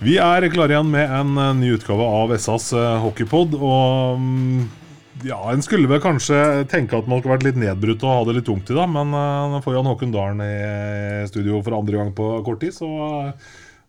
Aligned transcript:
Vi 0.00 0.14
er 0.16 0.46
klare 0.48 0.72
igjen 0.72 0.88
med 0.88 1.10
en 1.12 1.34
eh, 1.36 1.56
ny 1.58 1.74
utgave 1.76 2.04
av 2.08 2.30
SAs 2.40 2.70
eh, 2.72 3.00
hockeypod. 3.02 3.52
Og 3.58 4.20
mm, 4.20 4.62
ja, 5.28 5.40
en 5.52 5.60
skulle 5.60 5.90
vel 5.90 6.00
kanskje 6.00 6.38
tenke 6.72 6.96
at 6.96 7.08
man 7.10 7.20
skulle 7.20 7.34
vært 7.36 7.44
litt 7.50 7.58
nedbrutt 7.60 8.06
og 8.06 8.14
ha 8.14 8.22
det 8.24 8.38
litt 8.38 8.46
tungt 8.48 8.72
i 8.72 8.76
dag, 8.78 8.88
men 8.88 9.12
uh, 9.12 9.50
nå 9.52 9.60
får 9.60 9.76
Jan 9.76 9.90
Håkon 9.90 10.14
Dalen 10.14 10.40
i 10.40 11.26
studio 11.28 11.60
for 11.60 11.76
andre 11.76 12.00
gang 12.00 12.14
på 12.16 12.30
kort 12.46 12.62
tid, 12.64 12.72
så 12.72 12.88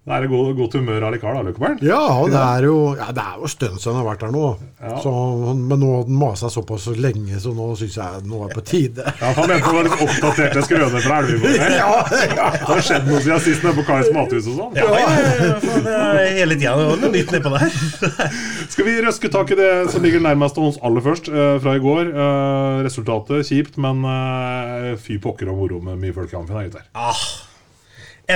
det 0.01 0.15
er 0.17 0.23
god, 0.31 0.47
godt 0.57 0.73
humør 0.79 1.03
allikevel, 1.05 1.35
da, 1.37 1.41
Løkkeberg? 1.45 1.81
Ja, 1.85 1.97
det 2.25 2.39
er 2.41 2.65
jo 2.65 2.77
ja, 2.97 3.11
det 3.13 3.21
er 3.21 3.35
jo 3.37 3.49
stund 3.53 3.75
siden 3.77 3.93
han 3.93 3.99
har 3.99 4.07
vært 4.07 4.23
her 4.25 4.31
nå. 4.33 4.45
Ja. 4.81 4.93
Så, 5.03 5.11
men 5.53 5.77
nå 5.77 5.89
har 5.91 5.99
han 6.07 6.15
masa 6.17 6.47
såpass 6.49 6.87
lenge, 6.97 7.37
så 7.43 7.51
nå 7.53 7.67
syns 7.77 7.99
jeg 7.99 8.23
nå 8.25 8.39
er 8.47 8.55
på 8.57 8.63
tide. 8.65 9.05
Ja, 9.19 9.29
Han 9.37 9.45
mente 9.51 9.67
det 9.67 9.75
var 9.75 9.85
litt 9.85 10.01
oppdaterte 10.07 10.63
skrøner 10.65 11.03
fra 11.05 11.19
Elvevoll. 11.21 11.53
Ja, 11.81 11.91
ja. 12.33 12.47
Det 12.55 12.65
har 12.65 12.81
skjedd 12.87 13.05
noe 13.11 13.19
siden 13.21 13.43
sist 13.45 13.61
nede 13.67 13.75
på 13.77 13.85
Kais 13.91 14.09
mathus 14.15 14.47
og 14.49 14.57
sånn. 14.57 14.79
Ja, 14.81 14.87
ja, 14.89 16.07
det 16.17 16.25
hele 16.39 16.57
tida 16.57 16.73
noe 16.81 17.11
nytt 17.13 17.35
nedpå 17.35 17.51
der. 17.53 17.77
Skal 18.73 18.89
vi 18.89 18.95
røske 19.05 19.29
tak 19.37 19.53
i 19.53 19.59
det 19.61 19.69
som 19.93 20.01
ligger 20.01 20.25
nærmest 20.25 20.57
oss 20.57 20.79
aller 20.81 21.05
først, 21.05 21.29
eh, 21.29 21.53
fra 21.61 21.75
i 21.77 21.83
går. 21.83 22.09
Eh, 22.09 22.79
resultatet 22.89 23.45
kjipt, 23.53 23.77
men 23.85 24.01
eh, 24.09 24.89
fy 24.97 25.21
pokker 25.21 25.53
og 25.53 25.61
moro 25.61 25.77
med 25.91 26.01
mye 26.01 26.17
folk 26.17 26.33
i 26.33 26.41
Amfin, 26.41 26.65
gutter. 26.71 26.89
Ah, 26.97 27.21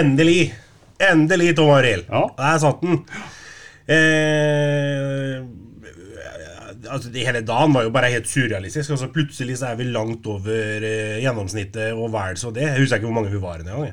endelig. 0.03 0.53
Endelig, 1.03 1.55
Tom 1.57 1.73
Arild. 1.75 2.05
Ja. 2.09 2.23
Der 2.37 2.59
satt 2.63 2.81
den. 2.85 3.01
Eh, 3.85 5.41
altså, 6.89 7.11
det 7.13 7.25
hele 7.27 7.41
dagen 7.45 7.73
var 7.75 7.85
jo 7.87 7.93
bare 7.95 8.11
helt 8.13 8.29
surrealistisk. 8.29 8.93
Altså, 8.95 9.09
plutselig 9.13 9.57
så 9.59 9.71
er 9.71 9.79
vi 9.81 9.89
langt 9.91 10.27
over 10.31 10.85
eh, 10.85 11.17
gjennomsnittet 11.23 11.91
og 11.95 12.13
vel 12.15 12.39
så 12.39 12.53
det. 12.55 12.67
Jeg 12.69 12.79
husker 12.83 13.01
ikke 13.01 13.09
hvor 13.11 13.19
mange 13.19 13.33
vi 13.33 13.41
var 13.43 13.61
engang. 13.61 13.91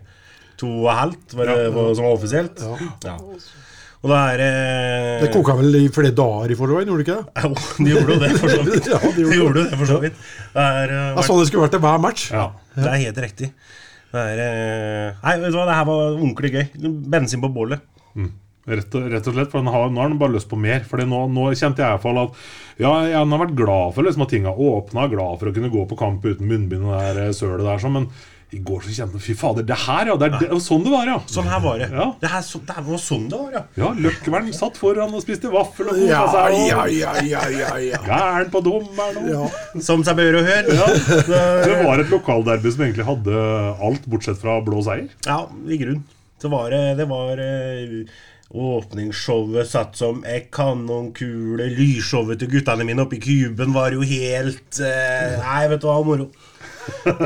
To 0.62 0.70
og 0.84 0.94
halvt 0.94 1.34
var 1.38 1.50
det 1.50 1.58
var, 1.74 1.90
som 1.98 2.06
var 2.06 2.16
offisielt. 2.16 2.62
Ja. 3.04 3.16
Og 4.02 4.10
det 4.10 4.18
er 4.18 4.40
eh, 4.42 5.20
Det 5.22 5.28
koka 5.34 5.54
vel 5.60 5.76
i 5.78 5.84
flere 5.94 6.10
dager 6.18 6.50
i 6.50 6.56
forveien, 6.58 6.88
gjorde 6.90 7.04
det 7.04 7.06
ikke 7.06 7.18
det? 7.18 7.26
Jo, 7.42 7.50
de 7.84 7.92
gjorde 7.92 8.16
jo 8.16 8.18
det, 8.22 8.32
for 8.40 8.50
så 8.50 8.62
vidt. 8.66 8.88
Ja, 8.92 8.98
de 9.02 9.22
gjorde 9.22 9.30
de 9.30 9.38
gjorde 9.38 9.60
det, 9.60 9.78
for 9.78 9.90
så 9.92 9.98
vidt. 10.02 10.16
Det 10.54 10.64
er, 10.64 10.90
eh, 10.96 11.04
Det 11.12 11.22
er 11.22 11.28
sånn 11.28 11.38
det 11.42 11.46
skulle 11.50 11.66
vært 11.68 11.76
til 11.76 11.84
hver 11.86 12.02
match. 12.02 12.24
Ja. 12.34 12.48
Det 12.74 12.88
er 12.90 12.98
helt 13.04 13.20
riktig. 13.26 13.52
Eh, 14.12 15.08
Nei, 15.22 15.34
vet 15.40 15.52
du 15.52 15.56
hva, 15.56 15.66
det 15.68 15.78
her 15.78 15.88
var 15.88 16.02
ordentlig 16.12 16.52
gøy. 16.52 16.66
Bensin 17.12 17.42
på 17.42 17.52
bålet. 17.52 17.84
Rett 18.62 18.94
og, 18.94 19.08
rett 19.10 19.26
og 19.26 19.34
slett, 19.34 19.50
for 19.50 19.58
har, 19.66 19.88
Nå 19.90 19.98
har 19.98 20.06
han 20.12 20.18
bare 20.20 20.36
lyst 20.36 20.50
på 20.50 20.58
mer. 20.60 20.84
Fordi 20.86 21.06
nå, 21.10 21.24
nå 21.34 21.48
kjente 21.58 21.82
jeg 21.82 21.88
i 21.88 21.96
hvert 21.96 22.04
fall 22.04 22.20
at 22.22 22.36
Ja, 22.82 22.92
han 23.18 23.32
har 23.34 23.42
vært 23.42 23.56
glad 23.58 23.96
for 23.96 24.06
liksom, 24.06 24.22
at 24.26 24.30
ting 24.34 24.46
har 24.46 24.58
åpna, 24.58 25.08
glad 25.10 25.40
for 25.40 25.50
å 25.50 25.54
kunne 25.56 25.72
gå 25.72 25.82
på 25.90 25.98
kamp 25.98 26.24
uten 26.24 26.46
munnbind 26.50 26.86
og 26.86 26.94
det 26.94 27.02
der 27.08 27.24
eh, 27.26 27.34
sølet 27.36 27.66
der, 27.66 27.82
sånn, 27.82 27.96
men 27.98 28.06
i 28.52 28.58
går 28.60 28.82
så 28.84 28.90
kjente 28.92 29.16
jeg 29.16 29.24
Fy 29.24 29.34
fader, 29.40 29.64
det 29.64 29.76
her, 29.86 30.10
ja! 30.10 30.14
Det 30.20 30.26
er 30.28 30.34
det, 30.42 30.58
sånn 30.60 30.82
det 30.84 30.90
var, 30.92 31.06
ja! 31.08 31.14
Sånn 31.32 31.46
her 31.48 31.60
var 31.64 31.78
det. 31.80 31.86
Ja. 31.92 32.06
Det, 32.20 32.28
her, 32.34 32.42
så, 32.44 32.58
det 32.68 32.74
her 32.76 32.84
var 32.84 32.98
sånn 33.00 33.22
det 33.32 33.38
var, 33.40 33.52
ja. 33.56 33.62
Ja, 33.80 33.90
Løkkevern 34.06 34.50
satt 34.56 34.76
foran 34.80 35.14
og 35.16 35.22
spiste 35.24 35.48
vaffel 35.52 35.88
og 35.92 36.00
Ja, 36.04 36.20
kosa 36.26 36.42
seg. 36.50 36.58
ja, 36.68 36.82
Og 36.82 36.92
ja, 36.98 37.14
ja, 37.24 37.44
ja, 37.56 37.70
ja. 37.86 38.00
Gæren 38.04 38.50
på 38.52 38.60
dommeren 38.66 39.22
og 39.22 39.30
ja. 39.32 39.80
Som 39.88 40.04
seg 40.04 40.18
bør 40.20 40.40
og 40.42 40.50
hør. 40.50 40.68
Ja. 40.76 40.90
Det 41.64 41.78
var 41.86 42.02
et 42.04 42.12
lokalderby 42.12 42.74
som 42.74 42.84
egentlig 42.84 43.08
hadde 43.08 43.46
alt 43.88 44.04
bortsett 44.12 44.40
fra 44.42 44.58
blå 44.66 44.84
seier. 44.84 45.08
ja, 45.26 45.40
i 45.72 45.80
grunn. 45.80 46.02
Så 46.42 46.50
var 46.52 46.68
det, 46.74 46.82
det 46.98 47.08
var 47.08 47.38
eh, 47.40 47.98
Åpningsshowet 48.52 49.68
satt 49.70 49.96
som 49.96 50.20
ei 50.28 50.42
kanonkule. 50.52 51.68
Lysshowet 51.76 52.40
til 52.42 52.50
guttene 52.52 52.84
mine 52.88 53.04
oppe 53.04 53.16
i 53.16 53.22
kuben 53.22 53.72
var 53.72 53.94
jo 53.96 54.02
helt 54.04 54.80
eh, 54.84 55.38
Nei, 55.40 55.62
vet 55.72 55.80
du 55.84 55.88
hva, 55.88 56.00
moro. 56.06 56.26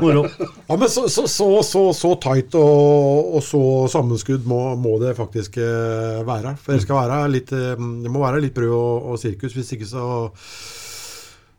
Moro. 0.01 0.25
ja 0.69 0.77
men 0.77 0.89
så, 0.89 1.09
så, 1.09 1.27
så, 1.29 1.49
så, 1.65 1.83
så 1.97 2.15
tight 2.23 2.57
og, 2.59 3.37
og 3.37 3.45
så 3.45 3.61
sammenskudd 3.93 4.47
må, 4.49 4.61
må 4.81 4.97
det 5.03 5.17
faktisk 5.19 5.59
eh, 5.63 6.23
være. 6.27 6.57
For 6.63 6.77
det 6.77 6.85
skal 6.85 7.03
være 7.03 7.21
litt 7.33 7.53
eh, 7.57 7.75
Det 7.77 8.13
må 8.13 8.25
være 8.25 8.43
litt 8.45 8.57
brød 8.57 8.73
og, 8.77 9.13
og 9.13 9.21
sirkus, 9.23 9.57
hvis 9.57 9.77
ikke 9.77 9.89
så 9.91 10.07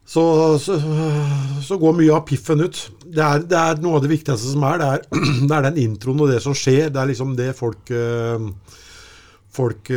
så, 0.07 0.21
så, 0.63 0.77
så 1.67 1.75
går 1.81 1.97
mye 1.97 2.13
av 2.15 2.21
piffen 2.23 2.61
ut. 2.63 2.77
Det 3.03 3.19
er, 3.19 3.41
det 3.43 3.57
er 3.59 3.81
noe 3.83 3.97
av 3.97 4.05
det 4.05 4.11
viktigste 4.13 4.53
som 4.53 4.63
er. 4.63 4.79
Det 4.79 4.87
er, 4.87 5.01
det 5.49 5.57
er 5.57 5.65
den 5.65 5.79
introen 5.83 6.21
og 6.23 6.31
det 6.31 6.39
som 6.45 6.55
skjer. 6.55 6.93
Det 6.95 7.01
er 7.01 7.09
liksom 7.11 7.33
det 7.35 7.49
folk 7.57 7.91
eh, 7.91 8.45
folk 9.57 9.89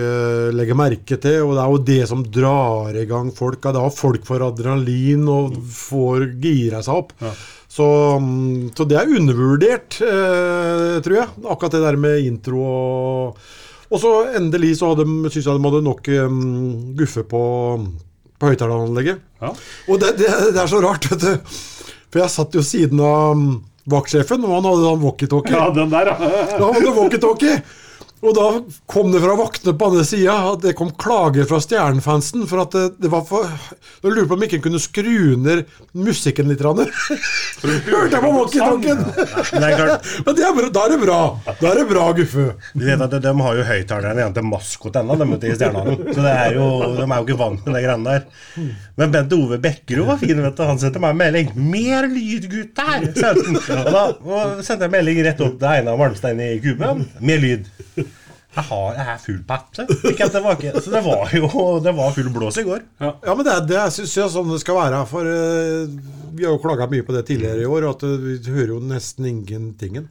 legger 0.56 0.77
merke 0.78 1.19
til, 1.21 1.43
og 1.44 1.50
det 1.53 1.61
er 1.61 1.72
jo 1.75 1.81
det 1.84 2.03
som 2.09 2.22
drar 2.25 2.97
i 2.97 3.05
gang 3.06 3.28
folk. 3.37 3.61
Det 3.61 3.77
er 3.77 3.93
folk 3.93 4.25
får 4.25 4.47
adrenalin 4.47 5.27
og 5.28 5.59
får 5.77 6.31
gira 6.41 6.81
seg 6.87 7.03
opp. 7.03 7.12
Så, 7.70 7.86
mm, 8.19 8.72
så 8.75 8.84
det 8.91 8.98
er 8.98 9.12
undervurdert, 9.14 10.00
eh, 10.03 10.97
tror 11.06 11.16
jeg. 11.20 11.28
Akkurat 11.47 11.76
det 11.76 11.82
der 11.84 11.98
med 12.03 12.26
intro 12.26 12.64
og 12.66 13.50
Og 13.91 13.98
så 13.98 14.10
endelig 14.38 14.76
så 14.78 14.92
hadde, 14.92 15.04
syns 15.31 15.47
jeg 15.48 15.58
de 15.58 15.66
hadde 15.66 15.82
nok 15.82 16.08
um, 16.22 16.94
guffe 16.94 17.25
på, 17.26 17.41
på 18.38 18.50
høyttaleranlegget. 18.53 19.19
Ja. 19.42 19.50
Og 19.91 19.98
det, 19.98 20.12
det, 20.20 20.28
det 20.54 20.60
er 20.62 20.70
så 20.70 20.78
rart, 20.84 21.08
vet 21.10 21.25
du. 21.25 21.56
For 22.10 22.22
jeg 22.22 22.31
satt 22.31 22.54
jo 22.54 22.62
siden 22.62 23.03
av 23.03 23.34
mm, 23.34 23.56
vaktsjefen, 23.91 24.47
og 24.47 24.54
han 24.54 24.69
hadde 24.69 24.84
sånn 24.87 25.02
walkietalkie. 25.02 25.56
Ja, 25.58 25.72
den 25.75 25.91
der, 25.91 26.12
ja. 26.12 26.31
Da 26.60 26.70
hadde 26.70 26.94
walkietalkie. 27.00 27.56
Og 28.20 28.34
da 28.36 28.47
kom 28.91 29.12
det 29.14 29.22
fra 29.22 29.34
vaktene 29.38 29.72
på 29.81 29.86
andre 29.88 30.03
sida 30.04 30.34
at 30.50 30.60
det 30.64 30.75
kom 30.76 30.91
klager 31.00 31.47
fra 31.48 31.60
Stjernefansen 31.64 32.44
for 32.50 32.60
at 32.66 32.75
det, 32.76 32.82
det 33.00 33.08
var 33.12 33.22
for 33.28 33.48
Jeg 33.48 34.12
lurte 34.12 34.28
på 34.28 34.36
om 34.36 34.44
ikke 34.44 34.58
en 34.58 34.64
kunne 34.66 34.81
skru 34.82 35.38
ned 35.41 35.62
musikken 35.97 36.50
litt. 36.50 36.60
Hørte 36.60 38.12
jeg 38.12 38.20
på 38.20 38.32
walkietalkien! 38.34 39.00
Men 39.54 39.64
det 39.64 39.70
er 39.70 39.78
klart, 39.78 40.10
Men 40.26 40.36
det 40.36 40.50
bra, 40.58 40.69
da 40.76 40.84
er 40.84 40.92
det 40.92 41.00
bra. 41.00 41.20
Da 41.48 41.70
er 41.70 41.81
det 41.81 41.86
bra, 41.88 42.04
Guffe. 42.19 42.47
Du 42.75 42.84
vet 42.84 43.06
at 43.06 43.16
de, 43.16 43.22
de 43.25 43.34
har 43.47 43.56
jo 43.60 43.66
høyttaleren 43.70 44.20
igjen 44.20 44.37
til 44.37 44.48
maskot 44.50 45.00
ennå, 45.00 45.16
de 45.16 45.28
ute 45.32 45.48
i 45.48 45.56
Stjernehallen. 45.56 46.12
Så 46.12 46.20
det 46.26 46.37
er 46.37 46.58
jo, 46.58 46.69
de 46.98 47.06
er 47.06 47.16
jo 47.16 47.25
ikke 47.25 47.41
vant 47.41 47.64
med 47.64 47.78
de 47.78 47.84
greiene 47.87 48.19
der. 48.19 48.70
Men 49.00 49.16
Bent 49.16 49.32
Ove 49.32 49.60
Bekkerud 49.64 50.10
var 50.12 50.20
fin, 50.20 50.44
vet 50.44 50.60
du. 50.60 50.64
Han 50.69 50.81
sendte 50.82 51.00
meg 51.00 51.16
en 51.16 51.22
melding. 51.22 51.52
'Mer 51.56 52.08
lyd, 52.10 52.50
gutter!' 52.52 53.08
Og 53.81 53.92
da 53.94 54.04
og 54.12 54.64
sendte 54.66 54.84
jeg 54.84 54.92
melding 54.92 55.25
rett 55.25 55.41
opp 55.44 55.56
til 55.56 55.70
Einar 55.72 55.97
Malmstein 56.00 56.42
i 56.44 56.52
kuben. 56.60 57.06
'Mer 57.25 57.41
lyd'. 57.47 57.70
Jeg 58.50 58.66
har 58.66 58.97
jeg 58.97 59.06
er 59.12 59.19
full 59.22 59.43
papp, 59.47 59.69
så. 59.77 59.84
Det 60.91 61.03
var 61.05 61.34
jo 61.37 61.50
det 61.84 61.93
var 61.94 62.15
full 62.16 62.31
blås 62.34 62.59
i 62.59 62.65
går. 62.66 62.83
Ja, 62.99 63.34
men 63.37 63.44
det, 63.47 63.55
det 63.71 63.84
syns 63.94 64.16
jeg 64.19 64.33
sånn 64.34 64.50
det 64.50 64.59
skal 64.65 64.78
være. 64.81 65.05
For 65.11 65.28
uh, 65.28 65.93
vi 66.34 66.47
har 66.47 66.56
jo 66.56 66.62
klaga 66.62 66.88
mye 66.91 67.06
på 67.06 67.15
det 67.15 67.25
tidligere 67.31 67.62
i 67.62 67.71
år, 67.71 67.87
at 67.93 68.03
eh, 68.06 68.16
vi 68.25 68.37
hører 68.50 68.75
jo 68.75 68.81
nesten 68.91 69.28
ingentingen. 69.31 70.11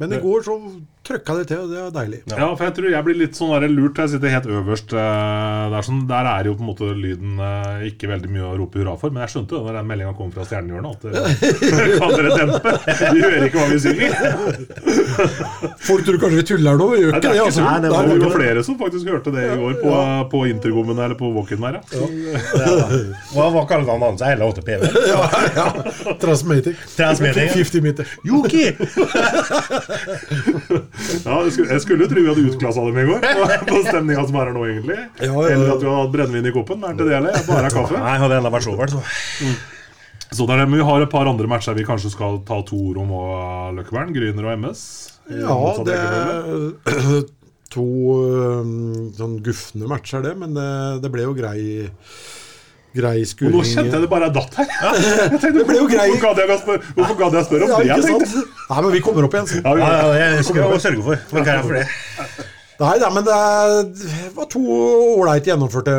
Men 0.00 0.16
i 0.16 0.20
går 0.22 0.46
så 0.46 0.56
trøkka 1.04 1.34
det 1.38 1.44
til, 1.50 1.58
og 1.64 1.68
det 1.72 1.78
var 1.84 1.92
deilig. 1.94 2.18
Ja, 2.32 2.46
for 2.56 2.64
jeg 2.68 2.74
tror 2.78 2.88
jeg 2.94 3.04
blir 3.06 3.18
litt 3.20 3.34
sånn 3.38 3.52
der 3.54 3.64
lurt. 3.72 3.96
Jeg 4.00 4.08
sitter 4.14 4.28
helt 4.34 4.48
øverst. 4.58 4.90
eh, 4.96 5.64
Der, 5.74 5.82
sånn, 5.86 6.02
der 6.08 6.24
er 6.30 6.42
jo 6.48 6.54
på 6.58 6.62
en 6.64 6.70
måte 6.70 6.86
lyden 6.96 7.32
eh, 7.44 7.78
ikke 7.90 8.06
veldig 8.10 8.30
mye 8.32 8.44
å 8.48 8.56
rope 8.60 8.76
hurra 8.80 8.94
for. 9.00 9.08
Men 9.14 9.20
jeg 9.24 9.30
skjønte 9.34 9.52
jo 9.58 9.62
når 9.66 9.74
den 9.80 9.88
meldinga 9.90 10.14
kom 10.18 10.30
fra 10.34 10.44
Stjernehjørnet, 10.48 10.92
at 10.94 11.00
det 11.04 11.12
kan 12.00 12.10
dere 12.16 12.30
dempe. 12.40 12.70
Vi 13.14 13.20
hører 13.24 13.42
ikke 13.48 13.58
hva 13.60 13.68
vi 13.72 13.78
synger. 13.84 14.10
Folk 15.84 16.02
tror 16.08 16.18
kanskje 16.22 16.38
vi 16.40 16.46
tuller 16.52 16.74
nå, 16.80 16.86
vi 16.94 16.98
gjør 17.04 17.12
ikke 17.18 17.28
det 17.28 17.34
ikke 17.34 17.42
Altså. 17.44 17.60
Nei, 17.64 17.78
det 17.84 17.90
var 17.92 18.02
var 18.08 18.14
jo 18.24 18.30
flere 18.34 18.60
som 18.66 18.74
faktisk 18.80 19.04
hørte 19.12 19.30
det 19.34 19.42
i 19.44 19.46
går 19.60 19.72
på, 19.82 19.90
på 20.32 20.38
intergommen 20.50 20.96
eller 21.04 21.16
på 21.18 21.26
walk-in 21.34 21.60
der. 21.64 21.74
Ja. 21.92 22.04
Hva, 23.34 23.44
han 23.74 23.90
annet 23.94 24.18
seg? 24.22 24.28
Hele 24.34 24.44
8PV? 24.50 24.82
ja, 25.12 25.20
ja. 25.58 25.66
Transmatic. 26.22 26.76
Transmatic, 26.96 27.48
50 27.58 27.80
meter. 27.84 28.04
Joki! 28.24 28.64
Ja, 31.26 31.36
jeg 31.42 31.80
skulle, 31.82 32.04
jo 32.04 32.08
tro 32.10 32.22
vi 32.22 32.28
hadde 32.30 32.44
utklassa 32.48 32.82
dem 32.86 32.98
i 33.02 33.04
går, 33.08 33.24
på, 33.66 33.78
stemninga 33.88 34.24
som 34.28 34.36
er 34.38 34.48
her 34.50 34.54
nå, 34.56 34.64
egentlig. 34.70 34.98
Eller 35.26 35.72
at 35.74 35.80
vi 35.82 35.88
hadde 35.88 35.94
hatt 35.98 36.12
brennevin 36.14 36.48
i 36.50 36.52
koppen. 36.54 36.84
Er 36.86 36.98
det 36.98 37.06
det 37.08 37.16
eller? 37.18 37.38
Bare 37.48 37.70
kaffe. 37.74 37.98
Nei, 37.98 38.16
hadde 38.22 38.38
enda 38.40 38.52
vært 38.54 38.66
så 38.68 38.74
Mm. 38.74 39.56
så. 40.34 40.46
Det 40.46 40.54
er 40.54 40.60
det, 40.62 40.68
men 40.70 40.78
Vi 40.80 40.84
har 40.88 41.02
et 41.02 41.10
par 41.10 41.26
andre 41.30 41.46
matcher 41.50 41.74
vi 41.74 41.84
kanskje 41.86 42.10
skal 42.14 42.40
ta 42.46 42.60
to 42.66 42.78
ord 42.90 42.98
om 43.02 43.10
òg, 43.14 43.74
Løkkevern. 43.78 44.12
Gryner 44.14 44.46
og 44.48 44.58
MS. 44.58 44.84
Ja, 45.30 45.58
det 45.86 45.98
er 45.98 47.24
to 47.74 47.84
øhm, 48.22 49.12
sånn 49.18 49.38
gufne 49.44 49.88
matcher, 49.90 50.22
det. 50.22 50.36
Men 50.38 50.54
det, 50.54 50.68
det 51.02 51.10
ble 51.14 51.26
jo 51.26 51.34
grei 51.34 51.90
grei 52.94 53.20
Og 53.20 53.28
skuring. 53.30 53.54
nå 53.56 53.62
kjente 53.66 53.92
jeg 53.96 54.04
det 54.06 54.10
bare 54.12 54.30
datt 54.32 54.54
her. 54.60 54.66
Jeg 54.70 55.40
tenkte, 55.42 55.52
Det 55.58 55.66
ble 55.68 55.76
jo 55.80 55.86
grei- 55.90 56.08
Hvorfor 56.14 56.24
gadd 56.24 56.42
jeg, 56.44 56.48
å 56.50 56.58
spørre- 56.62 56.82
jeg 56.94 57.74
om 57.74 57.80
det? 57.80 57.86
Jeg 57.86 57.98
ikke 57.98 58.08
tenkte. 58.08 58.26
sant? 58.32 58.58
Nei, 58.70 58.80
men 58.82 58.92
vi 58.92 59.00
kommer 59.04 59.24
opp 59.28 59.34
igjen. 59.38 59.46
Så. 59.50 59.62
Ja, 59.64 59.76
Ja, 59.76 60.12
ja, 60.14 60.28
jeg 60.38 60.44
skal 60.44 60.62
også 60.70 60.84
sørge 60.88 61.02
for. 61.10 61.18
Men 61.34 61.44
hva 61.44 61.56
jeg 61.58 61.64
for 61.64 61.74
det? 61.80 61.86
Nei 62.74 62.98
nei, 62.98 63.08
men 63.14 63.22
det 63.22 63.34
var 64.34 64.46
to 64.50 64.58
ålreit 64.66 65.46
gjennomførte 65.46 65.92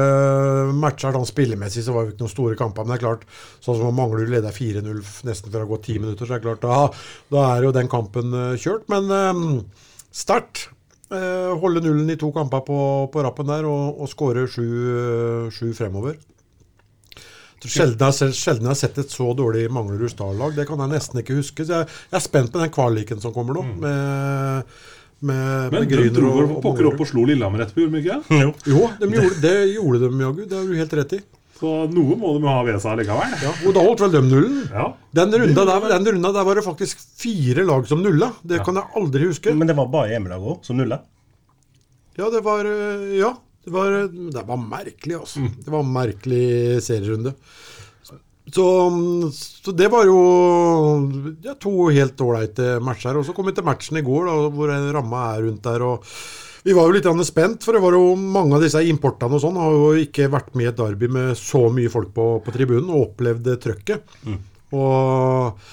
matcher. 0.75 1.13
Da, 1.15 1.21
spillemessig 1.23 1.83
så 1.85 1.93
var 1.95 2.03
det 2.05 2.13
ikke 2.15 2.25
noen 2.25 2.33
store 2.33 2.57
kamper. 2.59 2.83
Men 2.83 2.95
det 2.97 2.97
er 2.99 3.05
klart, 3.07 3.23
sånn 3.63 3.77
som 3.79 3.95
Manglerud 3.95 4.27
leder 4.33 4.51
4-0 4.51 4.99
nesten 5.23 5.47
før 5.51 5.55
det 5.55 5.63
har 5.63 5.71
gått 5.71 5.85
ti 5.87 5.95
minutter, 5.99 6.27
så 6.27 6.35
er 6.35 6.39
det 6.43 6.47
klart, 6.49 6.61
da, 6.65 6.89
da 7.31 7.45
er 7.55 7.63
jo 7.69 7.71
den 7.71 7.87
kampen 7.87 8.33
eh, 8.35 8.57
kjørt. 8.59 8.83
Men 8.91 9.07
um, 9.11 9.65
sterkt. 10.11 10.67
Eh, 11.13 11.51
holde 11.61 11.83
nullen 11.85 12.09
i 12.11 12.15
to 12.19 12.31
kamper 12.35 12.63
på, 12.65 12.77
på 13.13 13.23
rappen 13.23 13.45
der 13.47 13.63
og, 13.69 13.99
og 14.01 14.09
skåre 14.11 14.47
sju, 14.49 14.65
eh, 14.65 15.51
sju 15.55 15.69
fremover. 15.77 16.17
Sjelden 17.69 17.97
jeg, 17.97 18.05
har 18.05 18.33
sett- 18.33 18.61
jeg 18.63 18.77
sett 18.79 18.97
et 19.03 19.09
så 19.13 19.27
dårlig 19.37 19.65
Manglerud 19.73 20.09
Star-lag. 20.11 20.55
Det 20.55 20.67
kan 20.67 20.77
jeg 20.83 20.91
nesten 20.93 21.21
ikke 21.21 21.37
huske. 21.39 21.65
Så 21.65 21.79
jeg, 21.81 21.87
jeg 22.11 22.17
er 22.19 22.23
spent 22.25 22.51
på 22.53 22.61
den 22.61 22.69
kvaliken 22.75 23.21
som 23.23 23.33
kommer 23.35 23.53
nå. 23.59 23.63
Med, 23.63 24.63
med, 25.21 25.71
Mm. 25.71 25.71
Men 25.71 25.71
med 25.71 25.89
de 25.89 26.09
dro 26.13 26.31
vel 26.35 26.49
pokker 26.61 26.85
opp 26.91 26.99
og 27.01 27.07
slo 27.07 27.23
Lillehammer 27.25 27.63
etterpå, 27.63 27.85
gjorde 27.85 27.95
de 27.95 28.01
ikke? 28.03 28.17
Jo. 28.43 28.49
Jo, 28.67 28.81
de 28.99 29.07
gjorde, 29.15 29.37
det 29.41 29.53
gjorde 29.73 29.99
de 30.03 30.09
jaggu. 30.25 30.41
Det 30.51 30.57
har 30.59 30.65
du 30.67 30.75
helt 30.75 30.95
rett 30.99 31.13
i. 31.17 31.19
Så 31.55 31.69
noe 31.87 32.17
må 32.19 32.33
de 32.35 32.43
ha 32.51 32.57
ved 32.67 32.81
seg 32.83 32.97
likevel. 32.99 33.35
Ja, 33.41 33.53
og 33.63 33.73
da 33.77 33.83
holdt 33.85 34.01
vel 34.03 34.11
de 34.17 34.21
nullen. 34.27 34.57
Ja. 34.75 34.89
Den 35.15 35.31
runda 35.39 35.63
der, 35.69 35.85
den 35.95 36.09
runda 36.11 36.31
der 36.35 36.43
var 36.49 36.59
det 36.59 36.65
faktisk 36.67 36.99
fire 37.23 37.63
lag 37.65 37.87
som 37.87 38.03
nulla. 38.03 38.33
Det 38.43 38.59
kan 38.67 38.75
jeg 38.75 38.91
aldri 38.99 39.29
huske. 39.31 39.53
Men 39.55 39.71
det 39.71 39.77
var 39.79 39.87
bare 39.93 40.11
hjemmelaget 40.11 40.51
òg 40.51 40.67
som 40.67 40.75
nulla. 40.77 40.99
Ja, 42.19 42.27
det 42.31 42.43
var 42.43 42.67
øh, 42.67 43.07
Ja. 43.17 43.31
Det 43.65 43.73
var, 43.73 43.95
det 44.09 44.43
var 44.45 44.61
merkelig, 44.61 45.17
altså. 45.17 45.45
Det 45.65 45.71
var 45.73 45.81
en 45.81 45.93
merkelig 45.95 46.45
serierunde. 46.85 47.33
Så, 48.45 48.65
så 49.33 49.73
det 49.73 49.87
var 49.89 50.05
jo 50.05 50.19
ja, 51.41 51.55
to 51.57 51.87
helt 51.89 52.21
ålreite 52.21 52.75
matcher. 52.85 53.17
Og 53.17 53.25
så 53.25 53.33
kom 53.33 53.49
vi 53.49 53.55
til 53.57 53.65
matchen 53.65 53.97
i 53.97 54.05
går, 54.05 54.27
da, 54.29 54.35
hvor 54.53 54.73
ramma 54.93 55.23
er 55.33 55.47
rundt 55.47 55.65
der. 55.65 55.85
og 55.85 56.05
vi 56.65 56.73
var 56.73 56.87
jo 56.89 56.95
litt 56.95 57.25
spent, 57.27 57.61
for 57.61 57.77
det 57.77 57.81
var 57.83 57.93
jo 57.93 58.15
mange 58.17 58.57
av 58.57 58.63
disse 58.63 58.79
importene 58.89 59.37
og 59.37 59.41
sånn 59.43 59.57
har 59.61 59.73
jo 59.75 59.89
ikke 60.01 60.31
vært 60.33 60.55
med 60.57 60.65
i 60.65 60.69
et 60.71 60.79
derby 60.79 61.09
med 61.13 61.35
så 61.37 61.67
mye 61.69 61.91
folk 61.93 62.09
på, 62.15 62.25
på 62.41 62.53
tribunen 62.55 62.89
og 62.89 63.11
opplevd 63.11 63.51
trøkket. 63.61 64.15
Og 64.73 65.67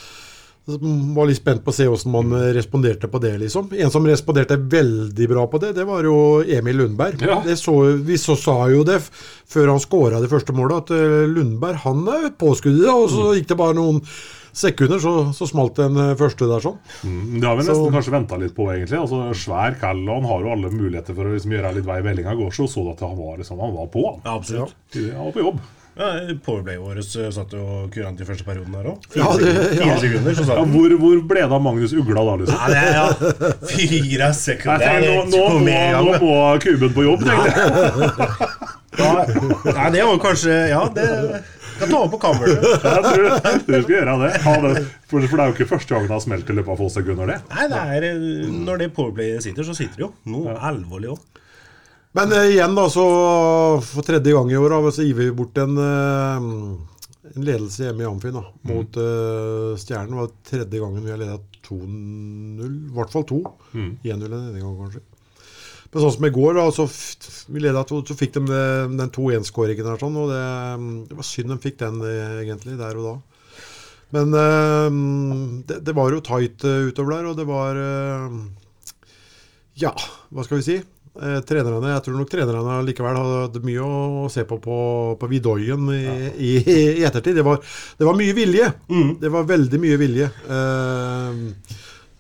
var 0.67 1.27
litt 1.27 1.41
spent 1.41 1.65
på 1.65 1.73
å 1.73 1.75
se 1.75 1.87
hvordan 1.91 2.13
man 2.15 2.35
responderte 2.55 3.09
på 3.11 3.19
det, 3.23 3.33
liksom. 3.43 3.73
En 3.75 3.91
som 3.91 4.05
responderte 4.07 4.57
veldig 4.61 5.27
bra 5.33 5.47
på 5.51 5.59
det, 5.63 5.73
det 5.75 5.87
var 5.89 6.05
jo 6.07 6.15
Emil 6.47 6.77
Lundberg. 6.85 7.19
Ja. 7.27 7.41
Det 7.45 7.57
så, 7.59 7.75
vi 8.07 8.19
så 8.21 8.37
sa 8.39 8.69
jo 8.71 8.85
det 8.87 9.01
før 9.03 9.73
han 9.75 9.83
skåra 9.83 10.21
det 10.23 10.31
første 10.31 10.55
målet, 10.55 10.85
at 10.85 10.95
eh, 10.95 11.27
Lundberg 11.33 11.83
han 11.83 12.05
er 12.15 12.31
påskuddet, 12.39 12.87
og 12.93 13.11
så 13.11 13.33
gikk 13.35 13.51
det 13.51 13.59
bare 13.59 13.75
noen 13.81 13.99
sekunder, 14.53 15.01
så, 15.03 15.13
så 15.35 15.47
smalt 15.49 15.79
den 15.81 15.99
eh, 15.99 16.15
første 16.21 16.47
der 16.47 16.63
sånn. 16.63 16.79
Mm, 17.09 17.41
Det 17.41 17.49
har 17.49 17.59
vi 17.59 17.67
nesten 17.67 17.83
Så- 17.83 17.93
kanskje 17.99 18.15
venta 18.21 18.39
litt 18.39 18.55
på, 18.55 18.71
egentlig. 18.71 19.01
Altså, 19.03 19.23
Svær 19.35 19.79
kall, 19.83 20.03
og 20.07 20.21
han 20.21 20.31
har 20.31 20.47
jo 20.47 20.55
alle 20.55 20.71
muligheter 20.79 21.17
for 21.19 21.27
å 21.27 21.35
liksom, 21.35 21.57
gjøre 21.59 21.75
litt 21.81 21.89
vei 21.91 21.99
i 21.99 22.07
vellinga. 22.07 22.39
Går 22.39 22.55
så 22.55 22.71
så 22.71 22.87
du 22.87 22.95
at 22.95 23.03
han 23.03 23.19
var, 23.19 23.39
liksom, 23.43 23.59
han 23.67 23.75
var 23.75 23.91
på. 23.91 24.07
Ja, 24.23 24.37
absolutt. 24.39 24.77
han 24.95 25.25
var 25.27 25.33
på 25.41 25.47
jobb. 25.49 25.63
Ja, 25.93 26.07
Powerplay 26.45 26.79
vårt 26.81 26.97
eh, 27.21 27.27
satt 27.37 27.53
jo 27.53 27.65
kurant 27.93 28.21
i 28.21 28.25
første 28.25 28.47
perioden 28.47 28.73
her 28.79 28.87
òg. 28.95 29.07
Ja, 29.19 29.27
det- 29.37 29.51
Fire 29.77 29.89
ja. 29.91 29.97
sekunder, 30.01 30.35
så 30.39 30.45
satt 30.49 30.57
Ja, 30.57 30.65
hvor, 30.73 30.95
hvor 31.03 31.19
ble 31.29 31.43
det 31.43 31.53
av 31.53 31.61
Magnus 31.63 31.93
Ugla 31.93 32.23
da, 32.25 32.37
liksom? 32.41 32.57
Ja, 32.57 32.69
det 32.73 32.81
er, 32.81 32.93
ja. 32.97 33.07
Fire 33.75 34.31
sekunder. 34.39 34.87
Nei, 34.87 35.01
nå, 35.05 35.25
nå, 35.29 35.43
nå, 35.53 35.59
må, 35.67 35.81
nå 36.09 36.21
må 36.23 36.37
Kuben 36.65 36.95
på 36.97 37.05
jobb, 37.09 37.27
tenkte 37.29 37.51
jeg. 37.53 38.71
Ja, 38.93 39.11
ja, 39.73 39.85
det 39.93 40.03
var 40.05 40.19
kanskje 40.21 40.57
Ja, 40.69 40.81
det 40.93 41.05
kan 41.79 41.89
ta 41.89 42.01
opp 42.05 42.13
på 42.13 42.19
kammeret. 42.23 42.61
Jeg 42.63 43.05
tror, 43.07 43.23
du 43.67 43.73
skal 43.83 43.95
gjøre 43.97 44.17
det. 44.21 44.33
Ha 44.45 44.53
det. 44.65 44.73
For, 45.11 45.25
for 45.25 45.37
det 45.37 45.45
er 45.45 45.49
jo 45.49 45.55
ikke 45.57 45.69
første 45.73 45.95
gang 45.97 46.05
det 46.07 46.13
har 46.15 46.21
smelt 46.25 46.51
i 46.53 46.57
løpet 46.59 46.73
av 46.75 46.81
få 46.83 46.89
sekunder, 46.93 47.33
det. 47.33 47.39
Nei, 47.53 47.65
det 47.73 47.81
er 47.97 48.07
eh, 48.11 48.51
Når 48.69 48.83
det 48.85 48.91
Powerplay 48.97 49.33
sitter, 49.45 49.67
så 49.67 49.75
sitter 49.77 49.97
det 49.99 50.05
jo. 50.07 50.11
Noe 50.31 50.55
alvorlig 50.69 51.13
òg. 51.17 51.42
Men 52.13 52.33
eh, 52.37 52.51
igjen, 52.53 52.75
da, 52.77 52.89
så 52.93 53.05
for 53.87 54.05
tredje 54.05 54.35
gang 54.35 54.51
i 54.53 54.59
år, 54.61 54.75
så 54.93 55.05
gir 55.07 55.17
vi 55.17 55.31
bort 55.37 55.57
en, 55.63 55.79
eh, 55.81 56.43
en 57.33 57.47
ledelse 57.47 57.87
hjemme 57.87 58.05
i 58.05 58.09
Amfin 58.11 58.37
da, 58.37 58.43
mot 58.69 58.99
eh, 59.01 59.71
Stjernen. 59.81 60.13
Det 60.13 60.21
var 60.21 60.35
tredje 60.51 60.83
gangen 60.83 61.07
vi 61.07 61.15
har 61.15 61.23
leda 61.23 61.39
2-0. 61.65 62.69
I 62.69 62.93
hvert 62.99 63.15
fall 63.17 63.25
to. 63.31 63.41
1-0 64.05 64.29
denne 64.29 64.61
gangen, 64.61 64.77
kanskje. 64.83 65.05
Men 65.93 66.01
sånn 66.07 66.15
som 66.15 66.25
i 66.29 66.33
går, 66.33 66.55
da, 66.57 66.67
så, 66.73 66.87
ledet 67.53 67.91
så 67.93 68.15
fikk 68.17 68.37
de 68.39 68.45
det- 68.49 68.97
den 68.97 69.11
2-1-skåringen 69.13 69.89
her, 69.91 69.99
sånn, 70.01 70.15
og 70.17 70.31
det, 70.33 70.45
det 71.11 71.17
var 71.19 71.27
synd 71.29 71.53
de 71.53 71.59
fikk 71.65 71.81
den 71.83 71.99
eh, 72.09 72.39
egentlig, 72.45 72.79
der 72.81 72.97
og 73.01 73.09
da. 73.09 73.15
Men 74.13 74.33
eh, 74.37 74.97
det, 75.69 75.83
det 75.89 75.97
var 75.97 76.13
jo 76.13 76.21
tight 76.25 76.65
eh, 76.69 76.89
utover 76.93 77.17
der, 77.19 77.29
og 77.33 77.37
det 77.41 77.49
var 77.49 77.77
eh, 77.81 78.41
Ja, 79.81 79.93
hva 80.33 80.45
skal 80.45 80.61
vi 80.61 80.67
si? 80.69 80.79
Eh, 81.13 81.41
trenerne, 81.45 81.91
Jeg 81.93 82.03
tror 82.07 82.15
nok 82.17 82.31
trenerne 82.33 82.79
likevel 82.87 83.19
hadde 83.21 83.61
mye 83.67 83.85
å 83.85 84.29
se 84.33 84.47
på 84.49 84.57
på, 84.65 84.77
på 85.21 85.29
Vidoien 85.29 85.91
i, 85.93 86.05
i, 86.41 86.53
i 86.65 87.05
ettertid. 87.05 87.37
Det 87.37 87.45
var, 87.45 87.61
det 87.99 88.09
var 88.09 88.17
mye 88.17 88.33
vilje. 88.37 88.71
Det 89.21 89.33
var 89.33 89.49
veldig 89.51 89.81
mye 89.83 89.99
vilje. 90.01 90.31
Eh, 90.49 91.43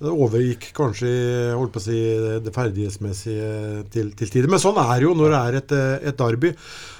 det 0.03 0.11
overgikk 0.13 0.73
kanskje 0.77 1.09
holdt 1.55 1.73
på 1.73 1.81
å 1.81 1.85
si, 1.85 1.99
det 2.43 2.53
ferdighetsmessige 2.53 3.85
til, 3.95 4.11
til 4.19 4.33
tider. 4.35 4.51
Men 4.51 4.61
sånn 4.61 4.81
er 4.83 4.97
det 4.99 5.07
jo 5.07 5.15
når 5.17 5.33
det 5.33 5.41
er 5.41 5.59
et, 5.63 5.75
eh, 5.79 6.09
et 6.11 6.21
derby. 6.21 6.53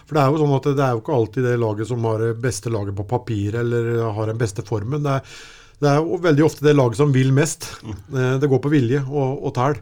For 0.07 0.17
det 0.17 0.25
er 0.25 0.33
jo 0.33 0.41
sånn 0.41 0.57
at 0.57 0.71
det 0.71 0.87
er 0.87 0.97
jo 0.97 1.03
ikke 1.03 1.19
alltid 1.19 1.49
det 1.51 1.55
laget 1.61 1.93
som 1.93 2.09
har 2.09 2.25
det 2.25 2.33
beste 2.41 2.73
laget 2.73 2.97
på 2.97 3.09
papir 3.11 3.61
eller 3.61 3.93
har 4.17 4.33
den 4.33 4.41
beste 4.41 4.65
formen. 4.65 5.05
Det 5.05 5.19
er, 5.19 5.37
det 5.83 5.93
er 5.93 6.01
jo 6.01 6.23
veldig 6.25 6.49
ofte 6.49 6.65
det 6.65 6.77
laget 6.79 7.03
som 7.03 7.13
vil 7.13 7.37
mest. 7.37 7.69
Mm. 7.85 8.03
Det 8.41 8.49
går 8.49 8.65
på 8.65 8.73
vilje 8.73 9.05
og, 9.11 9.45
og 9.45 9.57
tæl. 9.61 9.81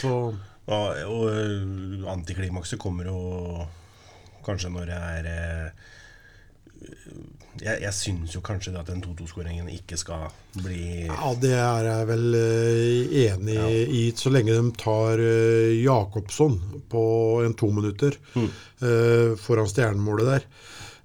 Så 0.00 0.18
Og, 0.68 0.98
og 1.08 1.28
eh, 1.32 2.08
antiklimakset 2.12 2.80
kommer 2.80 3.08
jo 3.08 3.20
kanskje 4.44 4.72
når 4.72 4.90
det 4.90 4.98
er 4.98 5.28
eh, 5.32 5.86
Jeg, 7.58 7.80
jeg 7.82 7.94
syns 7.96 8.34
jo 8.36 8.42
kanskje 8.44 8.74
at 8.78 8.90
den 8.90 9.00
2-2-skåringen 9.02 9.70
ikke 9.72 9.96
skal 9.98 10.28
bli 10.60 11.08
Ja, 11.08 11.32
det 11.40 11.54
er 11.56 11.88
jeg 11.88 12.08
vel 12.12 12.26
enig 12.36 13.56
enig 13.56 13.56
i, 13.90 14.02
så 14.14 14.30
lenge 14.30 14.54
de 14.54 14.74
tar 14.78 15.18
Jacobsson 15.74 16.60
på 16.92 17.02
en 17.42 17.56
to 17.58 17.72
minutter 17.74 18.14
mm. 18.36 18.52
foran 19.42 19.66
stjernemålet 19.72 20.30
der. 20.30 20.46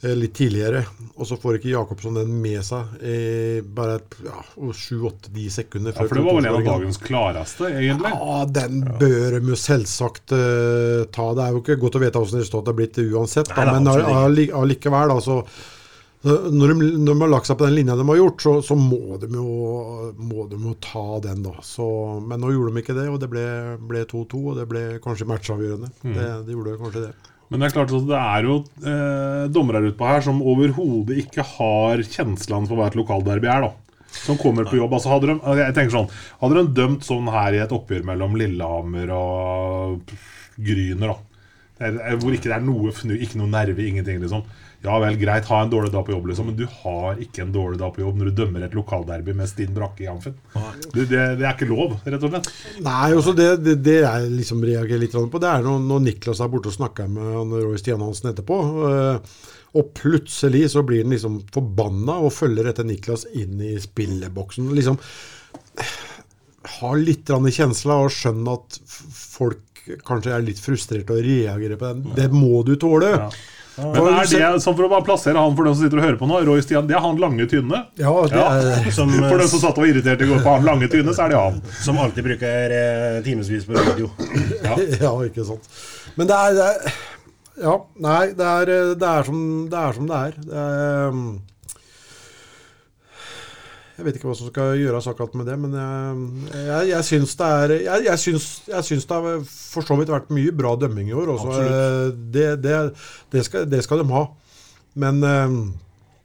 Eh, 0.04 0.16
Litt 0.18 0.36
tidligere, 0.38 0.84
og 1.16 1.28
så 1.30 1.38
får 1.40 1.60
ikke 1.60 1.72
Jacobsson 1.72 2.18
den 2.20 2.34
med 2.44 2.62
seg 2.68 3.04
i 3.04 3.18
bare 3.64 4.00
ja, 4.26 4.44
sju-åtte-ni 4.54 5.50
sekunder 5.54 5.96
Ja, 5.96 6.06
for 6.06 6.20
det 6.20 6.26
var 6.26 6.40
vel 6.40 6.50
en 6.50 6.58
av 6.60 6.68
dagens 6.68 7.00
klareste, 7.04 7.70
egentlig. 7.72 8.14
Ja, 8.14 8.40
den 8.60 8.82
bør 9.02 9.38
de 9.38 9.54
jo 9.54 9.60
selvsagt 9.60 10.36
uh, 10.36 11.06
ta. 11.14 11.30
Det 11.38 11.46
er 11.46 11.56
jo 11.56 11.64
ikke 11.64 11.80
godt 11.82 12.00
å 12.00 12.04
vite 12.04 12.24
hvordan 12.24 12.44
resultatet 12.44 12.74
har 12.74 12.80
blitt 12.82 13.00
uansett, 13.04 13.54
Nei, 13.54 13.70
da, 13.70 13.78
men 13.80 14.52
allikevel, 14.64 15.16
da, 15.16 15.22
så 15.24 15.42
når 16.24 16.72
de, 16.72 16.88
når 17.04 17.10
de 17.12 17.20
har 17.20 17.32
lagt 17.34 17.50
seg 17.50 17.58
på 17.60 17.66
den 17.68 17.76
linja 17.76 17.98
de 18.00 18.06
har 18.08 18.16
gjort, 18.22 18.44
så, 18.46 18.54
så 18.64 18.78
må, 18.80 19.18
de 19.20 19.28
jo, 19.36 20.14
må 20.16 20.46
de 20.48 20.56
jo 20.56 20.76
ta 20.84 21.20
den, 21.24 21.44
da. 21.44 21.58
Så, 21.68 21.86
men 22.24 22.40
nå 22.40 22.54
gjorde 22.54 22.72
de 22.72 22.84
ikke 22.84 22.96
det, 22.96 23.10
og 23.12 23.20
det 23.20 23.30
ble 23.32 24.06
2-2, 24.08 24.40
og 24.40 24.60
det 24.62 24.68
ble 24.72 24.84
kanskje 25.04 25.28
matchavgjørende. 25.28 25.92
Mm. 26.06 26.14
Det, 26.16 26.28
de 26.48 26.56
gjorde 26.56 26.78
kanskje 26.80 27.06
det. 27.10 27.33
Men 27.54 27.62
det 27.62 27.68
er 27.68 27.74
klart 27.76 27.92
at 27.94 28.06
det 28.10 28.18
er 28.18 28.46
jo 28.48 28.54
eh, 28.82 29.44
dommere 29.54 29.84
utpå 29.92 30.08
her 30.10 30.24
som 30.26 30.40
overhodet 30.42 31.20
ikke 31.22 31.44
har 31.46 32.02
kjenslene 32.02 32.66
for 32.66 32.80
hva 32.80 32.88
et 32.90 32.98
lokalderby 32.98 33.46
er. 33.46 33.68
da 33.68 34.08
Som 34.24 34.40
kommer 34.42 34.66
på 34.66 34.80
jobb. 34.80 34.96
altså 34.98 35.12
hadde 35.12 35.30
de, 35.30 35.36
jeg 35.62 35.76
tenker 35.78 35.94
sånn 35.94 36.10
Hadde 36.42 36.58
de 36.58 36.74
dømt 36.82 37.06
sånn 37.06 37.30
her 37.30 37.54
i 37.54 37.62
et 37.62 37.76
oppgjør 37.78 38.08
mellom 38.10 38.34
Lillehammer 38.42 39.14
og 39.14 40.16
Gryner, 40.58 41.14
da 41.14 41.92
eh, 41.92 42.18
hvor 42.18 42.34
ikke 42.34 42.50
det 42.50 42.58
er 42.58 42.66
noe 42.66 42.96
fnu, 42.98 43.14
ikke 43.22 43.38
noe 43.38 43.54
nerve, 43.54 43.86
ingenting, 43.86 44.18
liksom. 44.26 44.42
Ja 44.84 44.98
vel, 45.00 45.16
greit, 45.16 45.48
ha 45.48 45.62
en 45.64 45.72
dårlig 45.72 45.94
dag 45.94 46.04
på 46.04 46.12
jobb, 46.12 46.26
liksom, 46.28 46.50
men 46.52 46.58
du 46.60 46.66
har 46.82 47.20
ikke 47.24 47.46
en 47.46 47.54
dårlig 47.56 47.80
dag 47.80 47.94
på 47.96 48.04
jobb 48.04 48.18
når 48.20 48.30
du 48.30 48.40
dømmer 48.42 48.66
et 48.66 48.76
lokalderby 48.76 49.36
med 49.38 49.48
Stinn 49.48 49.72
Brakke 49.76 50.04
i 50.04 50.10
Amfin. 50.12 50.36
Det, 50.92 51.06
det, 51.08 51.22
det 51.40 51.48
er 51.48 51.54
ikke 51.54 51.70
lov, 51.70 51.96
rett 52.04 52.26
og 52.28 52.34
slett. 52.34 52.50
Nei, 52.84 53.08
også 53.16 53.36
det, 53.38 53.48
det, 53.64 53.78
det 53.86 53.98
jeg 54.02 54.30
liksom 54.34 54.64
reagerer 54.68 55.00
litt 55.06 55.16
på, 55.16 55.40
det 55.40 55.52
er 55.54 55.64
når, 55.64 55.80
når 55.88 56.04
Niklas 56.10 56.44
er 56.44 56.52
borte 56.52 56.74
og 56.74 56.76
snakker 56.76 57.08
med 57.16 57.56
Roy 57.64 57.80
Stian 57.80 58.04
Hansen 58.04 58.34
etterpå. 58.34 58.60
eh, 58.92 59.36
og 59.74 59.90
plutselig 59.98 60.68
så 60.76 60.84
blir 60.86 61.02
han 61.02 61.16
liksom 61.16 61.40
forbanna 61.54 62.20
og 62.22 62.36
følger 62.36 62.68
etter 62.70 62.86
Niklas 62.86 63.24
inn 63.34 63.62
i 63.64 63.74
spilleboksen. 63.82 64.68
Liksom 64.78 65.00
har 66.76 67.00
litt 67.00 67.26
grann 67.28 67.50
kjensla 67.52 67.98
og 68.04 68.14
skjønner 68.14 68.60
at 68.60 68.78
folk 69.16 69.84
kanskje 70.08 70.36
er 70.36 70.46
litt 70.46 70.62
frustrerte 70.64 71.16
og 71.16 71.26
reagerer 71.26 71.80
på 71.80 71.90
den. 71.90 72.06
Det 72.16 72.30
må 72.36 72.62
du 72.68 72.76
tåle. 72.80 73.16
Ja. 73.18 73.30
Men 73.78 74.08
er 74.14 74.28
det, 74.30 74.62
sånn 74.62 74.76
for 74.78 74.86
å 74.86 74.90
bare 74.92 75.06
plassere 75.08 75.42
han 75.42 75.56
for 75.58 75.66
den 75.66 75.74
som 75.74 75.84
sitter 75.86 75.98
og 75.98 76.04
hører 76.06 76.18
på 76.20 76.28
nå, 76.30 76.42
Roy 76.46 76.62
Stian, 76.62 76.86
det 76.90 76.94
er 76.98 77.02
han 77.02 77.18
lange 77.22 77.48
tynne. 77.50 77.80
Ja, 77.98 78.12
det 78.30 78.38
Ja. 78.38 78.50
er 78.86 78.92
Som, 78.94 79.10
For 79.32 79.38
den 79.42 79.50
som 79.50 79.64
satt 79.64 79.78
og 79.80 79.86
var 79.86 79.90
irritert 79.90 80.22
i 80.22 80.28
går 80.30 80.44
på 80.46 80.54
han 80.58 80.68
lange 80.68 80.90
tynne, 80.94 81.14
så 81.16 81.26
er 81.26 81.34
det 81.34 81.40
han. 81.42 81.58
som 81.82 81.98
alltid 81.98 82.24
bruker 82.28 82.76
eh, 82.78 83.22
timevis 83.26 83.66
på 83.66 83.74
radio. 83.80 84.12
Ja, 85.02 85.14
ikke 85.30 85.46
sant. 85.48 85.66
Men 86.20 86.30
det 86.30 86.38
er, 86.38 86.54
det 86.60 86.68
er 86.70 87.02
Ja, 87.64 87.74
nei, 88.02 88.22
det 88.38 88.46
er, 88.52 88.70
det 88.98 89.10
er, 89.10 89.24
som, 89.28 89.42
det 89.70 89.78
er 89.80 89.98
som 89.98 90.08
det 90.10 90.22
er. 90.28 90.38
Det 90.46 90.62
er 90.68 91.10
um, 91.14 91.26
Jeg 93.94 94.06
vet 94.08 94.16
ikke 94.18 94.26
hva 94.32 94.34
som 94.40 94.48
skal 94.50 94.72
gjøres 94.82 95.06
akkurat 95.12 95.36
med 95.38 95.46
det, 95.52 95.56
men 95.62 95.76
jeg, 95.78 96.64
jeg, 96.66 96.88
jeg 96.90 97.06
syns 97.12 97.36
det 97.38 97.50
er 97.60 97.74
jeg, 97.76 98.06
jeg, 98.08 98.22
syns, 98.24 98.48
jeg 98.72 98.88
syns 98.88 99.06
det 99.10 99.20
har 99.22 99.44
for 99.46 99.86
så 99.86 99.98
vidt 100.00 100.10
vært 100.10 100.32
mye 100.34 100.56
bra 100.58 100.72
dømming 100.82 101.12
i 101.12 101.14
år. 101.14 101.30
Også. 101.36 101.54
Eh, 101.62 102.08
Det, 102.34 102.48
det, 102.64 102.80
det, 103.36 103.44
skal, 103.46 103.68
det 103.70 103.84
skal 103.86 104.02
de 104.02 104.08
ha. 104.16 104.24
Men 104.98 105.22
eh, 105.24 105.56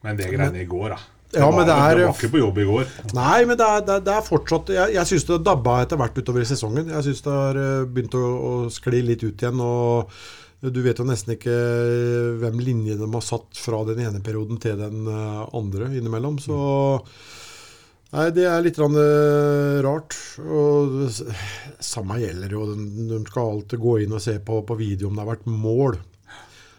Men 0.06 0.16
det 0.16 0.30
greiene 0.32 0.62
i 0.64 0.68
går, 0.70 0.94
da. 0.96 1.00
Ja, 1.36 1.50
men 1.52 1.66
det 1.68 1.74
er- 1.76 1.98
var 2.06 2.14
ikke 2.16 2.30
på 2.32 2.40
jobb 2.40 2.58
i 2.62 2.64
går. 2.64 2.86
Nei, 3.12 3.44
men 3.44 3.56
det 3.60 3.66
er, 3.68 3.82
det 3.84 3.96
det 4.06 4.12
er 4.16 4.24
fortsatt 4.24 4.70
Jeg, 4.72 4.94
jeg 4.96 5.06
syns 5.10 5.26
det 5.28 5.36
dabba 5.44 5.74
etter 5.84 6.00
hvert 6.00 6.16
utover 6.16 6.40
i 6.40 6.48
sesongen. 6.48 6.88
Jeg 6.88 7.04
syns 7.04 7.20
det 7.26 7.34
har 7.36 7.58
eh, 7.60 7.84
begynt 7.84 8.16
å, 8.16 8.22
å 8.48 8.52
skli 8.72 9.02
litt 9.04 9.26
ut 9.28 9.36
igjen. 9.44 9.60
Og 9.60 10.08
du 10.72 10.80
vet 10.82 10.96
jo 10.98 11.04
nesten 11.06 11.36
ikke 11.36 11.52
hvem 12.40 12.56
linjene 12.64 13.04
de 13.04 13.12
har 13.12 13.22
satt 13.28 13.60
fra 13.60 13.84
den 13.90 14.00
ene 14.08 14.24
perioden 14.24 14.56
til 14.64 14.80
den 14.80 15.04
eh, 15.04 15.44
andre 15.60 15.92
innimellom. 16.00 16.40
Så 16.40 16.56
Nei, 18.08 18.30
det 18.32 18.46
er 18.48 18.62
litt 18.64 18.78
eh, 18.80 19.78
rart. 19.84 20.16
Og 20.40 20.94
det 21.02 21.36
samme 21.84 22.16
gjelder 22.22 22.54
jo. 22.56 22.64
De, 22.72 23.08
de 23.10 23.20
skal 23.28 23.52
alltid 23.52 23.82
gå 23.82 23.98
inn 24.04 24.14
og 24.16 24.22
se 24.24 24.38
på, 24.44 24.62
på 24.64 24.78
video 24.78 25.10
om 25.10 25.18
det 25.18 25.24
har 25.24 25.32
vært 25.34 25.50
mål. 25.52 25.98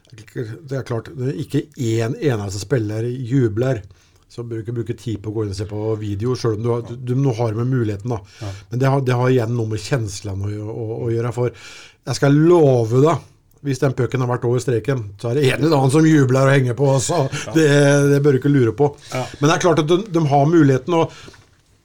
Det 0.09 0.73
er 0.73 0.85
klart, 0.87 1.11
det 1.13 1.31
er 1.31 1.41
ikke 1.43 1.67
én 1.85 2.15
eneste 2.17 2.63
spiller 2.63 3.05
jubler. 3.05 3.83
Så 4.29 4.43
bør 4.45 4.59
du 4.59 4.63
ikke 4.63 4.77
bruke 4.77 4.97
tid 4.97 5.21
på 5.21 5.31
å 5.31 5.35
gå 5.35 5.45
inn 5.45 5.53
og 5.53 5.57
se 5.57 5.65
på 5.69 5.83
video, 6.01 6.35
sjøl 6.37 6.57
om 6.57 6.65
du 6.65 6.69
har, 6.69 6.83
du, 6.85 7.13
du 7.17 7.29
har 7.37 7.55
med 7.57 7.69
muligheten. 7.69 8.13
da. 8.13 8.49
Men 8.69 8.81
det 8.81 8.89
har, 8.89 9.05
det 9.05 9.17
har 9.17 9.29
igjen 9.33 9.55
noe 9.57 9.69
med 9.71 9.81
kjenslene 9.81 10.49
å, 10.61 10.69
å, 10.69 10.87
å 11.05 11.11
gjøre. 11.13 11.33
For 11.33 11.53
jeg 11.53 12.17
skal 12.17 12.37
love 12.37 13.01
deg, 13.05 13.29
hvis 13.65 13.81
den 13.81 13.95
pucken 13.97 14.23
har 14.23 14.29
vært 14.29 14.45
over 14.47 14.61
streken, 14.63 15.01
så 15.19 15.31
er 15.31 15.39
det 15.39 15.49
en 15.49 15.65
eller 15.65 15.75
annen 15.77 15.91
som 15.91 16.05
jubler 16.07 16.47
og 16.47 16.53
henger 16.55 16.77
på. 16.79 16.93
Altså. 16.95 17.25
Det, 17.55 17.67
det 18.13 18.21
bør 18.23 18.35
du 18.35 18.39
ikke 18.39 18.53
lure 18.53 18.75
på. 18.75 18.87
Men 19.11 19.49
det 19.49 19.55
er 19.57 19.65
klart 19.65 19.83
at 19.83 19.89
de, 19.89 19.99
de 20.07 20.23
har 20.31 20.47
muligheten. 20.47 20.95
og 20.95 21.11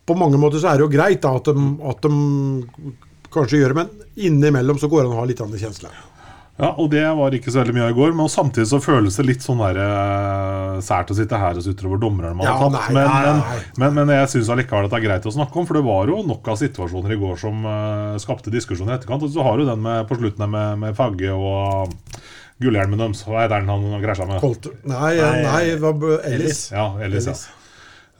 på 0.04 0.16
mange 0.20 0.38
måter 0.38 0.60
så 0.60 0.70
er 0.70 0.78
det 0.78 0.84
jo 0.84 0.92
greit 0.92 1.22
da, 1.24 1.32
at, 1.38 1.48
de, 1.48 1.68
at 1.90 2.04
de 2.04 2.94
kanskje 3.34 3.62
gjør 3.62 3.72
det, 3.72 3.82
men 3.82 4.26
innimellom 4.28 4.78
så 4.78 4.90
går 4.92 5.02
det 5.02 5.08
an 5.08 5.16
å 5.16 5.22
ha 5.22 5.28
litt 5.30 5.42
andre 5.42 5.60
kjensler. 5.62 6.02
Ja, 6.54 6.68
og 6.78 6.86
det 6.92 7.02
var 7.18 7.34
ikke 7.34 7.50
så 7.50 7.64
veldig 7.64 7.72
mye 7.74 7.86
av 7.88 7.90
i 7.90 7.96
går, 7.96 8.12
men 8.14 8.28
samtidig 8.30 8.68
så 8.70 8.78
føles 8.78 9.16
det 9.18 9.24
litt 9.26 9.42
sånn 9.42 9.58
der, 9.58 9.80
eh, 9.82 10.76
sært 10.86 11.10
å 11.10 11.16
sitte 11.18 11.40
her 11.40 11.58
og 11.58 11.64
sutre 11.66 11.88
over 11.88 11.98
dommerne 12.04 12.30
man 12.38 12.46
Ja, 12.46 12.52
har 12.60 12.70
tatt. 12.70 12.92
nei, 12.92 12.94
men, 12.94 13.08
nei, 13.10 13.24
men, 13.24 13.40
nei. 13.40 13.64
men, 13.82 13.96
men 13.98 14.12
jeg 14.14 14.30
syns 14.36 14.52
allikevel 14.54 14.86
at 14.86 14.94
det 14.94 15.00
er 15.00 15.06
greit 15.08 15.26
å 15.26 15.34
snakke 15.34 15.58
om, 15.58 15.66
for 15.66 15.80
det 15.80 15.82
var 15.88 16.12
jo 16.12 16.20
nok 16.28 16.52
av 16.52 16.60
situasjoner 16.62 17.16
i 17.16 17.18
går 17.18 17.40
som 17.42 17.66
uh, 17.66 18.14
skapte 18.22 18.54
diskusjon 18.54 18.92
i 18.92 18.94
etterkant. 18.94 19.26
Og 19.26 19.34
så 19.34 19.42
har 19.42 19.58
du 19.58 19.66
den 19.66 19.82
med, 19.82 20.06
på 20.06 20.20
slutten 20.20 20.46
med, 20.54 20.78
med 20.84 20.94
Fagge 20.94 21.34
og 21.34 21.90
gullhjelmen 22.62 23.02
deres. 23.02 23.24
Hva 23.26 23.42
heter 23.42 23.58
den 23.58 23.74
han 23.74 24.06
krasja 24.06 24.30
med? 24.30 24.38
Colt, 24.44 24.70
nei, 24.86 25.12
nei, 25.18 25.42
nei 25.42 25.64
var 25.82 26.06
Ellis. 26.30 26.68
Ja, 26.70 26.92
Ellis, 27.02 27.26
ja. 27.32 27.34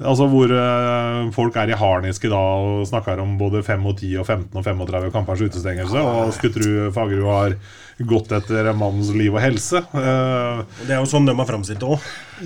Altså 0.03 0.27
Hvor 0.27 0.51
eh, 0.51 1.31
folk 1.31 1.55
er 1.63 1.71
i 1.71 1.77
harnisk 1.79 2.25
i 2.27 2.31
dag 2.33 2.65
og 2.67 2.81
snakker 2.91 3.21
om 3.23 3.37
både 3.39 3.61
5 3.63 3.85
og 3.87 4.01
10 4.01 4.17
og 4.19 4.27
15 4.27 4.59
og 4.59 4.65
35 4.67 5.13
kampers 5.15 5.45
utestengelse. 5.47 6.03
Og 6.03 6.33
skulle 6.35 6.57
tro 6.57 6.89
Fagerud 6.97 7.29
har 7.31 7.55
gått 8.03 8.33
etter 8.35 8.73
mannens 8.75 9.13
liv 9.15 9.35
og 9.35 9.41
helse. 9.45 9.79
Eh, 9.95 10.63
Det 10.87 10.91
er 10.97 10.99
jo 10.99 11.07
sånn 11.07 11.27
de 11.29 11.35
har 11.39 11.47
framstilt 11.47 11.79
det 11.79 11.87
òg. 11.87 12.01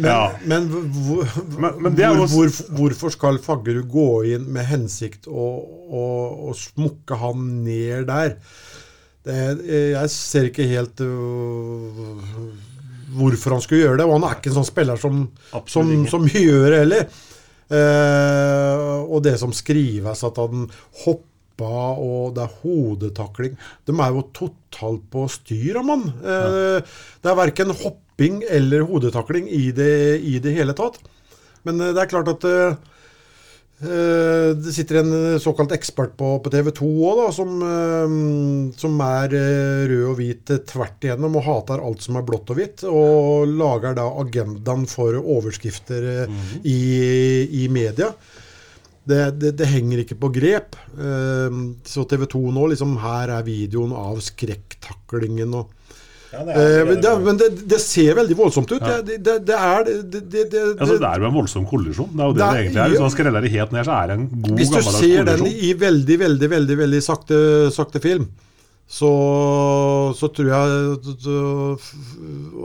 ja. 0.05 0.33
Men, 0.45 0.69
hvor, 0.69 1.25
Men- 1.59 1.83
men 1.83 1.97
hvor, 1.97 2.27
hvor, 2.29 2.49
hvorfor 2.77 3.11
skal 3.15 3.39
Faggerud 3.39 3.89
gå 3.91 4.09
inn 4.35 4.45
med 4.53 4.67
hensikt 4.69 5.27
å, 5.27 5.47
å, 5.89 6.05
å 6.51 6.55
smukke 6.55 7.17
han 7.17 7.65
ned 7.65 8.07
der? 8.11 8.37
Det, 9.25 9.39
jeg 9.93 10.09
ser 10.13 10.45
ikke 10.49 10.65
helt 10.71 11.01
uh, 11.01 12.53
hvorfor 13.19 13.57
han 13.57 13.61
skulle 13.65 13.83
gjøre 13.87 13.99
det. 14.03 14.07
Og 14.09 14.15
han 14.19 14.29
er 14.29 14.37
ikke 14.39 14.53
en 14.53 14.59
sånn 14.61 14.69
spiller 14.69 14.97
som, 15.01 15.25
som, 15.69 15.91
som 16.09 16.29
gjør 16.29 16.71
det 16.71 16.79
heller. 16.85 17.09
Uh, 17.69 19.05
og 19.09 19.23
det 19.27 19.35
som 19.41 19.53
skrives, 19.53 20.23
at 20.25 20.39
han 20.41 20.69
hoppa 21.59 21.99
og 21.99 22.35
det 22.37 22.45
er 22.45 22.59
hodetakling 22.63 23.57
De 23.87 23.95
er 23.95 24.13
jo 24.13 24.27
totalt 24.33 25.03
på 25.11 25.27
styr, 25.29 25.83
mann. 25.83 26.13
Ja. 26.23 26.81
Det 27.23 27.31
er 27.31 27.39
verken 27.39 27.75
hopping 27.75 28.45
eller 28.49 28.87
hodetakling 28.87 29.49
i 29.49 29.71
det, 29.73 30.21
i 30.23 30.39
det 30.39 30.55
hele 30.55 30.75
tatt. 30.75 30.99
Men 31.65 31.81
eh, 31.81 31.93
det 31.95 32.03
er 32.03 32.11
klart 32.11 32.29
at 32.31 32.45
eh, 32.47 32.77
eh, 33.83 34.51
det 34.59 34.75
sitter 34.75 35.01
en 35.01 35.13
såkalt 35.41 35.73
ekspert 35.75 36.17
på, 36.19 36.37
på 36.45 36.53
TV 36.53 36.71
2 36.77 36.91
òg, 37.11 37.23
som, 37.35 37.59
uh, 37.63 38.73
som 38.79 39.01
er 39.07 39.35
uh, 39.35 39.87
rød 39.91 40.05
og 40.13 40.19
hvit 40.21 40.53
eh, 40.55 40.63
tvert 40.69 41.07
igjennom 41.09 41.39
og 41.41 41.47
hater 41.49 41.83
alt 41.83 42.05
som 42.05 42.19
er 42.21 42.27
blått 42.29 42.53
og 42.53 42.61
hvitt. 42.61 42.85
Og 42.89 43.49
lager 43.51 43.97
da 43.99 44.09
agendaen 44.23 44.87
for 44.91 45.19
overskrifter 45.19 46.13
eh, 46.15 46.45
i, 46.63 46.79
i 47.65 47.69
media. 47.73 48.13
Det, 49.09 49.19
det, 49.41 49.55
det 49.57 49.67
henger 49.71 50.03
ikke 50.05 50.19
på 50.21 50.29
grep. 50.35 50.77
Eh, 51.01 51.59
så 51.89 52.05
TV 52.11 52.27
2 52.29 52.43
nå, 52.53 52.67
liksom 52.75 52.95
her 53.03 53.33
er 53.39 53.47
videoen 53.47 53.95
av 53.97 54.21
skrekktaklingen 54.25 55.55
og 55.63 55.75
Ja, 56.29 56.43
det 56.45 56.57
Eh, 56.61 56.63
er, 56.81 56.85
men 56.85 56.99
det, 57.01 57.13
men 57.25 57.39
det, 57.41 57.47
det 57.73 57.79
ser 57.81 58.13
veldig 58.19 58.35
voldsomt 58.37 58.69
ut. 58.75 58.83
Det, 58.85 59.15
det, 59.25 59.37
det 59.49 59.55
er 59.57 59.87
det, 59.87 59.95
det, 60.13 60.21
det, 60.29 60.43
det, 60.53 60.65
Altså, 60.77 60.99
det 61.01 61.09
er 61.09 61.23
jo 61.23 61.29
en 61.31 61.37
voldsom 61.39 61.65
kollisjon. 61.71 62.11
Det 62.13 62.21
er 62.21 62.29
jo 62.29 62.35
det 62.37 62.43
Det 62.43 62.43
det, 62.43 62.49
er- 62.51 62.61
egentlig 62.67 62.83
er. 62.83 62.91
Hvis 62.93 63.05
man 63.07 63.15
skreller 63.15 63.41
det 63.47 63.53
helt 63.55 63.73
ned, 63.73 63.87
så 63.89 63.95
er 63.97 64.11
det 64.13 64.17
en 64.19 64.27
god, 64.35 64.53
Hvis 64.59 64.69
du 64.75 64.77
ser 64.83 64.99
ser 64.99 65.25
den 65.31 65.47
i 65.49 65.73
veldig, 65.87 66.19
veldig 66.27 66.51
veldig, 66.53 66.77
veldig 66.83 67.01
sakte, 67.09 67.39
sakte 67.73 68.03
film, 68.05 68.29
så, 68.89 69.09
så 70.17 70.29
tror 70.33 70.49
jeg 70.49 70.93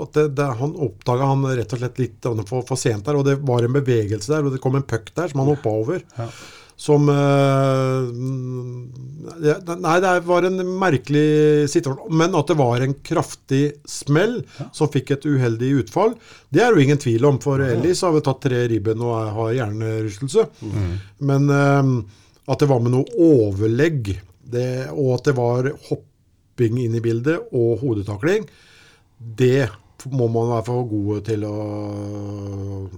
at 0.04 0.16
det, 0.16 0.28
det, 0.38 0.46
han 0.62 0.76
oppdaga 0.86 1.28
han 1.28 1.44
rett 1.52 1.74
og 1.76 1.82
slett 1.82 2.00
litt 2.00 2.28
for, 2.48 2.64
for 2.64 2.80
sent 2.80 3.04
der. 3.04 3.20
Og 3.20 3.28
det 3.28 3.42
var 3.44 3.66
en 3.68 3.76
bevegelse 3.76 4.32
der, 4.32 4.48
og 4.48 4.56
det 4.56 4.62
kom 4.64 4.78
en 4.80 4.86
puck 4.88 5.12
der 5.18 5.28
som 5.32 5.44
han 5.44 5.52
hoppa 5.52 5.74
over. 5.84 6.00
Som 6.80 7.12
eh, 7.12 8.08
Nei, 9.84 9.98
det 10.04 10.14
var 10.30 10.48
en 10.48 10.64
merkelig 10.80 11.68
situasjon. 11.76 12.16
Men 12.16 12.40
at 12.40 12.48
det 12.54 12.58
var 12.60 12.88
en 12.88 12.96
kraftig 13.04 13.62
smell 13.84 14.40
som 14.72 14.92
fikk 14.96 15.12
et 15.18 15.28
uheldig 15.28 15.74
utfall, 15.84 16.16
det 16.56 16.64
er 16.64 16.72
jo 16.72 16.88
ingen 16.88 17.04
tvil 17.04 17.28
om. 17.28 17.42
For 17.44 17.60
Ellis 17.68 18.06
har 18.08 18.16
vel 18.16 18.24
tatt 18.24 18.46
tre 18.48 18.64
ribben 18.72 19.04
og 19.04 19.36
har 19.42 19.58
hjernerystelse. 19.60 20.48
Men 21.20 21.52
eh, 21.52 21.94
at 22.48 22.64
det 22.64 22.72
var 22.72 22.80
med 22.84 22.96
noe 22.96 23.28
overlegg, 23.28 24.16
det, 24.54 24.88
og 24.96 25.18
at 25.20 25.28
det 25.28 25.38
var 25.38 25.72
hopping 26.64 26.80
inn 26.84 26.96
i 26.96 27.02
bildet 27.04 27.54
og 27.54 27.80
hodetakling, 27.84 28.48
det 29.20 29.70
må 30.12 30.28
man 30.28 30.50
være 30.58 30.66
for 30.68 30.84
gode 30.90 31.22
til 31.30 31.44
å 31.48 32.90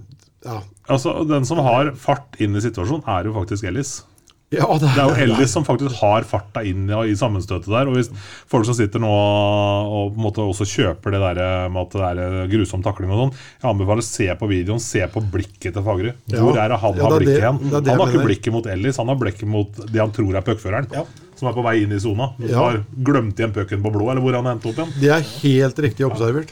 Ja, 0.46 0.60
Altså, 0.88 1.24
Den 1.26 1.44
som 1.44 1.58
har 1.58 1.92
fart 1.98 2.36
inn 2.38 2.54
i 2.54 2.60
situasjonen, 2.62 3.02
er 3.06 3.24
jo 3.26 3.32
faktisk 3.34 3.64
Ellis. 3.66 4.04
ja 4.50 4.66
det, 4.78 4.86
Det 4.94 5.02
er 5.02 5.08
jo 5.08 5.24
Ellis 5.34 5.50
som 5.50 5.64
faktisk 5.64 5.96
har 6.00 6.22
farta 6.22 6.62
inn 6.62 6.88
ja, 6.88 7.00
i 7.02 7.14
sammenstøtet 7.18 7.66
der. 7.66 7.88
Og 7.90 7.96
hvis 7.96 8.10
folk 8.46 8.64
som 8.66 8.74
sitter 8.74 9.02
nå 9.02 9.10
og 9.10 10.14
på 10.14 10.20
en 10.20 10.22
måte 10.22 10.42
også 10.42 10.66
kjøper 10.66 11.14
det 11.14 11.20
der 11.20 11.68
med 11.68 11.82
at 11.82 11.96
det 11.96 12.22
er 12.26 12.50
grusom 12.52 12.82
takling 12.82 13.10
og 13.10 13.24
sånn, 13.24 13.34
jeg 13.62 13.70
anbefaler 13.72 14.02
å 14.02 14.06
se 14.06 14.28
på 14.38 14.50
videoen, 14.50 14.82
se 14.82 15.02
på 15.10 15.22
blikket 15.34 15.74
til 15.74 15.82
Fagerud. 15.82 16.14
Ja. 16.30 16.42
Hvor 16.42 16.58
er 16.62 16.68
det 16.70 16.78
han 16.82 16.96
Ja, 16.96 17.02
har 17.02 17.18
det 17.18 17.22
blikket 17.26 17.46
hen? 17.48 17.62
Han 17.74 18.02
har 18.02 18.14
ikke 18.14 18.26
blikket 18.30 18.54
mot 18.54 18.66
Ellis, 18.66 18.98
han 19.02 19.10
har 19.10 19.18
blikket 19.18 19.48
mot 19.50 19.82
det 19.86 20.02
han 20.02 20.14
tror 20.14 20.34
er 20.38 20.46
puckføreren. 20.46 20.90
Ja. 21.36 21.40
Som 21.42 21.50
er 21.52 21.56
på 21.60 21.64
vei 21.68 21.74
inn 21.84 21.92
i 21.92 22.00
sona. 22.00 22.30
Som 22.40 22.48
Ja. 22.48 22.62
har 22.64 22.80
glemt 23.04 23.36
igjen 23.38 23.52
pucken 23.52 23.84
på 23.84 23.92
blå, 23.92 24.08
eller 24.10 24.24
hvor 24.24 24.34
han 24.40 24.48
endte 24.56 24.70
opp 24.72 24.80
igjen. 24.80 24.94
det 25.00 25.12
er 25.12 25.20
helt 25.44 25.78
riktig 25.84 26.08
observert. 26.08 26.50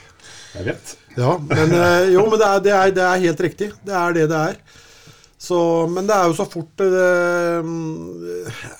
Jeg 0.55 0.65
vet. 0.69 0.97
Ja, 1.17 1.33
men 1.39 1.73
eh, 1.73 2.13
jo, 2.13 2.29
men 2.29 2.39
det 2.39 2.47
er, 2.47 2.61
det, 2.63 2.73
er, 2.77 2.91
det 2.95 3.03
er 3.09 3.23
helt 3.25 3.41
riktig. 3.49 3.73
Det 3.87 3.95
er 3.97 4.13
det 4.21 4.29
det 4.31 4.41
er. 4.53 4.59
Så, 5.45 5.57
men 5.93 6.07
det 6.09 6.15
er 6.15 6.29
jo 6.31 6.37
så 6.39 6.47
fort 6.49 6.71
det, 6.81 6.87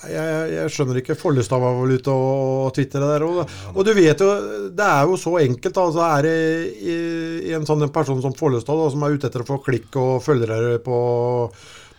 jeg, 0.09 0.53
jeg 0.55 0.71
skjønner 0.73 0.99
ikke. 1.01 1.17
Follestad 1.19 1.61
var 1.61 1.75
vel 1.77 1.93
ute 1.99 2.13
og, 2.13 2.65
og 2.67 2.71
tvitra 2.75 3.01
der. 3.11 3.25
Og, 3.27 3.51
og 3.75 3.85
du 3.85 3.91
vet 3.97 4.23
jo, 4.23 4.29
det 4.75 4.87
er 4.87 5.09
jo 5.11 5.17
så 5.21 5.35
enkelt. 5.43 5.77
Altså, 5.83 6.05
er 6.07 6.25
det 6.25 7.55
en 7.59 7.67
sånn 7.69 7.85
person 7.93 8.21
som 8.23 8.33
Follestad, 8.37 8.79
da, 8.81 8.89
som 8.93 9.05
er 9.05 9.17
ute 9.17 9.29
etter 9.29 9.43
å 9.45 9.49
få 9.51 9.59
klikk 9.65 9.95
og 10.01 10.23
følgere 10.25 10.79
på, 10.85 10.97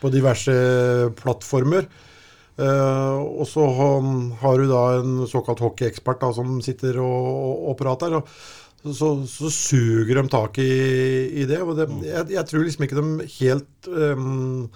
på 0.03 0.13
diverse 0.15 0.57
plattformer 1.21 1.87
Eh, 2.57 3.17
og 3.21 3.45
så 3.49 3.67
har 4.41 4.61
du 4.61 4.69
da 4.71 4.83
en 4.97 5.27
såkalt 5.29 5.61
hockeyekspert 5.61 6.23
da, 6.23 6.33
som 6.37 6.61
sitter 6.65 7.01
og, 7.05 7.27
og, 7.33 7.57
og 7.73 7.79
prater. 7.81 8.17
Og 8.17 8.31
så, 8.81 8.93
så, 8.95 9.11
så 9.29 9.53
suger 9.53 10.21
de 10.21 10.27
tak 10.33 10.61
i, 10.63 10.71
i 11.43 11.47
det. 11.49 11.61
Og 11.63 11.77
det 11.77 11.89
jeg, 12.07 12.31
jeg 12.37 12.49
tror 12.49 12.65
liksom 12.65 12.87
ikke 12.87 13.01
de 13.01 13.27
helt 13.39 13.91
um, 13.91 14.69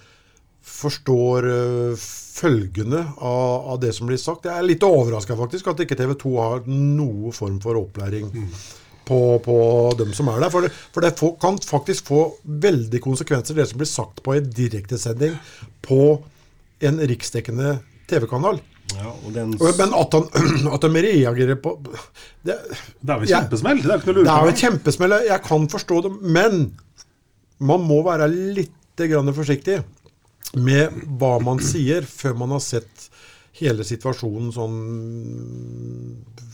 forstår 0.71 1.49
uh, 1.49 2.09
følgene 2.41 3.05
av, 3.17 3.71
av 3.75 3.81
det 3.83 3.95
som 3.97 4.11
blir 4.11 4.21
sagt. 4.21 4.49
Jeg 4.49 4.57
er 4.57 4.69
litt 4.69 4.85
overraska 4.87 5.39
faktisk 5.39 5.73
at 5.73 5.81
ikke 5.85 5.99
TV 5.99 6.15
2 6.21 6.37
har 6.41 6.69
noe 6.69 7.33
form 7.37 7.59
for 7.65 7.81
opplæring. 7.81 8.31
På, 9.11 9.41
på 9.43 9.55
dem 9.99 10.13
som 10.15 10.29
er 10.31 10.37
der. 10.39 10.53
For 10.53 10.63
det, 10.63 10.69
for 10.95 11.03
det 11.03 11.17
får, 11.19 11.33
kan 11.43 11.57
faktisk 11.59 12.13
få 12.13 12.19
veldig 12.63 13.01
konsekvenser, 13.03 13.57
det 13.59 13.65
som 13.67 13.81
blir 13.81 13.89
sagt 13.91 14.21
på 14.23 14.37
en 14.37 14.53
direktesending 14.55 15.35
på 15.83 16.05
en 16.81 17.01
riksdekkende 17.11 17.79
TV-kanal. 18.11 18.61
Ja, 18.97 19.15
Men 19.79 19.95
at, 19.95 20.15
han, 20.15 20.27
at 20.75 20.83
de 20.83 21.03
reagerer 21.05 21.59
på 21.63 21.77
Det, 22.43 22.57
Det 23.01 23.15
er 23.15 23.23
jo 23.23 23.31
kjempesmell. 23.31 23.83
Det 23.85 23.93
er 23.93 24.03
ikke 24.03 24.15
noe 24.15 24.23
å 24.23 24.27
det 24.27 24.35
er 24.35 24.51
jo 24.51 24.57
kjempesmell. 24.65 25.17
Jeg 25.29 25.45
kan 25.47 25.69
forstå 25.71 26.01
det, 26.07 26.13
men 26.39 26.61
man 27.61 27.85
må 27.87 28.01
være 28.07 28.29
litt 28.31 28.77
grann 29.01 29.33
forsiktig. 29.33 29.81
med 30.57 30.97
hva 31.21 31.39
man 31.45 31.61
sier, 31.71 32.03
før 32.03 32.35
man 32.43 32.57
har 32.57 32.65
sett 32.65 33.09
hele 33.61 33.85
situasjonen 33.85 34.51
sånn 34.55 34.77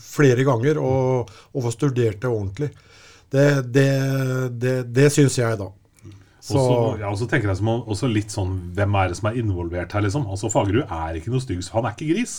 flere 0.07 0.43
ganger, 0.45 0.79
og, 0.81 1.31
og 1.53 1.65
få 1.65 1.73
studert 1.73 2.21
det 2.21 2.29
ordentlig. 2.29 2.69
Det, 3.29 3.47
det, 3.73 3.89
det, 4.61 4.75
det 4.95 5.09
syns 5.13 5.37
jeg, 5.39 5.57
da. 5.59 5.67
Så, 6.47 6.55
Og 6.55 6.67
så 6.67 7.01
ja, 7.01 7.09
og 7.11 7.17
så 7.19 7.27
tenker 7.27 7.51
jeg 7.51 7.59
som 7.59 7.73
også 7.75 8.07
litt 8.07 8.31
sånn 8.31 8.53
Hvem 8.77 8.93
er 8.95 9.09
det 9.11 9.17
som 9.19 9.27
er 9.27 9.39
involvert 9.41 9.91
her, 9.91 10.05
liksom? 10.05 10.29
Altså 10.31 10.51
Fagerud 10.53 10.85
er 10.85 11.17
ikke 11.19 11.33
noe 11.33 11.43
stygg, 11.43 11.59
så 11.65 11.79
han 11.79 11.89
er 11.89 11.97
ikke 11.97 12.13
gris. 12.13 12.37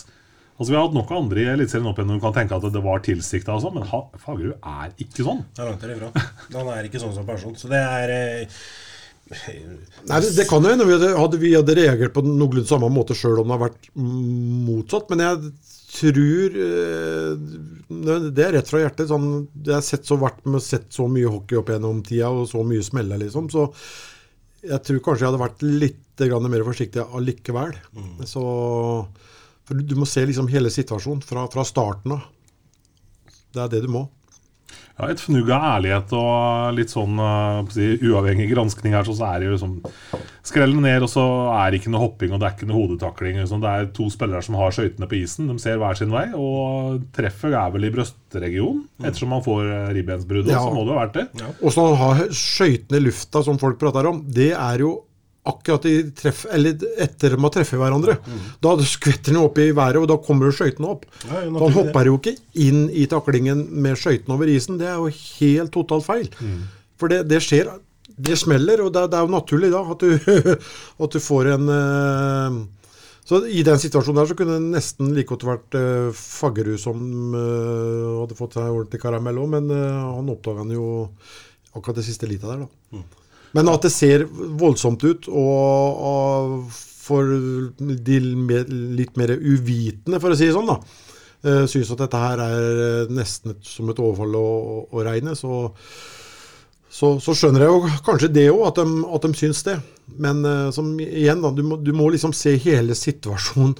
Altså 0.56 0.72
Vi 0.72 0.78
har 0.78 0.86
hatt 0.88 0.96
nok 0.96 1.12
andre 1.14 1.42
i 1.44 1.50
Eliteserien 1.52 1.86
opp 1.90 2.00
igjen 2.00 2.16
du 2.16 2.22
kan 2.22 2.34
tenke 2.34 2.56
at 2.56 2.64
det 2.74 2.82
var 2.82 3.02
tilsikta, 3.04 3.54
og 3.54 3.62
sånn, 3.66 3.76
men 3.76 3.88
ha, 3.92 4.00
Fagerud 4.22 4.56
er 4.56 4.94
ikke 5.04 5.26
sånn. 5.26 5.44
Det 5.54 5.62
er 5.62 5.68
langt 5.70 5.84
derifra. 5.84 6.08
Han 6.56 6.70
er 6.74 6.88
ikke 6.88 7.02
sånn 7.04 7.14
som 7.14 7.28
person. 7.28 7.54
Så 7.60 7.70
det 7.70 7.82
er 7.84 8.14
eh, 8.16 8.60
Nei, 9.28 10.18
det, 10.24 10.32
det 10.38 10.46
kan 10.48 10.64
jo 10.64 10.72
hende 10.72 10.86
vi 10.88 10.96
hadde, 10.96 11.42
hadde 11.52 11.76
reagert 11.76 12.14
på 12.16 12.24
noenlunde 12.24 12.64
samme 12.70 12.88
måte 12.92 13.16
sjøl 13.18 13.42
om 13.42 13.50
det 13.50 13.58
har 13.58 13.66
vært 13.66 13.90
motsatt. 13.94 15.10
Men 15.12 15.24
jeg 15.26 15.52
tror 15.98 16.58
eh, 16.64 17.32
det- 17.88 18.34
Det 18.34 18.44
er 18.46 18.52
rett 18.58 18.68
fra 18.70 18.80
hjertet. 18.82 19.08
Sånn, 19.10 19.48
jeg 19.64 19.74
har 19.74 19.82
sett 19.82 20.04
så, 20.06 20.16
vært 20.20 20.44
med, 20.46 20.62
sett 20.62 20.90
så 20.94 21.06
mye 21.10 21.28
hockey 21.30 21.56
opp 21.58 21.68
gjennom 21.72 22.02
tida, 22.06 22.28
og 22.30 22.48
så 22.48 22.62
mye 22.66 22.82
smeller, 22.84 23.18
liksom. 23.18 23.48
Så 23.50 23.68
jeg 24.62 24.82
tror 24.84 25.00
kanskje 25.00 25.24
jeg 25.26 25.32
hadde 25.32 25.44
vært 25.44 25.62
litt 25.62 26.04
mer 26.50 26.64
forsiktig 26.66 26.98
allikevel. 27.14 27.76
Så 28.26 28.42
For 29.68 29.74
du, 29.74 29.82
du 29.84 29.94
må 30.00 30.06
se 30.08 30.24
liksom 30.26 30.48
hele 30.48 30.70
situasjonen 30.72 31.22
fra, 31.22 31.46
fra 31.52 31.62
starten 31.62 32.12
av. 32.16 32.22
Det 33.52 33.60
er 33.62 33.68
det 33.68 33.82
du 33.84 33.88
må. 33.92 34.08
Ja, 34.98 35.06
Et 35.12 35.20
fnugg 35.22 35.46
av 35.54 35.62
ærlighet 35.78 36.10
og 36.18 36.74
litt 36.74 36.90
sånn 36.90 37.20
eh, 37.22 37.60
si, 37.70 37.84
uavhengig 38.02 38.48
granskning 38.50 38.96
her, 38.96 39.06
så 39.06 39.14
er 39.28 39.38
det 39.38 39.46
jo 39.46 39.52
liksom 39.54 39.76
skrellen 40.48 40.80
ned, 40.82 41.04
og 41.06 41.10
så 41.12 41.22
er 41.54 41.70
det 41.70 41.78
ikke 41.80 41.92
noe 41.92 42.02
hopping 42.02 42.32
og 42.34 42.40
det 42.40 42.48
er 42.48 42.54
ikke 42.56 42.68
noe 42.70 42.80
hodetakling. 42.82 43.38
Liksom. 43.38 43.60
Det 43.62 43.70
er 43.70 43.88
to 43.94 44.08
spillere 44.10 44.42
som 44.42 44.56
har 44.58 44.74
skøytene 44.74 45.06
på 45.10 45.18
isen. 45.20 45.46
De 45.52 45.58
ser 45.62 45.78
hver 45.78 45.98
sin 46.00 46.10
vei. 46.14 46.24
Og 46.34 47.02
treffet 47.14 47.54
er 47.54 47.70
vel 47.74 47.86
i 47.86 47.92
brystregionen. 47.94 48.86
Ettersom 49.04 49.30
man 49.36 49.44
får 49.46 49.68
eh, 49.70 49.90
ribbensbrudd, 50.00 50.48
Ja. 50.50 50.64
så 50.64 50.72
må 50.74 50.82
det 50.88 50.96
ha 50.96 51.04
vært 51.06 51.18
det. 51.20 51.26
Og 51.62 51.74
så 51.74 51.84
å 51.92 51.98
ha 52.02 52.10
skøytene 52.32 52.98
i 52.98 53.06
lufta, 53.06 53.44
som 53.46 53.60
folk 53.60 53.78
prater 53.78 54.08
om, 54.10 54.24
det 54.26 54.50
er 54.56 54.82
jo 54.82 54.96
akkurat 55.48 55.84
de 55.86 55.92
treff, 56.16 56.44
eller 56.52 56.76
etter 57.00 57.34
de 57.34 57.40
har 57.40 57.52
truffet 57.54 57.80
hverandre. 57.80 58.18
Da 58.64 58.74
skvetter 58.84 59.32
de 59.36 59.40
opp 59.40 59.60
i 59.62 59.70
været, 59.72 60.00
og 60.00 60.08
da 60.10 60.18
kommer 60.20 60.52
skøytene 60.52 60.90
opp. 60.90 61.06
Ja, 61.24 61.44
da 61.48 61.70
hopper 61.76 62.10
jo 62.10 62.18
ikke 62.18 62.34
inn 62.60 62.88
i 62.90 63.06
taklingen 63.10 63.64
med 63.82 64.00
skøytene 64.00 64.36
over 64.36 64.50
isen. 64.52 64.80
Det 64.80 64.90
er 64.90 64.98
jo 64.98 65.12
helt 65.12 65.72
totalt 65.74 66.06
feil. 66.08 66.32
For 66.98 67.12
det, 67.12 67.24
det 67.30 67.42
skjer 67.44 67.70
Det 68.18 68.34
smeller, 68.34 68.80
og 68.82 68.90
det, 68.92 69.04
det 69.12 69.18
er 69.18 69.26
jo 69.28 69.30
naturlig 69.30 69.68
da 69.70 69.84
at 69.92 70.00
du, 70.02 70.54
at 71.04 71.12
du 71.14 71.20
får 71.22 71.52
en 71.54 71.68
uh, 71.70 72.56
så 73.28 73.42
I 73.44 73.60
den 73.62 73.76
situasjonen 73.78 74.22
der 74.22 74.30
så 74.30 74.34
kunne 74.38 74.56
det 74.56 74.72
nesten 74.72 75.12
like 75.12 75.28
godt 75.28 75.44
vært 75.44 75.76
uh, 75.76 76.08
Faggerud 76.16 76.80
som 76.80 76.98
uh, 77.36 78.22
hadde 78.22 78.38
fått 78.38 78.56
seg 78.56 78.72
ordentlig 78.72 79.02
karamell 79.02 79.40
òg, 79.42 79.50
men 79.52 79.68
uh, 79.68 80.16
han 80.16 80.32
oppdaga 80.32 80.64
den 80.64 80.78
jo 80.78 80.86
akkurat 81.76 82.00
det 82.00 82.06
siste 82.08 82.26
lita 82.30 82.48
der, 82.48 82.64
da. 82.64 83.02
Men 83.56 83.68
at 83.72 83.86
det 83.86 83.92
ser 83.94 84.26
voldsomt 84.60 85.04
ut, 85.08 85.28
og, 85.30 86.02
og 86.12 86.72
for 87.08 87.24
de 87.78 88.18
litt 88.20 89.16
mer 89.16 89.32
uvitende, 89.38 90.20
for 90.20 90.34
å 90.34 90.36
si 90.36 90.48
det 90.50 90.56
sånn, 90.56 90.68
da, 90.68 90.78
synes 91.38 91.72
syns 91.72 91.92
at 91.94 92.02
dette 92.02 92.18
her 92.20 92.40
er 92.44 92.80
eh, 92.84 93.12
nesten 93.14 93.54
et, 93.54 93.62
som 93.64 93.88
et 93.92 94.00
overfall 94.02 94.34
å, 94.36 94.46
å, 94.90 95.04
regne, 95.06 95.36
så 95.38 95.68
så, 96.98 97.12
så 97.22 97.34
skjønner 97.36 97.62
jeg 97.62 97.70
jo 97.70 97.88
kanskje 98.06 98.30
det 98.32 98.46
òg, 98.50 98.62
at, 98.70 98.78
de- 98.80 99.08
at 99.14 99.24
de 99.28 99.30
syns 99.36 99.60
det. 99.66 99.74
Men 100.18 100.40
eh, 100.48 100.70
som 100.74 100.88
igjen, 101.04 101.42
da, 101.44 101.50
du 101.54 101.60
må, 101.68 101.76
du 101.84 101.92
må 101.94 102.08
liksom 102.10 102.32
se 102.34 102.54
hele 102.64 102.96
situasjonen 102.96 103.74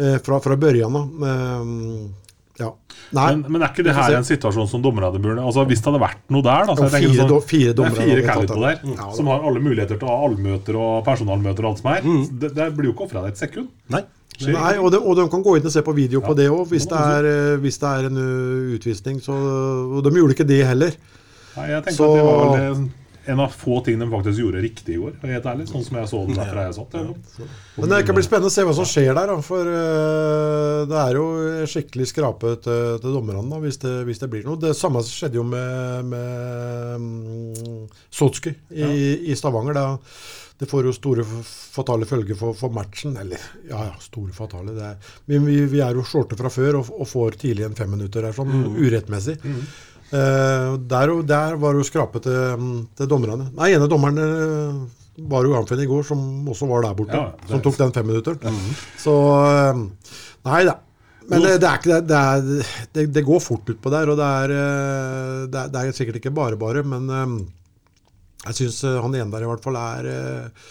eh, 0.00 0.16
fra, 0.24 0.40
fra 0.42 0.56
børjan 0.58 0.96
av. 0.98 1.26
Eh, 1.28 1.68
ja. 2.60 2.68
Nei. 3.14 3.24
Men, 3.34 3.40
men 3.50 3.62
er 3.64 3.72
ikke 3.72 3.82
det 3.86 3.94
her 3.96 4.14
en 4.14 4.26
situasjon 4.26 4.68
som 4.70 4.82
dommerne 4.82 5.18
burde 5.18 5.42
Altså 5.42 5.64
Hvis 5.66 5.80
det 5.82 5.88
hadde 5.90 6.00
vært 6.04 6.20
noe 6.30 6.44
der 6.46 6.68
da, 6.68 6.76
så 6.78 6.86
jeg 6.86 7.08
fire 7.08 7.24
sånn, 7.26 7.40
fire 7.50 7.72
Det 7.72 7.78
dommere 7.80 8.04
er 8.04 8.10
fire 8.10 8.26
hadde 8.28 8.50
tatt 8.52 8.60
der. 8.62 8.92
Ja, 8.94 9.08
som 9.16 9.30
har 9.32 9.48
alle 9.48 9.62
muligheter 9.64 9.98
til 9.98 10.06
å 10.06 10.12
ha 10.12 10.28
allmøter 10.28 10.78
og 10.78 10.92
personalmøter 11.08 11.66
og 11.66 11.72
alt 11.72 11.82
som 11.82 11.90
er. 11.90 12.06
Det, 12.44 12.52
det 12.54 12.68
blir 12.76 12.90
jo 12.90 12.94
ikke 12.94 13.08
ofra 13.08 13.24
et 13.30 13.40
sekund. 13.42 13.72
Nei. 13.90 14.04
Nei, 14.42 14.72
og 14.82 14.90
de, 14.90 14.98
og 14.98 15.18
de 15.18 15.26
kan 15.30 15.42
gå 15.46 15.56
inn 15.58 15.66
og 15.68 15.74
se 15.74 15.82
på 15.86 15.94
video 15.94 16.22
på 16.24 16.34
det 16.38 16.48
òg, 16.50 16.64
hvis, 16.72 16.88
det 16.90 16.98
det 16.98 17.18
er, 17.18 17.28
eh, 17.30 17.58
hvis 17.62 17.78
det 17.82 17.90
er 17.90 18.08
en 18.08 18.18
uh, 18.18 18.72
utvisning. 18.74 19.20
Så, 19.22 19.34
og 19.34 20.00
de 20.06 20.14
gjorde 20.18 20.34
ikke 20.34 20.48
det 20.48 20.60
heller. 20.66 20.96
Nei, 21.54 21.68
jeg 21.70 21.84
tenker 21.86 21.98
Så- 21.98 22.08
at 22.10 22.18
det 22.18 22.24
var 22.26 22.40
vel 22.42 22.64
eh, 22.64 22.84
en 23.26 23.40
av 23.40 23.48
få 23.48 23.80
ting 23.84 23.98
de 23.98 24.10
faktisk 24.10 24.40
gjorde 24.40 24.62
riktig 24.64 24.94
i 24.96 25.00
går. 25.00 25.16
Helt 25.24 25.46
ærlig, 25.48 25.66
sånn 25.70 25.84
som 25.86 25.96
jeg 25.98 26.10
så 26.10 26.20
den 26.28 26.38
derfra 26.38 26.66
jeg 26.66 26.76
satt. 26.76 26.96
Ja. 26.98 27.48
Men 27.78 27.94
det 27.94 28.00
kan 28.08 28.18
bli 28.18 28.24
spennende 28.26 28.50
å 28.50 28.54
se 28.54 28.66
hva 28.66 28.76
som 28.76 28.88
skjer 28.88 29.16
der. 29.16 29.32
For 29.46 29.72
eh, 29.72 30.84
det 30.90 31.00
er 31.00 31.18
jo 31.18 31.26
skikkelig 31.70 32.08
skrape 32.10 32.54
til, 32.64 33.00
til 33.02 33.16
dommerne 33.16 33.60
hvis, 33.64 33.80
det, 33.82 33.96
hvis 34.08 34.20
det 34.22 34.30
blir 34.32 34.46
noe. 34.46 34.60
Det 34.60 34.74
samme 34.76 35.02
skjedde 35.06 35.40
jo 35.40 35.46
med, 35.48 36.12
med 36.12 37.00
um, 37.00 37.84
Sotsky 38.12 38.54
i, 38.70 38.88
i 39.32 39.38
Stavanger. 39.38 39.78
Da. 39.78 39.86
Det 40.58 40.68
får 40.70 40.86
jo 40.86 40.92
store 40.94 41.24
fatale 41.24 42.06
følger 42.06 42.38
for, 42.38 42.54
for 42.58 42.74
matchen. 42.74 43.16
Eller 43.20 43.40
ja, 43.68 43.88
ja, 43.88 43.96
store 44.04 44.36
fatale. 44.36 44.76
Det 44.76 44.84
er, 44.92 45.16
men 45.32 45.48
vi, 45.48 45.58
vi 45.72 45.82
er 45.82 45.96
jo 45.96 46.04
shorte 46.06 46.38
fra 46.38 46.52
før 46.52 46.82
og, 46.82 46.92
og 46.94 47.10
får 47.10 47.40
tidlig 47.42 47.66
en 47.66 47.78
femminutter 47.78 48.28
her, 48.28 48.36
sånn 48.36 48.76
urettmessig. 48.78 49.40
Eh, 49.40 49.66
der, 50.14 51.10
der 51.26 51.56
var 51.58 51.74
det 51.74 51.82
jo 51.82 51.88
skrapet 51.88 52.26
til, 52.26 52.68
til 52.94 53.08
dommerne. 53.10 53.48
Nei, 53.56 53.72
ene 53.74 53.88
dommeren 53.90 54.20
eh, 54.22 54.78
var 55.30 55.46
jo 55.46 55.54
Arnfinn 55.58 55.82
i 55.82 55.88
går, 55.90 56.04
som 56.06 56.48
også 56.50 56.68
var 56.70 56.84
der 56.86 56.96
borte. 56.98 57.18
Ja, 57.18 57.50
som 57.50 57.62
tok 57.64 57.78
den 57.80 57.94
femminutteren. 57.94 58.58
Så 59.00 59.14
eh, 59.42 59.84
Nei 60.44 60.64
da. 60.68 60.78
Men 61.24 61.40
det, 61.40 61.54
det 61.62 61.70
ikke 61.78 61.90
det, 61.90 62.00
det, 62.10 62.22
er, 63.00 63.06
det, 63.16 63.22
går 63.24 63.40
fort 63.40 63.70
utpå 63.72 63.92
der, 63.92 64.10
og 64.12 64.18
det 64.20 64.30
er, 64.44 64.56
eh, 64.58 65.44
det 65.48 65.62
er, 65.62 65.86
er 65.88 65.96
sikkert 65.96 66.20
ikke 66.20 66.34
bare 66.36 66.58
bare, 66.60 66.84
men 66.84 67.08
eh, 67.08 67.36
jeg 68.50 68.58
syns 68.58 68.82
han 68.84 69.16
ene 69.16 69.32
der 69.32 69.46
i 69.46 69.48
hvert 69.48 69.64
fall 69.64 69.78
er 69.80 70.10
eh, 70.10 70.66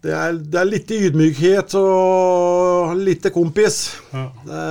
det 0.00 0.12
er, 0.16 0.38
det 0.38 0.56
er 0.56 0.68
litt 0.68 0.92
ydmykhet 0.96 1.74
og 1.76 2.94
litt 2.96 3.26
kompis. 3.34 3.82
Ja. 4.14 4.28
Det 4.46 4.64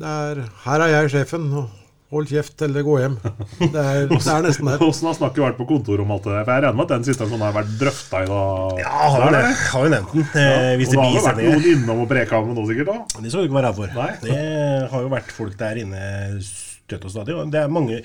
det 0.00 0.08
er 0.08 0.38
Her 0.64 0.80
er 0.80 0.94
jeg 0.94 1.10
sjefen. 1.12 1.50
og 1.52 1.79
Hold 2.10 2.26
kjeft 2.26 2.62
eller 2.66 2.82
gå 2.82 2.94
hjem. 2.98 3.12
Det 3.60 3.68
er, 3.70 4.08
det 4.10 4.16
er 4.18 4.40
nesten 4.42 4.66
der. 4.66 4.80
Åssen 4.82 5.06
har 5.06 5.14
snakket 5.14 5.44
vært 5.44 5.58
på 5.60 5.66
kontoret 5.68 6.02
om 6.02 6.10
alt 6.10 6.24
det 6.26 6.32
der? 6.32 6.46
For 6.48 6.56
jeg 6.56 6.64
regner 6.64 6.78
med 6.80 6.88
at 6.88 6.94
den 6.96 7.06
situasjonen 7.06 7.44
har 7.46 7.54
vært 7.54 7.76
drøfta 7.78 8.22
i 8.24 8.30
da. 8.30 8.40
Ja, 8.80 8.94
har 8.96 9.22
jo, 9.22 9.28
det. 9.36 9.42
har 9.70 9.84
jo 9.86 9.92
nevnt 9.94 10.16
den. 10.16 10.24
Ja. 10.34 10.56
hvis 10.80 10.90
og 10.90 10.96
det 10.96 10.98
da 10.98 11.04
har 11.04 11.14
det 11.14 11.28
vært 11.28 11.44
noen 11.44 11.68
innom 11.74 12.02
og 12.02 12.10
preka 12.10 12.40
med 12.42 12.58
noe 12.58 12.66
sikkert? 12.72 12.90
da 12.90 13.22
Det 13.22 13.30
skal 13.30 13.44
du 13.44 13.46
ikke 13.46 13.58
være 13.60 13.70
her 13.70 13.78
for. 13.78 13.94
Nei. 14.00 14.10
Det 14.24 14.40
har 14.90 15.06
jo 15.06 15.12
vært 15.14 15.30
folk 15.36 15.54
der 15.62 15.82
inne 15.84 16.02
støtt 16.48 17.06
og 17.06 17.14
stadig. 17.14 17.36
Og 17.38 17.54
det 17.54 17.62
er 17.62 17.70
mange, 17.78 18.00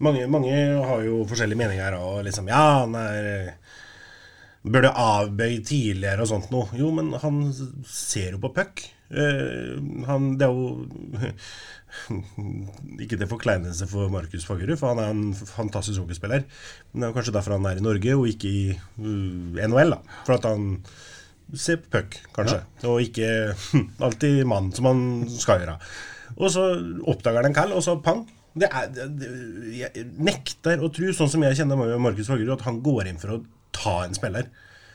mange, 0.00 0.24
mange 0.32 0.56
har 0.88 1.04
jo 1.04 1.20
forskjellige 1.28 1.60
meninger 1.60 1.84
her. 1.84 1.98
Og 2.00 2.24
liksom 2.24 2.48
Ja, 2.48 2.64
han 2.86 2.96
er 2.96 3.52
Burde 4.60 4.90
avbøye 4.92 5.62
tidligere 5.64 6.20
og 6.20 6.28
sånt 6.28 6.50
noe. 6.52 6.68
Jo, 6.76 6.90
men 6.92 7.12
han 7.22 7.38
ser 7.88 8.34
jo 8.36 8.40
på 8.42 8.50
puck. 8.58 8.82
Uh, 9.10 9.78
han 10.06 10.34
Det 10.38 10.46
er 10.46 10.52
jo 10.54 10.86
Ikke 13.02 13.16
til 13.18 13.26
forkleinelse 13.30 13.88
for 13.90 14.10
Markus 14.12 14.44
Fagerud, 14.46 14.76
for 14.78 14.92
han 14.92 15.00
er 15.02 15.14
en 15.14 15.32
fantastisk 15.34 16.02
hockeyspiller. 16.02 16.44
Men 16.92 17.00
det 17.02 17.06
er 17.08 17.12
jo 17.12 17.16
kanskje 17.18 17.34
derfor 17.34 17.56
han 17.56 17.66
er 17.70 17.80
i 17.80 17.84
Norge, 17.86 18.16
og 18.18 18.28
ikke 18.30 18.50
i 18.50 18.66
uh, 19.00 19.62
NHL. 19.64 19.96
da 19.96 20.00
For 20.28 20.36
at 20.36 20.46
han 20.50 20.68
ser 21.58 21.80
på 21.82 21.90
puck, 21.96 22.18
kanskje. 22.36 22.60
Og 22.86 23.00
ikke 23.08 23.30
alltid 24.06 24.44
mann, 24.46 24.70
som 24.76 24.90
han 24.90 25.00
skal 25.32 25.64
gjøre. 25.64 25.78
Og 26.36 26.52
så 26.54 26.66
oppdager 27.10 27.40
han 27.42 27.50
en 27.50 27.56
kall, 27.56 27.72
og 27.74 27.82
så 27.82 27.96
pang. 28.04 28.22
Det 28.60 28.68
er, 28.70 28.86
det, 28.94 29.08
det- 29.18 29.78
jeg 29.80 30.04
nekter 30.20 30.82
å 30.82 30.90
tro, 30.94 31.10
sånn 31.14 31.30
som 31.32 31.42
jeg 31.46 31.58
kjenner 31.62 31.96
Markus 32.02 32.28
Fagerud, 32.30 32.54
at 32.58 32.64
han 32.68 32.78
går 32.84 33.10
inn 33.10 33.18
for 33.22 33.34
å 33.38 33.40
ta 33.74 34.00
en 34.04 34.16
spiller. 34.16 34.50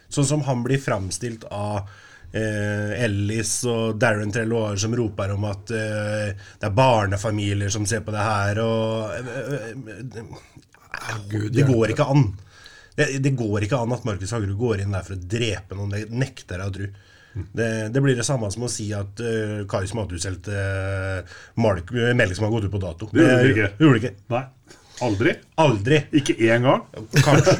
Sånn 0.09 0.27
som 0.27 0.43
han 0.47 0.63
blir 0.65 0.81
framstilt 0.81 1.47
av 1.51 1.89
eh, 2.31 3.03
Ellis 3.05 3.57
og 3.69 3.97
Darren 4.01 4.31
Trelloir 4.33 4.77
som 4.81 4.95
roper 4.95 5.33
om 5.35 5.47
at 5.49 5.73
eh, 5.75 6.31
det 6.35 6.69
er 6.69 6.77
barnefamilier 6.77 7.73
som 7.73 7.87
ser 7.89 8.05
på 8.05 8.13
det 8.15 8.25
her, 8.25 8.61
og 8.63 9.15
eh, 9.19 9.71
eh, 10.21 11.49
Det 11.51 11.67
går 11.67 11.95
ikke 11.95 12.09
an. 12.11 12.29
Det, 12.95 13.09
det 13.19 13.33
går 13.35 13.65
ikke 13.65 13.81
an 13.83 13.91
at 13.95 14.05
Markus 14.07 14.31
Hagerud 14.31 14.55
går 14.59 14.83
inn 14.83 14.95
der 14.95 15.03
for 15.03 15.17
å 15.17 15.27
drepe 15.35 15.75
noen. 15.75 15.91
Det 15.91 16.05
nekter 16.15 16.61
jeg 16.61 16.71
å 16.71 16.75
tro. 16.77 16.93
Det, 17.35 17.89
det 17.91 18.01
blir 18.01 18.15
det 18.15 18.23
samme 18.23 18.47
som 18.51 18.63
å 18.63 18.71
si 18.71 18.85
at 18.95 19.19
uh, 19.19 19.65
Kais 19.67 19.91
Mathushelt 19.97 20.47
uh, 20.47 21.35
melk 21.59 21.91
som 21.91 22.45
har 22.47 22.53
gått 22.53 22.69
ut 22.69 22.71
på 22.71 22.79
dato. 22.79 23.09
Det 23.11 23.25
gjorde 23.25 23.41
det 23.41 23.51
ikke. 23.51 23.71
gjorde 23.83 23.97
det 23.97 24.01
ikke. 24.01 24.13
Nei. 24.31 24.43
Aldri. 25.03 25.33
Aldri. 25.59 25.99
Ikke 26.15 26.35
én 26.39 26.63
gang. 26.63 26.85
Kanskje. 27.25 27.55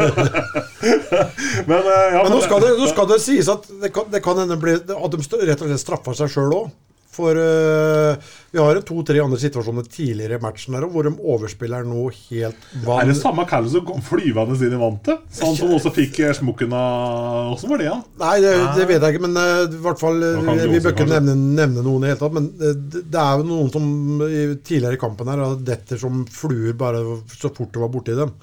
Men, 1.70 1.82
eh, 1.82 2.14
ja, 2.16 2.22
Men 2.24 2.32
nå 2.32 2.40
skal 2.46 2.64
det, 2.64 2.72
nå 2.80 2.88
skal 2.92 3.10
det 3.12 3.20
sies 3.24 3.50
at 3.52 3.68
det 3.82 3.92
kan, 3.96 4.08
det 4.12 4.22
kan 4.24 4.40
hende 4.40 4.56
bli, 4.62 4.78
at 4.80 4.88
de 4.88 4.96
rett 4.96 5.62
og 5.62 5.68
slett 5.68 5.84
straffer 5.84 6.16
seg 6.16 6.32
sjøl 6.32 6.56
òg. 6.62 6.70
For 7.16 7.40
uh, 7.40 8.34
vi 8.52 8.60
har 8.60 8.76
en 8.76 8.86
to-tre 8.88 9.22
andre 9.24 9.40
situasjoner 9.40 9.88
tidligere 9.88 10.40
i 10.40 10.44
matchen 10.44 10.76
der, 10.76 10.88
hvor 10.92 11.08
de 11.08 11.14
overspiller 11.16 11.88
noe 11.88 12.12
helt 12.16 12.68
Er 12.84 13.10
det 13.10 13.18
samme 13.20 13.48
Callen 13.50 13.72
som 13.72 13.86
kom 13.88 14.04
flyvende 14.04 14.58
inn 14.60 14.76
i 14.76 14.80
vantet? 14.80 15.24
Sånn 15.36 15.56
som 15.56 15.74
også 15.76 15.94
fikk 15.96 16.20
smukken 16.36 16.66
smokken 16.66 16.74
av 16.74 17.54
Åssen 17.54 17.70
var 17.70 17.78
det, 17.78 17.86
ja? 17.86 17.98
Nei, 18.22 18.36
det, 18.44 18.54
det 18.78 18.88
vet 18.90 19.04
jeg 19.04 19.16
ikke, 19.16 19.28
men 19.28 19.38
uh, 19.38 19.64
i 19.68 19.82
hvert 19.86 20.02
fall 20.02 20.22
eh, 20.24 20.40
Vi 20.40 20.80
du 20.80 20.84
bør 20.84 20.96
ikke 20.96 21.08
nevne, 21.10 21.36
nevne 21.36 21.86
noen 21.86 22.04
i 22.04 22.08
det 22.08 22.14
hele 22.14 22.22
tatt, 22.22 22.36
men 22.36 22.52
eh, 22.60 22.76
det 22.76 23.04
det 23.16 23.22
er 23.22 23.40
jo 23.40 23.48
noen 23.48 23.72
som 23.72 23.86
i 24.26 24.44
tidligere 24.60 24.98
i 24.98 25.00
kampen 25.00 25.30
her 25.32 25.44
detter 25.64 26.00
som 26.00 26.24
fluer 26.32 26.76
bare 26.78 27.02
så 27.32 27.52
fort 27.54 27.72
det 27.74 27.82
var 27.82 27.92
borti 27.94 28.16
dem. 28.18 28.34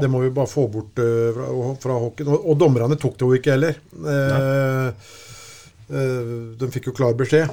Det 0.00 0.08
må 0.10 0.20
vi 0.22 0.32
bare 0.34 0.50
få 0.50 0.66
bort 0.70 1.00
uh, 1.02 1.30
fra, 1.34 1.70
fra 1.82 1.96
hockeyen. 1.98 2.30
Og, 2.30 2.44
og 2.52 2.58
dommerne 2.60 2.98
tok 3.00 3.16
det 3.18 3.26
jo 3.26 3.38
ikke 3.38 3.54
heller. 3.56 3.78
Uh, 3.96 4.92
uh, 5.88 6.34
de 6.60 6.68
fikk 6.74 6.90
jo 6.92 6.96
klar 6.96 7.16
beskjed. 7.18 7.50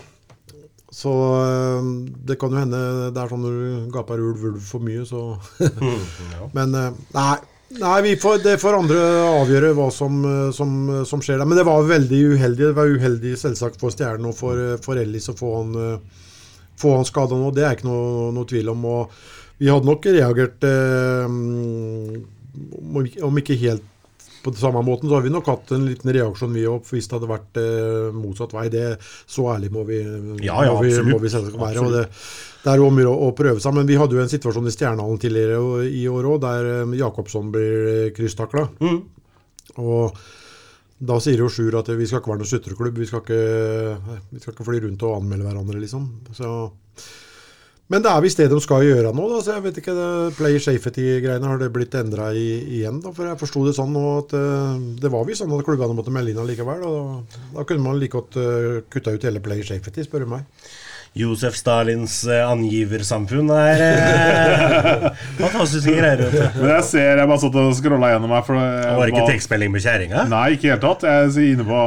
Så 0.91 1.11
eh, 1.39 1.85
det 2.27 2.35
kan 2.39 2.51
jo 2.51 2.59
hende 2.59 2.81
det 3.15 3.21
er 3.21 3.31
sånn 3.31 3.45
når 3.45 3.55
du 3.55 3.93
gaper 3.93 4.19
ulv 4.19 4.43
ulv 4.51 4.59
for 4.65 4.83
mye, 4.83 5.05
så 5.07 5.39
Men 6.57 6.75
eh, 6.75 7.01
nei. 7.15 7.39
Nei, 7.71 8.01
vi 8.03 8.17
får, 8.19 8.41
det 8.43 8.57
får 8.59 8.75
andre 8.75 8.97
avgjøre 9.29 9.69
hva 9.77 9.85
som, 9.95 10.17
eh, 10.27 10.49
som, 10.51 10.73
som 11.07 11.21
skjer 11.23 11.39
der. 11.39 11.47
Men 11.47 11.55
det 11.55 11.63
var 11.63 11.85
veldig 11.87 12.19
uheldig. 12.33 12.65
Det 12.65 12.75
var 12.75 12.91
uheldig 12.91 13.37
selvsagt 13.39 13.79
for 13.79 13.95
Stjernen 13.95 14.27
og 14.27 14.35
for, 14.35 14.59
for 14.83 14.99
Ellis 14.99 15.31
å 15.31 15.37
få 15.39 15.53
han, 15.61 16.01
få 16.75 16.97
han 16.97 17.07
skada 17.07 17.39
nå. 17.39 17.53
Det 17.55 17.63
er 17.63 17.77
ikke 17.77 17.87
noe, 17.87 18.27
noe 18.35 18.49
tvil 18.49 18.73
om. 18.73 18.83
Og 18.91 19.15
vi 19.61 19.69
hadde 19.69 19.85
nok 19.85 20.07
reagert 20.09 20.63
eh, 20.65 21.25
om 23.23 23.37
ikke 23.39 23.59
helt 23.61 23.87
på 24.43 24.53
samme 24.57 24.81
måten, 24.85 25.09
så 25.09 25.17
har 25.17 25.25
vi 25.25 25.31
nok 25.33 25.49
hatt 25.51 25.71
en 25.75 25.85
liten 25.85 26.11
reaksjon 26.13 26.53
vi 26.55 26.65
òg, 26.69 26.83
hvis 26.89 27.07
det 27.09 27.17
hadde 27.17 27.29
vært 27.29 27.59
eh, 27.61 28.09
motsatt 28.15 28.55
vei. 28.55 28.67
Det, 28.73 28.85
så 29.01 29.47
ærlig 29.53 29.71
må 29.73 29.85
vi, 29.87 30.01
Ja, 30.45 30.59
ja, 30.65 30.73
må 30.73 30.81
vi, 30.85 30.93
må 31.07 31.19
vi 31.21 31.31
selvsagt 31.33 31.59
være. 31.61 31.85
Og 31.85 31.95
det, 31.95 32.03
det 32.65 32.73
er 32.73 32.83
mye 32.97 33.13
å, 33.13 33.31
prøve 33.37 33.63
seg. 33.63 33.77
Men 33.77 33.89
vi 33.89 33.97
hadde 34.01 34.17
jo 34.17 34.23
en 34.23 34.31
situasjon 34.31 34.69
i 34.69 34.75
Stjernehallen 34.75 35.21
tidligere 35.21 35.87
i 35.87 36.05
år 36.11 36.29
òg, 36.33 36.43
der 36.45 36.69
eh, 36.75 36.99
Jakobsson 37.01 37.49
blir 37.53 38.11
krysstakla. 38.17 38.67
Og 39.81 40.21
da 41.01 41.17
sier 41.23 41.41
jo 41.41 41.49
Sjur 41.49 41.79
at 41.79 41.89
vi 41.97 42.05
skal 42.05 42.21
ikke 42.21 42.33
være 42.33 42.43
noen 42.43 42.51
sutreklubb. 42.51 43.01
Vi 43.01 43.09
vi 43.09 43.09
skal 43.09 44.53
ikke 44.53 44.67
fly 44.67 44.83
rundt 44.85 45.05
og 45.07 45.17
anmelde 45.17 45.47
hverandre, 45.47 45.81
liksom. 45.81 46.07
Så, 46.37 46.51
men 47.91 48.03
det 48.03 48.11
er 48.11 48.23
visst 48.23 48.39
det 48.39 48.47
de 48.51 48.59
skal 48.63 48.85
gjøre 48.87 49.11
nå, 49.15 49.25
da. 49.33 49.39
Så 49.43 49.55
jeg 49.57 49.65
vet 49.65 49.79
ikke, 49.81 49.95
det 49.97 50.35
Play 50.37 50.59
Safety-greiene, 50.63 51.49
har 51.49 51.59
det 51.59 51.71
blitt 51.75 51.97
endra 51.99 52.29
igjen? 52.31 53.01
da? 53.03 53.11
For 53.15 53.27
jeg 53.27 53.39
forsto 53.41 53.65
det 53.67 53.75
sånn 53.75 53.91
nå 53.91 54.05
at 54.21 54.35
eh, 54.37 54.77
det 55.03 55.11
var 55.11 55.27
visst 55.27 55.43
sånn 55.43 55.51
at 55.57 55.65
klubbene 55.67 55.97
måtte 55.97 56.13
melde 56.15 56.31
inn 56.31 56.39
allikevel. 56.39 56.85
Og 56.87 57.35
da, 57.35 57.43
da 57.57 57.67
kunne 57.67 57.83
man 57.83 57.99
like 57.99 58.15
godt 58.15 58.39
uh, 58.39 58.79
kutta 58.91 59.15
ut 59.15 59.27
hele 59.27 59.43
Play 59.43 59.65
Safety, 59.67 60.07
spør 60.07 60.23
du 60.23 60.33
meg. 60.37 60.47
Josef 61.11 61.57
Stalins 61.59 62.21
eh, 62.23 62.39
angiversamfunn 62.47 63.49
er 63.51 63.81
fantastiske 65.41 65.91
greier. 65.91 66.21
Men 66.55 66.69
jeg 66.77 66.85
ser, 66.87 67.19
jeg 67.19 67.27
bare 67.27 67.41
satt 67.41 67.57
og 67.59 67.73
scrolla 67.75 68.13
gjennom 68.13 68.31
her. 68.31 68.45
For 68.47 68.55
jeg 68.55 68.93
Var 68.95 69.03
det 69.09 69.15
ikke 69.17 69.31
tekstmelding 69.33 69.73
med 69.73 69.83
kjerringa? 69.83 70.23
Nei, 70.31 70.45
ikke 70.55 70.69
i 70.69 70.71
det 70.71 70.77
hele 70.77 70.83
tatt. 70.85 71.03
Jeg 71.03 71.33
er 71.33 71.49
inne 71.57 71.67
på 71.67 71.81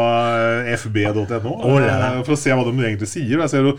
fb.no 0.83 1.55
for 2.27 2.37
å 2.37 2.41
se 2.43 2.53
hva 2.53 2.67
de 2.69 2.75
egentlig 2.77 3.09
sier. 3.15 3.39
Jeg 3.41 3.55
ser 3.55 3.71
jo 3.71 3.79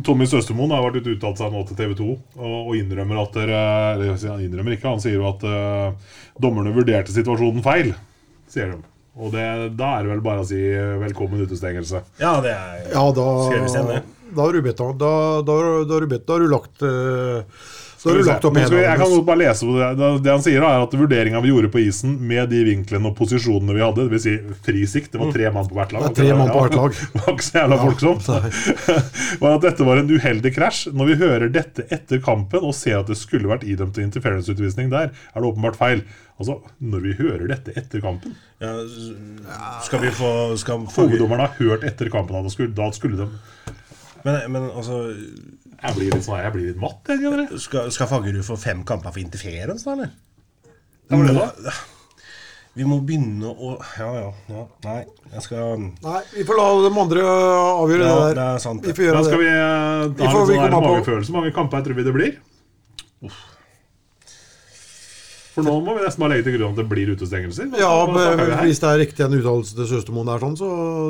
Tommy 0.00 0.24
Søstermoen 0.24 0.72
har 0.72 0.84
vært 0.86 1.02
ute 1.02 1.12
uttalt 1.16 1.40
seg 1.42 1.52
nå 1.52 1.64
til 1.68 1.76
TV 1.76 1.92
2 1.98 2.06
og, 2.08 2.54
og 2.62 2.72
innrømmer 2.78 3.20
at 3.20 3.36
dere, 3.36 3.58
eller 3.92 4.14
Han 4.30 4.46
innrømmer 4.46 4.76
ikke, 4.78 4.88
han 4.88 5.02
sier 5.04 5.18
jo 5.18 5.26
at 5.28 5.44
uh, 5.44 6.16
dommerne 6.40 6.72
vurderte 6.72 7.12
situasjonen 7.12 7.60
feil, 7.64 7.92
sier 8.48 8.72
de. 8.72 8.80
Og 9.20 9.34
det, 9.34 9.44
da 9.76 9.90
er 9.98 10.06
det 10.06 10.14
vel 10.14 10.24
bare 10.24 10.40
å 10.40 10.46
si 10.48 10.56
eh, 10.56 10.94
velkommen 11.02 11.42
utestengelse. 11.44 12.00
Ja, 12.16 12.38
det 12.40 12.54
er 12.56 12.86
Ja, 12.94 13.02
da. 13.12 13.26
Da 14.32 14.42
har 14.46 14.52
du 14.56 14.64
bedt 14.64 14.80
om 14.80 14.98
Da, 14.98 15.12
da, 15.46 15.54
da, 15.86 15.94
har 15.94 16.04
du 16.04 16.10
bedt, 16.10 16.26
da 16.26 16.36
har 16.36 16.44
du 16.44 16.50
lagt 16.52 16.84
eh, 16.86 17.42
Da 18.02 18.10
har 18.10 18.18
du 18.18 18.26
lagt 18.26 18.46
opp 18.48 18.56
skal 18.58 18.80
jeg 18.82 18.98
kan 18.98 19.12
bare 19.26 19.40
lese 19.44 19.68
på 19.68 19.74
det. 19.76 19.90
Det, 20.24 20.30
han 20.32 20.42
sier, 20.42 20.64
da, 20.64 20.70
er 20.74 20.86
at 20.86 20.96
vurderinga 20.98 21.42
vi 21.44 21.52
gjorde 21.52 21.70
på 21.70 21.82
isen 21.84 22.16
med 22.26 22.50
de 22.50 22.64
vinklene 22.66 23.12
og 23.12 23.14
posisjonene 23.18 23.76
vi 23.76 23.84
hadde, 23.84 24.08
dvs. 24.08 24.24
Si 24.24 24.56
frisikt, 24.66 25.12
det 25.14 25.20
var 25.22 25.30
tre 25.36 25.52
mann 25.54 25.68
på 25.70 25.78
hvert 25.78 25.94
lag. 25.94 26.08
Det 26.08 26.10
er 26.10 26.18
tre 26.18 26.38
mann 26.40 26.50
på 26.50 26.64
hvert 26.64 26.78
lag. 26.80 26.98
Det 27.12 27.22
var 27.22 27.36
ikke 27.36 27.46
så 27.46 27.60
jævla 27.60 27.78
folksomt. 27.84 28.32
var 29.44 29.54
at 29.54 29.68
dette 29.68 29.86
var 29.86 30.02
en 30.02 30.10
uheldig 30.10 30.54
krasj. 30.56 30.82
Når 30.98 31.12
vi 31.12 31.18
hører 31.22 31.54
dette 31.54 31.86
etter 31.94 32.22
kampen 32.24 32.66
og 32.66 32.74
ser 32.74 32.98
at 33.04 33.12
det 33.12 33.20
skulle 33.20 33.50
vært 33.50 33.68
idømt 33.68 34.02
interference-utvisning 34.02 34.90
der, 34.90 35.14
er 35.14 35.38
det 35.38 35.52
åpenbart 35.52 35.78
feil. 35.78 36.02
Altså, 36.42 36.58
når 36.82 37.04
vi 37.04 37.12
hører 37.20 37.44
dette 37.50 37.74
etter 37.78 38.00
kampen 38.02 38.32
ja, 38.58 38.70
Skal 39.84 40.00
vi 40.02 40.08
få 40.16 40.30
skal, 40.58 40.86
få 40.90 41.04
har 41.06 41.52
hørt 41.58 41.84
etter 41.86 42.08
kampen 42.10 42.38
at 42.38 42.48
det 42.48 42.54
skulle, 42.54 42.74
da 42.74 42.88
skulle 42.96 43.20
de 43.20 43.28
men, 44.24 44.36
men 44.52 44.68
altså 44.70 44.98
Jeg 45.82 45.94
blir 45.96 46.12
litt, 46.12 46.24
sånn, 46.26 46.38
jeg 46.42 46.52
blir 46.54 46.66
litt 46.70 46.80
matt, 46.82 47.00
jeg. 47.10 47.24
Eller? 47.26 47.48
Skal, 47.58 47.90
skal 47.94 48.06
Fagerud 48.10 48.44
få 48.46 48.56
fem 48.60 48.84
kamper 48.86 49.10
for 49.14 49.18
interferens, 49.22 49.82
da, 49.84 49.96
eller? 49.96 50.12
Må. 51.12 51.72
Vi 52.74 52.84
må 52.88 53.00
begynne 53.04 53.50
å 53.52 53.74
Ja, 53.98 54.06
ja. 54.16 54.28
ja. 54.48 54.62
Nei, 54.86 55.00
jeg 55.34 55.42
skal 55.44 55.74
Nei, 55.82 56.20
vi 56.32 56.44
får 56.48 56.56
la 56.56 56.68
de 56.86 56.92
andre 57.02 57.24
avgjøre 57.28 58.06
Ja, 58.06 58.14
det 58.14 58.22
der. 58.22 58.38
det 58.38 58.46
er 58.54 58.62
sant, 58.64 58.86
Vi 58.86 58.94
får 58.96 59.04
gjøre 59.08 59.18
Da 59.18 59.24
skal 59.26 59.42
det. 59.42 59.44
vi 59.44 59.50
eh, 59.52 60.06
Vi 60.08 60.22
ta 60.22 60.30
får- 60.30 60.40
en 60.40 60.46
vi 60.48 60.54
sånn 60.54 60.62
her 60.62 60.70
kommer 60.70 60.86
på- 60.88 60.94
magefølelse. 60.94 61.30
Hvor 61.34 61.40
mange 61.42 61.52
kamper 61.58 61.76
jeg 61.82 61.84
tror 61.90 61.98
vi 62.00 62.06
det 62.08 62.14
blir? 62.16 62.32
For 65.52 65.66
nå 65.66 65.72
må 65.84 65.94
vi 65.98 66.04
nesten 66.06 66.22
bare 66.22 66.32
legge 66.32 66.46
til 66.46 66.54
grunn 66.56 66.72
at 66.72 66.78
det 66.80 66.84
blir 66.88 67.10
utestengelser. 67.12 67.66
Ja, 67.76 67.90
men 68.08 68.54
hvis 68.62 68.78
det 68.80 68.88
er 68.88 69.00
riktig 69.02 69.24
en 69.26 69.34
uttalelse 69.36 69.76
til 69.76 69.88
Søstermoen 69.90 70.30
er 70.32 70.40
sånn, 70.40 70.54
så, 70.56 70.68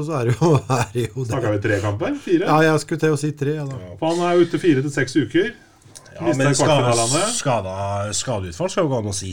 så 0.09 0.17
er 0.19 0.31
det 0.31 0.35
jo, 0.35 0.49
er 0.79 0.89
det 0.95 1.05
jo 1.05 1.23
det. 1.23 1.29
Snakker 1.31 1.55
vi 1.55 1.61
tre 1.69 1.79
kamper? 1.85 2.17
Fire? 2.25 2.49
Ja, 2.49 2.57
jeg 2.67 2.83
skulle 2.83 3.05
til 3.05 3.15
å 3.15 3.21
si 3.23 3.31
tre. 3.39 3.55
Ja. 3.61 3.69
For 4.01 4.17
han 4.17 4.25
er 4.27 4.43
ute 4.43 4.59
fire 4.63 4.83
til 4.83 4.95
seks 4.95 5.15
uker. 5.21 5.53
Ja, 6.13 6.27
men 6.27 6.53
skada, 6.53 6.75
kvartfinalene. 6.83 7.23
skada, 7.39 7.77
skadeutfall 8.19 8.71
skal 8.75 8.85
jo 8.85 8.91
gå 8.93 8.99
an 9.01 9.11
å 9.13 9.17
si. 9.17 9.33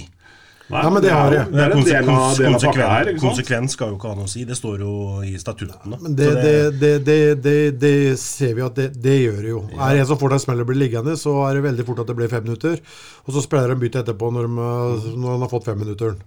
Nei, 0.69 0.81
Ja, 0.85 0.89
men 0.93 1.01
det 1.01 1.09
har 1.09 1.33
jeg. 1.33 1.45
Det 1.49 1.61
er 1.63 1.71
en 1.73 1.83
del 1.87 2.09
av, 2.13 2.37
del 2.37 2.53
av 2.53 2.59
pakka 2.61 2.69
konsekvens, 2.69 2.91
her. 2.93 3.07
konsekvens 3.23 3.73
skal 3.73 3.89
jo 3.89 3.95
ikke 3.97 4.11
an 4.13 4.19
å 4.21 4.27
si. 4.29 4.43
Det 4.45 4.57
står 4.57 4.83
jo 4.83 4.91
i 5.25 5.31
statuttene. 5.41 5.97
Men 6.03 6.17
det, 6.19 6.27
det, 6.43 6.53
det, 6.81 6.91
det, 7.07 7.15
det, 7.45 7.55
det 7.81 7.93
ser 8.21 8.53
vi 8.57 8.61
at 8.67 8.77
det, 8.77 8.89
det 9.01 9.15
gjør 9.17 9.39
det 9.41 9.49
jo. 9.55 9.63
Er 9.79 9.95
det 9.97 10.03
en 10.03 10.09
som 10.11 10.19
får 10.21 10.35
deg 10.35 10.43
smell 10.45 10.61
og 10.61 10.69
blir 10.69 10.77
liggende, 10.83 11.15
så 11.17 11.33
er 11.47 11.57
det 11.57 11.65
veldig 11.65 11.87
fort 11.89 12.03
at 12.03 12.11
det 12.11 12.17
blir 12.19 12.29
fem 12.29 12.45
minutter. 12.45 12.77
Og 13.25 13.33
så 13.33 13.41
spiller 13.45 13.73
de 13.73 13.79
bytte 13.81 14.03
etterpå 14.05 14.29
når, 14.35 14.45
de, 14.45 15.15
når 15.17 15.33
han 15.35 15.45
har 15.47 15.51
fått 15.55 15.67
femminutteren. 15.71 16.21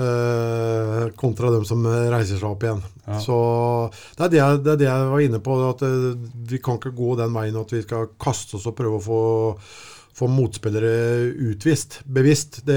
Eh, 0.00 1.04
kontra 1.20 1.50
dem 1.52 1.64
som 1.68 1.84
reiser 1.84 2.38
seg 2.40 2.48
opp 2.48 2.64
igjen. 2.64 2.80
Så 3.20 3.36
det 4.16 4.24
er 4.24 4.32
det, 4.32 4.38
jeg, 4.40 4.60
det 4.64 4.72
er 4.72 4.80
det 4.80 4.88
jeg 4.88 5.12
var 5.12 5.24
inne 5.26 5.40
på. 5.44 5.60
At 5.68 5.84
eh, 5.84 6.10
vi 6.48 6.60
kan 6.64 6.80
ikke 6.80 6.94
gå 6.96 7.12
den 7.20 7.36
veien 7.36 7.60
at 7.60 7.76
vi 7.76 7.84
skal 7.84 8.08
kaste 8.20 8.56
oss 8.56 8.68
og 8.70 8.76
prøve 8.78 9.00
å 9.00 9.04
få 9.04 9.20
få 10.20 10.28
motspillere 10.28 10.90
utvist, 11.50 12.00
bevisst. 12.04 12.60
Det, 12.68 12.76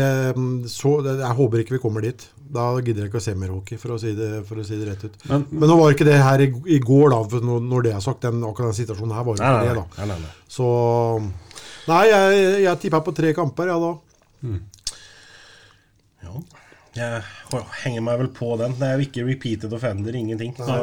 så, 0.71 0.95
det, 1.05 1.17
jeg 1.19 1.37
håper 1.41 1.63
ikke 1.65 1.75
vi 1.77 1.81
kommer 1.83 2.05
dit. 2.07 2.23
Da 2.53 2.67
gidder 2.79 3.03
jeg 3.05 3.09
ikke 3.11 3.19
å 3.21 3.25
se 3.25 3.33
mer 3.39 3.51
hockey, 3.53 3.79
for 3.81 3.95
å 3.95 3.99
si 4.01 4.11
det, 4.15 4.29
for 4.47 4.61
å 4.61 4.65
si 4.67 4.77
det 4.79 4.87
rett 4.91 5.03
ut. 5.07 5.15
Men- 5.29 5.45
Men 5.51 5.69
nå 5.71 5.77
var 5.79 5.91
ikke 5.95 6.05
det 6.07 6.19
her 6.21 6.43
i, 6.45 6.49
i 6.75 6.79
går, 6.79 7.09
da, 7.13 7.39
når, 7.49 7.63
når 7.69 7.83
det 7.87 7.93
er 7.97 8.03
sagt. 8.05 8.21
Den, 8.27 8.43
akkurat 8.47 8.71
den 8.71 8.79
situasjonen 8.79 9.15
her 9.17 9.25
var 9.27 9.39
ikke 9.39 9.53
nei, 9.55 9.65
det, 9.67 9.75
da. 9.79 9.85
nei, 9.97 10.07
nei, 10.13 10.19
nei. 10.23 10.33
Så 10.47 10.67
Nei, 11.83 12.03
jeg, 12.07 12.43
jeg 12.63 12.79
tippa 12.79 13.01
på 13.03 13.11
tre 13.17 13.33
kamper, 13.35 13.67
ja 13.67 13.75
da. 13.81 13.89
Ja. 16.23 16.35
Jeg 16.95 17.23
henger 17.83 18.03
meg 18.05 18.19
vel 18.21 18.29
på 18.37 18.53
den. 18.61 18.75
Det 18.79 18.87
er 18.87 18.99
jo 19.01 19.07
ikke 19.07 19.25
repeated 19.27 19.73
offender, 19.75 20.15
ingenting. 20.15 20.53
Så, 20.55 20.77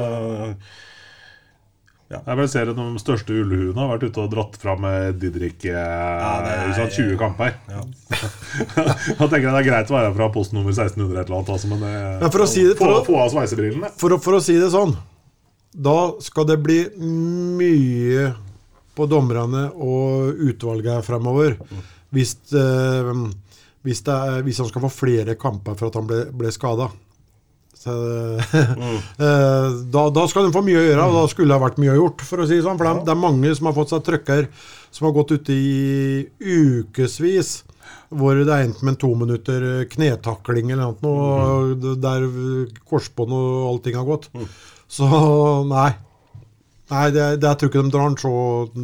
Jeg 2.11 2.27
bare 2.27 2.49
ser 2.51 2.67
at 2.73 2.75
De 2.79 2.99
største 2.99 3.31
ulvehuene 3.39 3.79
har 3.79 3.91
vært 3.93 4.09
ute 4.11 4.23
og 4.25 4.33
dratt 4.33 4.57
fram 4.59 4.83
Didrik 5.21 5.63
eh, 5.71 5.77
ja, 5.79 6.31
er- 6.43 6.73
sant, 6.75 6.97
20 6.97 7.15
kamper. 7.21 7.53
da 7.71 9.29
tenker 9.31 9.47
jeg 9.47 9.53
det 9.55 9.61
er 9.61 9.69
greit 9.69 9.93
å 9.93 9.95
være 9.95 10.11
fra 10.17 10.27
postnummer 10.35 10.73
1600 10.75 11.21
et 11.21 11.29
eller 11.31 11.39
annet. 11.39 11.53
Altså, 11.55 11.71
men 11.71 11.85
eh, 11.87 12.27
for 12.35 12.43
å 12.43 12.49
si 12.51 12.65
det- 12.67 12.75
få, 12.81 12.89
for 12.89 12.97
å- 12.99 13.05
få 13.07 13.21
av 13.23 13.31
sveisebrillene. 13.37 13.93
For, 14.01 14.17
for 14.27 14.41
å 14.41 14.43
si 14.43 14.57
det 14.59 14.73
sånn, 14.75 14.97
da 15.71 15.97
skal 16.27 16.49
det 16.51 16.59
bli 16.65 16.81
mye 16.99 18.33
på 18.99 19.07
dommerne 19.07 19.69
og 19.79 20.35
utvalget 20.51 21.07
fremover. 21.07 21.55
Hvis, 22.11 22.35
eh, 22.59 23.13
hvis, 23.87 24.03
det 24.09 24.19
hvis 24.49 24.59
han 24.65 24.69
skal 24.73 24.83
få 24.89 24.91
flere 24.93 25.39
kamper 25.39 25.79
for 25.79 25.93
at 25.93 26.01
han 26.01 26.11
ble, 26.11 26.25
ble 26.35 26.51
skada. 26.51 26.91
Så, 27.81 27.93
eh, 29.25 29.69
da, 29.89 30.03
da 30.13 30.27
skal 30.29 30.47
de 30.47 30.53
få 30.53 30.61
mye 30.67 30.83
å 30.83 30.85
gjøre, 30.85 31.07
og 31.09 31.17
da 31.17 31.25
skulle 31.33 31.49
det 31.49 31.57
ha 31.57 31.65
vært 31.65 31.81
mye 31.81 31.97
gjort. 31.97 32.25
For 32.29 32.43
å 32.43 32.49
si 32.49 32.59
det 32.59 32.67
sånn, 32.67 32.77
for 32.81 32.89
det 32.91 33.07
det 33.09 33.15
er 33.15 33.23
mange 33.23 33.55
som 33.57 33.71
har 33.71 33.77
fått 33.79 33.95
seg 33.95 34.05
trøkker 34.05 34.51
som 34.91 35.07
har 35.09 35.17
gått 35.17 35.33
ute 35.39 35.55
i 35.55 36.27
ukevis. 36.41 37.55
Hvor 38.11 38.37
det 38.37 38.51
er 38.51 38.67
enten 38.67 38.85
med 38.85 38.97
en 38.97 39.01
to 39.01 39.13
minutter 39.15 39.65
knetakling 39.91 40.73
eller 40.75 40.97
noe, 41.01 41.95
der 42.03 42.27
korsbånd 42.91 43.35
og 43.35 43.69
allting 43.71 43.99
har 43.99 44.09
gått. 44.09 44.29
Så 44.91 45.07
nei. 45.71 45.93
Nei, 46.91 47.05
det, 47.15 47.25
det 47.39 47.47
jeg 47.47 47.59
tror 47.61 47.71
ikke 47.71 47.83
de 47.87 47.93
drar 47.95 48.09
den, 48.09 48.17
så 48.19 48.31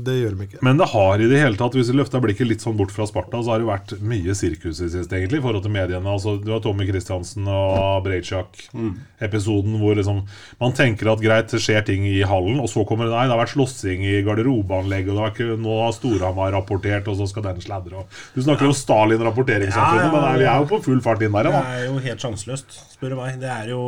det 0.06 0.14
gjør 0.14 0.34
de 0.36 0.46
ikke. 0.46 0.60
Men 0.66 0.78
det 0.78 0.86
har 0.92 1.22
i 1.22 1.26
det 1.30 1.40
hele 1.42 1.58
tatt, 1.58 1.74
hvis 1.74 1.90
vi 1.90 1.96
løfter 1.98 2.22
blikket 2.22 2.46
litt 2.46 2.62
sånn 2.62 2.76
bort 2.78 2.92
fra 2.94 3.06
Sparta, 3.08 3.40
så 3.42 3.52
har 3.52 3.62
det 3.62 3.66
vært 3.66 3.94
mye 4.06 4.36
sirkus 4.38 4.78
i 4.84 4.90
sist, 4.92 5.10
egentlig, 5.10 5.40
i 5.40 5.44
forhold 5.44 5.64
til 5.64 5.74
mediene. 5.74 6.12
Altså, 6.12 6.36
du 6.38 6.52
har 6.54 6.62
Tommy 6.62 6.86
Christiansen 6.86 7.48
og 7.50 8.04
Breitsjak-episoden 8.06 9.74
hvor 9.82 9.98
liksom 9.98 10.22
man 10.62 10.76
tenker 10.78 11.10
at 11.10 11.24
greit, 11.24 11.50
det 11.50 11.62
skjer 11.64 11.82
ting 11.88 12.06
i 12.06 12.20
hallen, 12.26 12.62
og 12.62 12.70
så 12.70 12.86
kommer 12.86 13.10
det 13.10 13.16
Nei, 13.16 13.26
det 13.26 13.34
har 13.34 13.42
vært 13.42 13.54
slåssing 13.56 14.06
i 14.06 14.14
garderobeanlegget, 14.26 15.10
og 15.10 15.18
det 15.18 15.24
har 15.24 15.34
ikke, 15.34 15.60
nå 15.66 15.76
har 15.82 15.98
Storhamar 15.98 16.54
rapportert, 16.54 17.10
og 17.10 17.18
så 17.18 17.28
skal 17.30 17.48
den 17.50 17.62
sladre. 17.64 18.04
Og, 18.04 18.22
du 18.36 18.42
snakker 18.46 18.70
om 18.70 18.76
Stalin 18.76 19.26
rapporteringssamfunnet, 19.26 20.06
Ja, 20.06 20.08
ja, 20.08 20.14
men 20.14 20.26
nei, 20.28 20.34
vi 20.44 20.50
er 20.52 20.62
jo 20.62 20.70
på 20.70 20.82
full 20.86 21.02
fart 21.04 21.26
inn 21.26 21.34
der, 21.34 21.50
Det 21.50 21.62
er 21.74 21.86
jo 21.88 22.00
helt 22.06 22.26
sjanseløst, 22.26 22.80
spør 22.94 23.16
du 23.16 23.20
meg. 23.20 23.38
Det 23.42 23.50
er 23.50 23.70
jo 23.74 23.84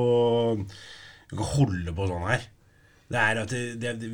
Du 1.29 1.37
kan 1.37 1.53
holde 1.55 1.93
på 1.95 2.09
sånn 2.09 2.31
her. 2.33 2.47
Det 3.09 3.17
er 3.17 3.39
at 3.41 3.53
det, 3.81 3.93
det, 3.97 4.09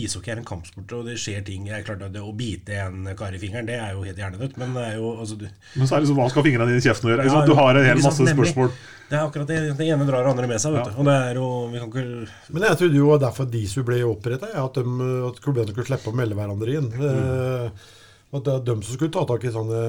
Ishockey 0.00 0.32
er 0.32 0.38
en 0.40 0.46
kampsport, 0.48 0.92
og 0.96 1.08
det 1.10 1.18
skjer 1.20 1.42
ting. 1.44 1.66
Det 1.68 1.74
er 1.76 1.82
klart 1.84 2.00
at 2.06 2.12
det, 2.14 2.22
Å 2.24 2.30
bite 2.32 2.78
en 2.80 3.10
kar 3.18 3.34
i 3.36 3.40
fingeren, 3.42 3.68
det 3.68 3.76
er 3.76 3.90
jo 3.92 4.04
helt 4.06 4.20
hjernedødt, 4.22 4.54
men 4.62 4.72
det 4.72 4.84
er 4.86 4.94
jo 4.96 5.10
altså, 5.20 5.36
du, 5.42 5.44
Men 5.74 5.90
så 5.90 5.98
er 5.98 6.00
det 6.00 6.06
liksom, 6.06 6.20
hva 6.22 6.28
skal 6.32 6.46
fingrene 6.46 6.70
dine 6.72 6.80
i 6.80 6.86
kjeften 6.86 7.10
gjøre? 7.12 7.26
Ja, 7.28 7.42
Du 7.44 7.52
har 7.58 7.76
en 7.76 7.84
hel 7.84 8.00
masse 8.00 8.24
nemlig. 8.24 8.48
spørsmål. 8.48 8.72
Det 9.10 9.18
er 9.18 9.26
akkurat 9.26 9.50
det. 9.52 9.58
Det 9.76 9.88
ene 9.92 10.06
drar 10.08 10.24
det 10.24 10.32
andre 10.32 10.48
med 10.48 10.62
seg. 10.62 10.72
Vet 10.72 10.88
du. 10.88 10.96
Og 11.02 11.10
det 11.10 11.16
er 11.26 11.36
jo 11.36 11.48
Vi 11.74 11.82
kan 11.82 11.90
ikke 11.92 12.54
Men 12.56 12.64
jeg 12.70 12.80
trodde 12.80 13.02
jo 13.02 13.18
derfor 13.26 13.50
DISU 13.52 13.82
ble 13.84 14.00
oppretta, 14.08 14.48
at, 14.64 14.80
de, 14.80 15.10
at 15.28 15.42
klubbene 15.44 15.76
kunne 15.76 15.90
slippe 15.90 16.08
å 16.08 16.16
melde 16.16 16.38
hverandre 16.40 16.78
inn. 16.80 16.88
Eh, 16.96 17.92
At 18.34 18.42
det 18.42 18.50
er 18.52 18.62
dem 18.66 18.80
som 18.82 18.96
skulle 18.96 19.12
ta 19.14 19.22
tak 19.30 19.44
i 19.46 19.50
sånne, 19.54 19.80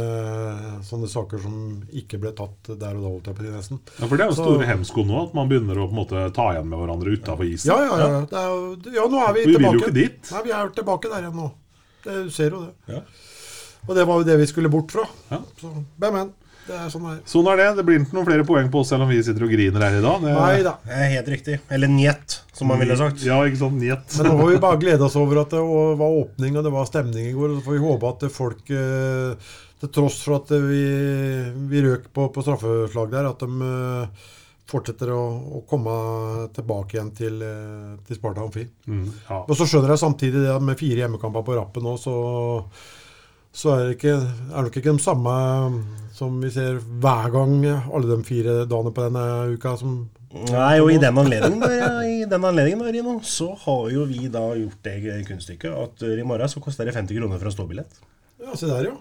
sånne 0.85 1.07
saker 1.09 1.39
som 1.41 1.55
ikke 1.97 2.19
ble 2.21 2.31
tatt 2.37 2.69
der 2.77 2.93
og 2.93 3.01
da, 3.01 3.09
holdt 3.09 3.29
jeg 3.31 3.37
på 3.39 3.45
nesten. 3.49 3.79
Ja, 3.97 4.05
for 4.05 4.15
det 4.19 4.25
er 4.27 4.29
jo 4.29 4.35
Så- 4.37 4.45
store 4.45 4.67
hemsko 4.69 5.05
nå, 5.05 5.23
at 5.27 5.33
man 5.33 5.49
begynner 5.49 5.79
å 5.81 5.87
på 5.89 5.95
en 5.95 6.01
måte 6.03 6.33
ta 6.35 6.45
igjen 6.53 6.67
med 6.69 6.77
hverandre 6.79 7.15
utafor 7.17 7.45
isen. 7.49 7.71
Ja, 7.73 7.79
ja, 7.81 7.97
ja. 7.97 8.19
Det 8.29 8.37
er, 8.37 8.47
jo- 8.53 8.93
ja, 8.99 9.07
nå 9.09 9.23
er 9.27 9.33
vi, 9.33 9.45
Vi 9.49 9.55
vil 9.57 9.65
jo 9.71 9.79
ikke 9.81 9.93
dit. 9.93 10.31
Nei, 10.31 10.43
vi 10.43 10.51
er 10.51 10.69
tilbake 10.69 11.09
der 11.09 11.21
igjen 11.25 11.35
nå. 11.41 11.51
Det, 12.05 12.23
du 12.25 12.29
ser 12.29 12.49
jo 12.51 12.61
det. 12.67 12.93
Ja. 12.93 13.01
Og 13.87 13.95
det 13.95 14.05
var 14.07 14.17
jo 14.21 14.23
det 14.29 14.37
vi 14.39 14.45
skulle 14.45 14.69
bort 14.69 14.91
fra. 14.91 15.07
Ja. 15.31 15.39
Så, 15.61 15.71
men, 15.99 16.13
men. 16.13 16.33
Det 16.65 16.73
er 16.73 16.87
sånn. 16.89 17.05
Sånn 17.29 17.47
er 17.51 17.59
det. 17.61 17.67
Det 17.77 17.83
blir 17.85 17.99
ikke 18.01 18.17
noen 18.17 18.27
flere 18.27 18.45
poeng 18.47 18.69
på 18.73 18.81
oss 18.81 18.89
selv 18.93 19.05
om 19.05 19.11
vi 19.11 19.19
sitter 19.25 19.45
og 19.45 19.51
griner 19.53 19.83
her 19.85 19.97
i 19.99 20.03
dag. 20.03 20.23
Det, 20.23 20.31
Nei 20.33 20.63
da. 20.65 20.73
Det 20.85 20.95
er 20.97 21.11
helt 21.13 21.27
riktig. 21.35 21.57
Eller 21.77 21.91
njet, 21.91 22.39
som 22.57 22.71
man 22.71 22.81
ville 22.81 22.97
sagt. 22.97 23.21
Ja, 23.25 23.37
ikke 23.45 23.61
sant. 23.61 23.77
Njet. 23.81 24.17
Men 24.17 24.31
nå 24.31 24.39
får 24.39 24.53
vi 24.55 24.63
bare 24.63 24.79
glede 24.81 25.05
oss 25.05 25.17
over 25.21 25.43
at 25.43 25.53
det 25.53 25.61
var 25.61 26.17
åpning 26.23 26.57
og 26.57 26.65
det 26.65 26.73
var 26.73 26.89
stemning 26.89 27.29
i 27.29 27.35
går. 27.35 27.53
og 27.53 27.59
Så 27.59 27.67
får 27.67 27.77
vi 27.77 27.83
håpe 27.85 28.13
at 28.15 28.25
folk, 28.33 28.73
eh, 28.73 29.51
til 29.83 29.93
tross 29.99 30.17
for 30.25 30.39
at 30.39 30.55
vi, 30.65 30.81
vi 31.69 31.85
røk 31.85 32.09
på, 32.15 32.31
på 32.33 32.45
straffeslag 32.47 33.13
der, 33.13 33.29
at 33.29 33.45
de 33.45 33.69
eh, 33.69 34.27
fortsetter 34.65 35.13
å, 35.13 35.21
å 35.59 35.63
komme 35.69 35.95
tilbake 36.55 36.97
igjen 36.97 37.13
til, 37.17 37.41
eh, 37.45 37.95
til 38.07 38.17
Sparta 38.17 38.41
Amfi. 38.41 38.65
Mm, 38.89 39.05
ja. 39.29 39.43
Og 39.43 39.53
så 39.59 39.69
skjønner 39.69 39.93
jeg 39.93 40.01
samtidig 40.01 40.41
det 40.41 40.53
at 40.55 40.65
med 40.65 40.79
fire 40.81 41.05
hjemmekamper 41.05 41.45
på 41.45 41.59
rappen 41.59 41.85
nå, 41.85 41.93
så, 42.01 42.15
så 43.55 43.71
er 43.71 43.85
det 43.85 43.95
ikke, 43.95 44.17
er 44.19 44.55
det 44.57 44.65
nok 44.67 44.77
ikke 44.81 44.95
de 44.97 45.03
samme 45.03 45.35
som 46.15 46.35
vi 46.43 46.51
ser 46.51 46.79
hver 47.03 47.31
gang 47.33 47.55
alle 47.65 48.07
de 48.09 48.27
fire 48.27 48.63
dagene 48.67 48.91
på 48.95 49.07
denne 49.07 49.25
uka. 49.55 49.75
som 49.79 50.05
Nei, 50.35 50.81
og 50.83 50.89
i 50.91 50.99
den 50.99 51.15
anledningen, 51.15 51.61
i 52.03 52.25
den 52.27 52.43
anledningen 52.43 52.83
Rino, 52.91 53.13
så 53.23 53.53
har 53.61 53.85
jo 53.93 54.03
vi 54.09 54.27
da 54.31 54.43
gjort 54.59 54.81
det 54.83 55.21
kunststykket 55.29 55.71
at 55.71 56.03
eh, 56.03 56.17
i 56.19 56.25
morgen 56.27 56.51
så 56.51 56.59
koster 56.63 56.87
det 56.87 56.95
50 56.95 57.15
kroner 57.15 57.39
for 57.39 57.47
en 57.47 57.55
ståbillett. 57.55 58.01
Ja, 58.43 58.57
se 58.59 58.67
der, 58.67 58.89
ja. 58.89 58.95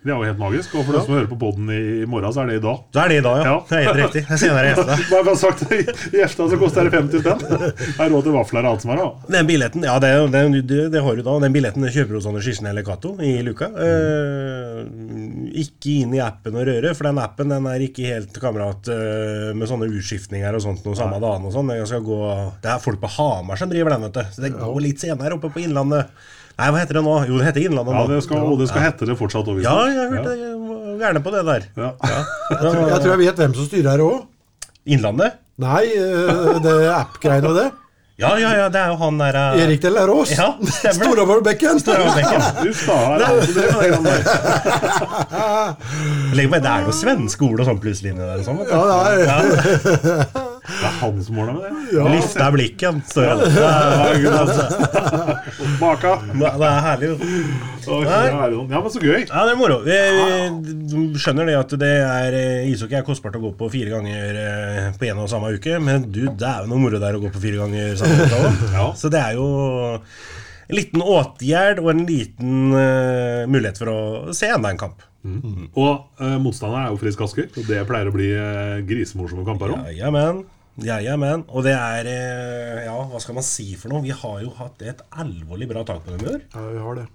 Det 0.00 0.08
er 0.08 0.16
jo 0.16 0.24
helt 0.24 0.38
magisk. 0.40 0.74
Og 0.78 0.86
for 0.86 0.96
dere 0.96 1.04
som 1.04 1.12
hører 1.12 1.26
på 1.28 1.36
poden 1.36 1.66
i, 1.74 2.06
morgen, 2.08 2.32
så 2.32 2.40
er 2.40 2.48
det 2.48 2.54
i 2.56 2.62
dag. 2.64 2.78
Så 2.94 3.00
er 3.02 3.10
det 3.12 3.16
i 3.20 3.24
dag, 3.26 3.40
ja. 3.42 3.50
Ja. 3.50 3.56
Det 3.68 3.76
er 3.76 3.82
helt 3.84 3.98
riktig. 4.00 4.22
Jeg 4.30 4.40
senere 4.40 4.70
i 4.70 4.72
er 4.72 5.02
Bare 5.10 5.34
å 5.34 5.36
sagt 5.36 5.64
I 5.68 6.22
Efta 6.24 6.46
så 6.48 6.58
koster 6.62 6.88
det 6.88 6.94
50 6.94 7.20
spenn. 7.20 7.44
Har 7.98 8.08
råd 8.14 8.24
til 8.24 8.36
vafler 8.38 8.64
og 8.64 8.70
alt 8.70 8.86
som 8.86 8.94
er. 8.94 9.02
da. 9.02 9.34
Den 9.36 9.50
billetten, 9.50 9.84
ja, 9.84 9.98
det, 10.00 10.14
det, 10.32 10.42
det, 10.70 10.80
det 10.96 11.04
har 11.04 11.20
du 11.20 11.22
da. 11.26 11.36
Den 11.44 11.56
billetten 11.58 11.84
kjøper 11.84 12.16
du 12.16 12.20
hos 12.22 12.30
Anders 12.32 12.48
Kirsten 12.48 12.70
eller 12.72 12.86
Cato 12.86 13.12
i 13.20 13.34
luka. 13.44 13.68
Eh, 13.76 14.80
ikke 15.66 15.98
inn 16.06 16.16
i 16.16 16.24
appen 16.24 16.56
og 16.56 16.64
røre, 16.70 16.96
for 16.96 17.10
den 17.10 17.20
appen 17.20 17.52
den 17.52 17.68
er 17.68 17.84
ikke 17.84 18.08
helt 18.08 18.40
kamerat 18.40 18.88
eh, 18.96 19.50
med 19.52 19.68
sånne 19.68 19.90
utskiftninger 20.00 20.56
og 20.56 20.64
sånt 20.64 20.88
noe 20.88 20.96
samme 20.96 21.20
dagen 21.20 21.44
og 21.44 21.52
sånn. 21.58 21.76
Det 21.76 22.72
er 22.72 22.80
folk 22.80 23.04
på 23.04 23.14
Hamar 23.20 23.60
som 23.60 23.68
driver 23.68 23.98
den, 23.98 24.08
vet 24.08 24.16
du. 24.16 24.24
Så 24.32 24.48
det 24.48 24.56
går 24.56 24.84
litt 24.88 25.04
senere 25.04 25.36
oppe 25.36 25.52
på 25.52 25.60
Innlandet. 25.66 26.08
Nei, 26.60 26.68
hva 26.68 26.80
heter 26.82 26.98
det 26.98 27.02
nå? 27.06 27.12
Jo, 27.24 27.38
det 27.40 27.46
heter 27.48 27.64
Innlandet 27.64 27.94
Ja, 27.96 28.00
nå. 28.04 28.08
det 28.12 28.24
skal, 28.26 28.42
og 28.44 28.58
det 28.60 28.68
skal 28.68 28.84
hete 28.84 29.06
det 29.08 29.16
fortsatt. 29.16 29.48
òg. 29.48 29.62
Ja, 29.64 29.76
jeg 29.88 30.10
hørte. 30.12 30.34
Jeg 30.36 30.56
Gjerne 31.00 31.22
på 31.24 31.30
det 31.32 31.44
der. 31.46 31.62
Ja. 31.80 31.90
Jeg 32.04 32.58
tror, 32.60 32.74
jeg 32.90 32.98
tror 33.00 33.12
jeg 33.14 33.20
vet 33.22 33.38
hvem 33.40 33.54
som 33.56 33.68
styrer 33.70 33.90
her 33.94 34.02
òg. 34.04 34.18
Innlandet? 34.84 35.38
Nei, 35.60 35.84
eh, 35.96 36.58
det 36.64 36.74
er 36.74 36.90
app-greiene 36.98 37.48
og 37.48 37.56
det. 37.56 37.70
Ja, 38.20 38.34
ja, 38.36 38.50
ja, 38.52 38.66
det 38.68 38.76
er 38.76 38.90
jo 38.92 38.98
han 39.00 39.16
der 39.16 39.36
uh... 39.38 39.56
Erik 39.62 39.80
Del 39.80 39.94
Lærås. 39.96 40.34
Ja. 40.36 40.50
Storhamar-bekken. 40.92 41.80
Uff 41.80 42.82
da. 42.84 43.30
Legg 46.36 46.52
meg, 46.52 46.60
det 46.60 46.68
er 46.74 46.84
noe 46.84 46.96
svenske 47.00 47.48
ord 47.48 47.64
og 47.64 47.70
sånn 47.70 47.80
plutselig 47.80 48.12
inni 48.12 48.20
der. 48.20 48.44
Sånn. 48.44 48.60
Ja, 48.68 48.84
det 48.84 49.24
er, 49.24 50.48
Det 50.70 50.88
er 50.88 50.96
han 51.00 51.20
som 51.26 51.38
måler 51.38 51.56
med 51.56 51.62
det. 51.66 51.70
ja. 51.98 52.46
Er 52.46 52.54
blikken, 52.54 53.00
står 53.10 53.40
det. 53.40 53.50
Det 53.54 54.32
altså, 54.32 54.64
Maka. 55.80 56.14
det 56.30 56.68
er 56.68 56.80
herlig. 56.86 57.10
det 57.20 57.98
er 58.14 58.30
sånn. 58.30 58.70
Ja, 58.70 58.80
men 58.80 58.94
så 58.94 59.02
gøy. 59.02 59.20
Ja, 59.24 59.44
det 59.46 59.54
er 59.54 59.58
moro. 59.60 59.80
Vi, 59.84 59.98
vi 60.94 61.20
skjønner 61.20 61.50
det 61.50 61.56
at 61.58 61.76
det 61.80 61.92
er 62.06 62.38
eh, 62.38 62.70
ishockey 62.70 63.00
er 63.00 63.06
kostbart 63.06 63.38
å 63.38 63.42
gå 63.42 63.52
på 63.58 63.70
fire 63.72 63.94
ganger 63.96 64.40
eh, 64.44 64.90
på 64.98 65.10
en 65.10 65.22
og 65.24 65.30
samme 65.32 65.52
uke, 65.56 65.78
men 65.82 66.06
du, 66.08 66.22
det 66.28 66.46
er 66.48 66.64
jo 66.64 66.72
noe 66.72 66.82
moro 66.82 67.00
der 67.02 67.18
å 67.18 67.22
gå 67.22 67.32
på 67.34 67.42
fire 67.42 67.64
ganger 67.64 67.96
samme 68.00 68.26
uke 68.26 68.40
òg. 68.40 68.66
Ja. 68.80 68.86
Så 68.96 69.10
det 69.12 69.20
er 69.20 69.34
jo 69.36 69.46
en 70.70 70.76
liten 70.78 71.02
åtgjerd 71.02 71.80
og 71.82 71.88
en 71.92 72.04
liten 72.06 72.74
uh, 72.74 73.46
mulighet 73.50 73.80
for 73.80 73.90
å 73.90 74.00
se 74.36 74.48
enda 74.52 74.70
en 74.70 74.78
kamp. 74.80 75.02
Og 75.76 76.22
uh, 76.22 76.36
motstanderen 76.40 76.86
er 76.86 76.94
jo 76.94 77.00
Frisk 77.02 77.24
Asker, 77.26 77.50
og 77.50 77.66
det 77.68 77.82
pleier 77.88 78.08
å 78.08 78.14
bli 78.14 78.30
uh, 78.36 78.78
grisemorsomme 78.86 79.44
kamper 79.48 79.74
òg. 79.74 79.90
Jajamän. 80.84 81.40
men. 81.40 81.44
Og 81.48 81.64
det 81.64 81.74
er 81.76 82.06
eh, 82.08 82.84
Ja, 82.86 82.96
hva 83.10 83.20
skal 83.20 83.34
man 83.36 83.44
si 83.46 83.74
for 83.76 83.88
noe? 83.92 84.02
Vi 84.02 84.10
har 84.10 84.40
jo 84.42 84.50
hatt 84.58 84.80
et 84.82 85.02
alvorlig 85.12 85.68
bra 85.68 85.82
tak 85.84 86.04
på 86.04 86.16
dem 86.16 86.26
i 86.26 86.32
år. 86.34 86.40
ja, 86.54 86.66
vi 86.72 86.78
har 86.78 86.94
det. 87.00 87.06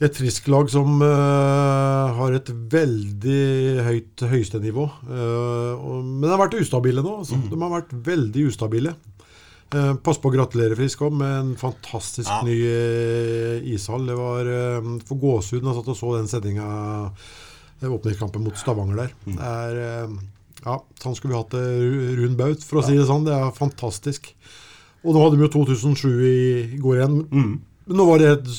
Et 0.00 0.16
frisk-lag 0.16 0.70
som 0.72 1.02
uh, 1.04 2.08
har 2.16 2.32
et 2.32 2.48
veldig 2.48 3.82
høyt 3.84 4.22
høyeste-nivå. 4.30 4.84
Eh, 5.10 5.74
og- 5.76 6.04
men 6.04 6.22
de 6.24 6.30
har 6.32 6.40
vært 6.40 6.56
ustabile 6.60 7.02
nå. 7.04 7.18
Altså. 7.20 7.36
De 7.50 7.58
har 7.60 7.74
vært 7.82 7.92
veldig 7.92 8.46
ustabile. 8.48 8.94
Uh, 9.74 9.92
pass 10.02 10.16
på 10.18 10.30
å 10.30 10.34
gratulere 10.34 10.74
Frisk 10.74 11.02
òg 11.06 11.12
med 11.12 11.34
en 11.40 11.52
fantastisk 11.56 12.26
Ja. 12.30 12.40
ny 12.42 12.56
ishall. 13.74 14.06
Det 14.08 14.16
var 14.16 14.48
uh, 14.48 14.98
for 15.04 15.16
gåsehud 15.20 15.62
da 15.62 15.68
jeg 15.74 15.82
satt 15.84 15.92
og 15.92 15.96
så 16.00 16.16
den 16.16 16.26
sendinga 16.32 17.12
åpningskampen 17.84 18.42
mot 18.42 18.56
Stavanger 18.56 18.96
der. 19.04 19.12
Det 19.26 19.38
er 19.38 20.08
Ja, 20.66 20.78
sånn 21.00 21.14
skulle 21.16 21.32
vi 21.34 21.40
hatt 21.40 21.54
det 21.56 21.64
ru- 21.64 22.16
rund 22.24 22.36
baut, 22.36 22.62
for 22.66 22.80
å 22.80 22.84
si 22.84 22.96
det 22.98 23.06
sånn. 23.08 23.24
Det 23.24 23.32
er 23.32 23.50
fantastisk. 23.56 24.32
Og 25.04 25.14
nå 25.16 25.22
hadde 25.24 25.38
vi 25.40 25.46
jo 25.46 25.52
2007 25.54 26.08
i, 26.28 26.78
går 26.82 26.98
igjen. 27.00 27.18
Men 27.90 27.96
nå 27.98 28.04
var 28.06 28.20
det 28.22 28.28
et 28.36 28.50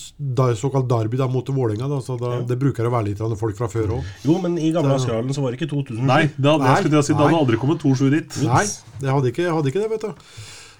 såkalt 0.59 0.89
derby 0.89 1.15
da, 1.19 1.27
mot 1.31 1.45
Vålerenga. 1.47 1.87
Da, 1.87 1.99
så 2.03 2.17
da, 2.19 2.41
Det 2.43 2.57
bruker 2.59 2.83
å 2.89 2.91
være 2.91 3.11
litt 3.11 3.21
av 3.21 3.31
folk 3.39 3.55
fra 3.55 3.69
før 3.71 3.93
òg. 3.99 4.09
Jo, 4.25 4.39
men 4.41 4.57
i 4.59 4.71
gamle 4.75 4.97
Askerhallen 4.97 5.31
så 5.37 5.43
var 5.45 5.53
det 5.53 5.61
ikke 5.61 5.69
2007. 5.71 6.01
Nei, 6.03 6.23
det 6.35 6.49
hadde, 6.49 6.65
Nei, 6.65 6.73
jeg 6.81 7.05
si, 7.05 7.13
det 7.13 7.21
hadde 7.21 7.37
aldri 7.39 7.59
kommet 7.61 7.79
2-7 7.85 8.09
dit. 8.11 8.41
Nei, 8.49 8.65
det 8.99 9.13
hadde 9.13 9.31
ikke, 9.31 9.45
hadde 9.53 9.71
ikke 9.71 9.83
det, 9.85 9.91
vet 9.93 10.01
du. 10.09 10.25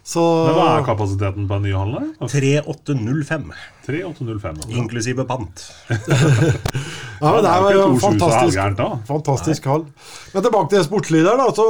Så 0.03 0.21
Men 0.47 0.55
hva 0.57 0.67
er 0.79 0.85
kapasiteten 0.85 1.45
på 1.49 1.57
en 1.59 1.65
ny 1.67 1.73
hall? 1.77 1.91
3805, 2.23 3.51
3805. 3.85 4.61
da. 4.63 4.69
inklusive 4.81 5.25
pant. 5.29 5.65
ja, 7.21 7.33
det 7.37 7.51
er 7.51 7.67
jo 7.67 7.69
jo 7.75 7.83
ikke 7.91 7.99
2-7 7.99 7.99
så 7.99 8.05
fantastisk, 8.07 8.63
da. 8.79 8.87
fantastisk 9.09 9.69
hall. 9.69 9.85
Men 10.33 10.47
tilbake 10.47 10.71
til 10.73 11.19
det 11.19 11.25
der, 11.27 11.37
da. 11.37 11.47
Så, 11.53 11.67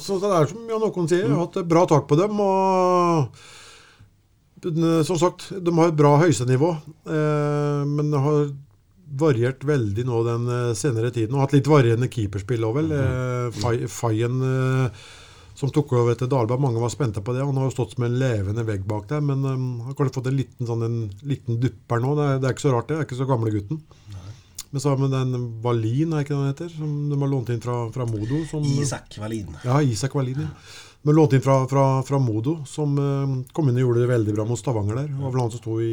så 0.00 0.16
det 0.22 0.32
er 0.32 0.48
som 0.54 0.72
Jan 0.72 0.86
Håkon 0.88 1.10
sier, 1.12 1.28
har 1.28 1.44
hatt 1.44 1.60
bra 1.68 1.84
tak 1.90 2.08
på 2.08 2.18
dem. 2.22 2.40
og 2.40 3.44
som 5.06 5.18
sagt, 5.20 5.50
de 5.52 5.74
har 5.76 5.92
et 5.92 5.98
bra 5.98 6.16
høysenivå, 6.18 6.70
eh, 7.12 7.82
men 7.86 8.16
har 8.24 8.48
variert 9.20 9.62
veldig 9.68 10.04
nå 10.08 10.22
den 10.26 10.48
eh, 10.50 10.72
senere 10.74 11.12
tiden. 11.14 11.36
Og 11.36 11.44
hatt 11.44 11.54
litt 11.54 11.68
varierende 11.70 12.08
keeperspill 12.10 12.64
òg, 12.66 12.80
vel. 12.80 12.90
Eh, 12.96 13.86
Fayen 13.92 14.40
eh, 14.42 15.06
som 15.56 15.70
tok 15.72 15.94
over 15.96 16.12
etter 16.12 16.28
Dahlberg, 16.28 16.60
mange 16.60 16.80
var 16.82 16.92
spente 16.92 17.22
på 17.24 17.32
det. 17.32 17.44
Han 17.44 17.56
har 17.56 17.70
jo 17.70 17.74
stått 17.74 17.94
som 17.96 18.04
en 18.04 18.18
levende 18.20 18.64
vegg 18.68 18.84
bak 18.88 19.06
der, 19.08 19.22
men 19.24 19.44
um, 19.44 19.68
har 19.86 19.96
kanskje 19.96 20.18
fått 20.18 20.28
en 20.30 20.36
liten, 20.36 20.68
sånn, 20.68 20.84
en 20.84 20.98
liten 21.24 21.60
dupper 21.62 22.02
nå. 22.02 22.12
Det 22.18 22.26
er, 22.26 22.42
det 22.42 22.48
er 22.48 22.56
ikke 22.56 22.66
så 22.66 22.74
rart, 22.74 22.90
det. 22.90 22.98
Er 23.00 23.08
ikke 23.08 23.20
så 23.22 23.28
gamle 23.30 23.52
gutten. 23.54 23.80
Men 24.74 24.82
så 24.82 24.92
har 24.92 24.98
vi 25.00 25.08
den 25.08 25.46
Wallin, 25.64 26.12
er 26.12 26.26
ikke 26.26 26.34
det 26.34 26.40
han 26.42 26.50
heter, 26.50 26.72
som 26.74 26.90
de 27.08 27.16
har 27.22 27.30
lånt 27.32 27.52
inn 27.54 27.62
fra, 27.64 27.78
fra 27.94 28.04
Modo. 28.10 28.42
Som, 28.50 28.66
Isak 28.76 29.16
Wallin. 29.22 29.54
ja, 29.64 29.78
Isak 29.80 30.16
Wallin, 30.18 30.42
ja. 30.44 30.50
Men 31.06 31.14
lånt 31.14 31.36
inn 31.36 31.42
fra, 31.42 31.54
fra, 31.70 31.82
fra 32.02 32.18
Modo, 32.18 32.56
som 32.66 32.96
eh, 32.98 33.34
kom 33.54 33.68
inn 33.70 33.76
og 33.78 33.84
gjorde 33.84 34.00
det 34.02 34.08
veldig 34.10 34.32
bra 34.34 34.46
mot 34.48 34.58
Stavanger 34.58 34.96
der. 34.98 35.10
Det 35.12 35.20
var 35.22 35.34
vel 35.36 35.42
han 35.44 35.52
som 35.54 35.60
sto 35.60 35.76
i, 35.78 35.90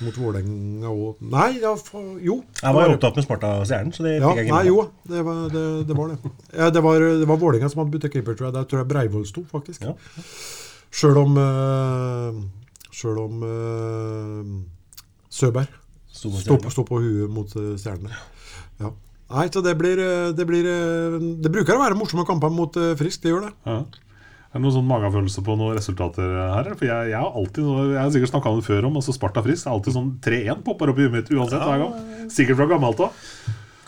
mot 0.00 0.16
Vålerenga 0.16 0.88
òg 0.88 1.20
Nei, 1.34 1.50
ja, 1.60 1.74
for, 1.76 2.14
jo. 2.24 2.38
Jeg 2.62 2.76
var 2.78 2.94
opptatt 2.94 3.18
med 3.20 3.26
Sparta 3.26 3.50
og 3.60 3.68
Stjernen, 3.68 3.92
så 3.92 4.06
det 4.06 4.14
Ja, 4.16 4.30
fikk 4.30 4.40
jeg 4.40 4.48
ikke 4.48 4.62
med. 4.62 4.70
jo, 4.70 4.86
det 5.12 5.26
var 5.28 5.42
det. 5.52 5.66
det, 5.90 5.98
var 6.00 6.14
det. 6.14 6.32
Ja, 6.56 6.70
det 6.72 6.84
var, 6.88 7.04
det 7.20 7.28
var 7.28 7.42
Vålerenga 7.44 7.68
som 7.68 7.84
hadde 7.84 7.98
butikk 7.98 8.16
keeper, 8.16 8.40
tror 8.40 8.48
jeg. 8.48 8.56
Der 8.56 8.72
tror 8.72 8.80
jeg 8.80 8.90
Breivoll 8.94 9.28
sto, 9.28 9.44
faktisk. 9.52 9.84
Ja. 9.84 9.92
Sjøl 10.88 11.20
om, 11.20 11.36
eh, 11.44 12.42
Sjøl 12.96 13.22
om 13.28 13.46
eh, 13.52 14.52
Søberg 15.28 15.78
Sto 16.16 16.32
på 16.32 16.84
på, 16.88 17.04
huet 17.04 17.30
mot 17.30 17.52
stjernene. 17.52 18.16
Ja. 18.80 18.88
Nei, 19.36 19.50
så 19.52 19.60
det 19.62 19.76
blir, 19.78 20.00
det 20.34 20.46
blir 20.48 20.66
Det 21.44 21.52
bruker 21.52 21.76
å 21.76 21.84
være 21.84 21.98
morsomme 22.00 22.24
kamper 22.26 22.50
mot 22.50 22.74
Frisk, 22.98 23.20
det 23.22 23.34
gjør 23.34 23.44
det. 23.50 23.58
Ja. 23.68 23.82
Er 24.50 24.58
det 24.58 24.64
noen 24.64 24.74
sånn 24.74 24.88
magefølelse 24.90 25.42
på 25.46 25.54
noen 25.54 25.76
resultater 25.78 26.32
her? 26.56 26.68
For 26.74 26.88
jeg, 26.88 27.10
jeg 27.12 27.20
har 27.22 27.36
alltid 27.38 27.68
Jeg 27.92 28.00
har 28.00 28.08
sikkert 28.16 28.32
snakka 28.32 28.50
om 28.50 28.58
det 28.58 28.66
før 28.66 28.88
om 28.88 28.96
altså 28.98 29.14
Sparta 29.14 29.44
Frisk. 29.46 29.62
Det 29.62 29.70
er 29.70 29.76
alltid 29.76 29.94
sånn 29.94 30.08
3-1 30.26 30.64
popper 30.66 30.90
opp 30.90 30.98
i 30.98 31.06
huet 31.06 31.14
mitt 31.14 31.30
uansett 31.36 31.62
hver 31.62 31.84
gang. 31.84 32.26
Sikkert 32.34 32.58
fra 32.58 32.66
gammelt 32.72 33.04
av. 33.06 33.22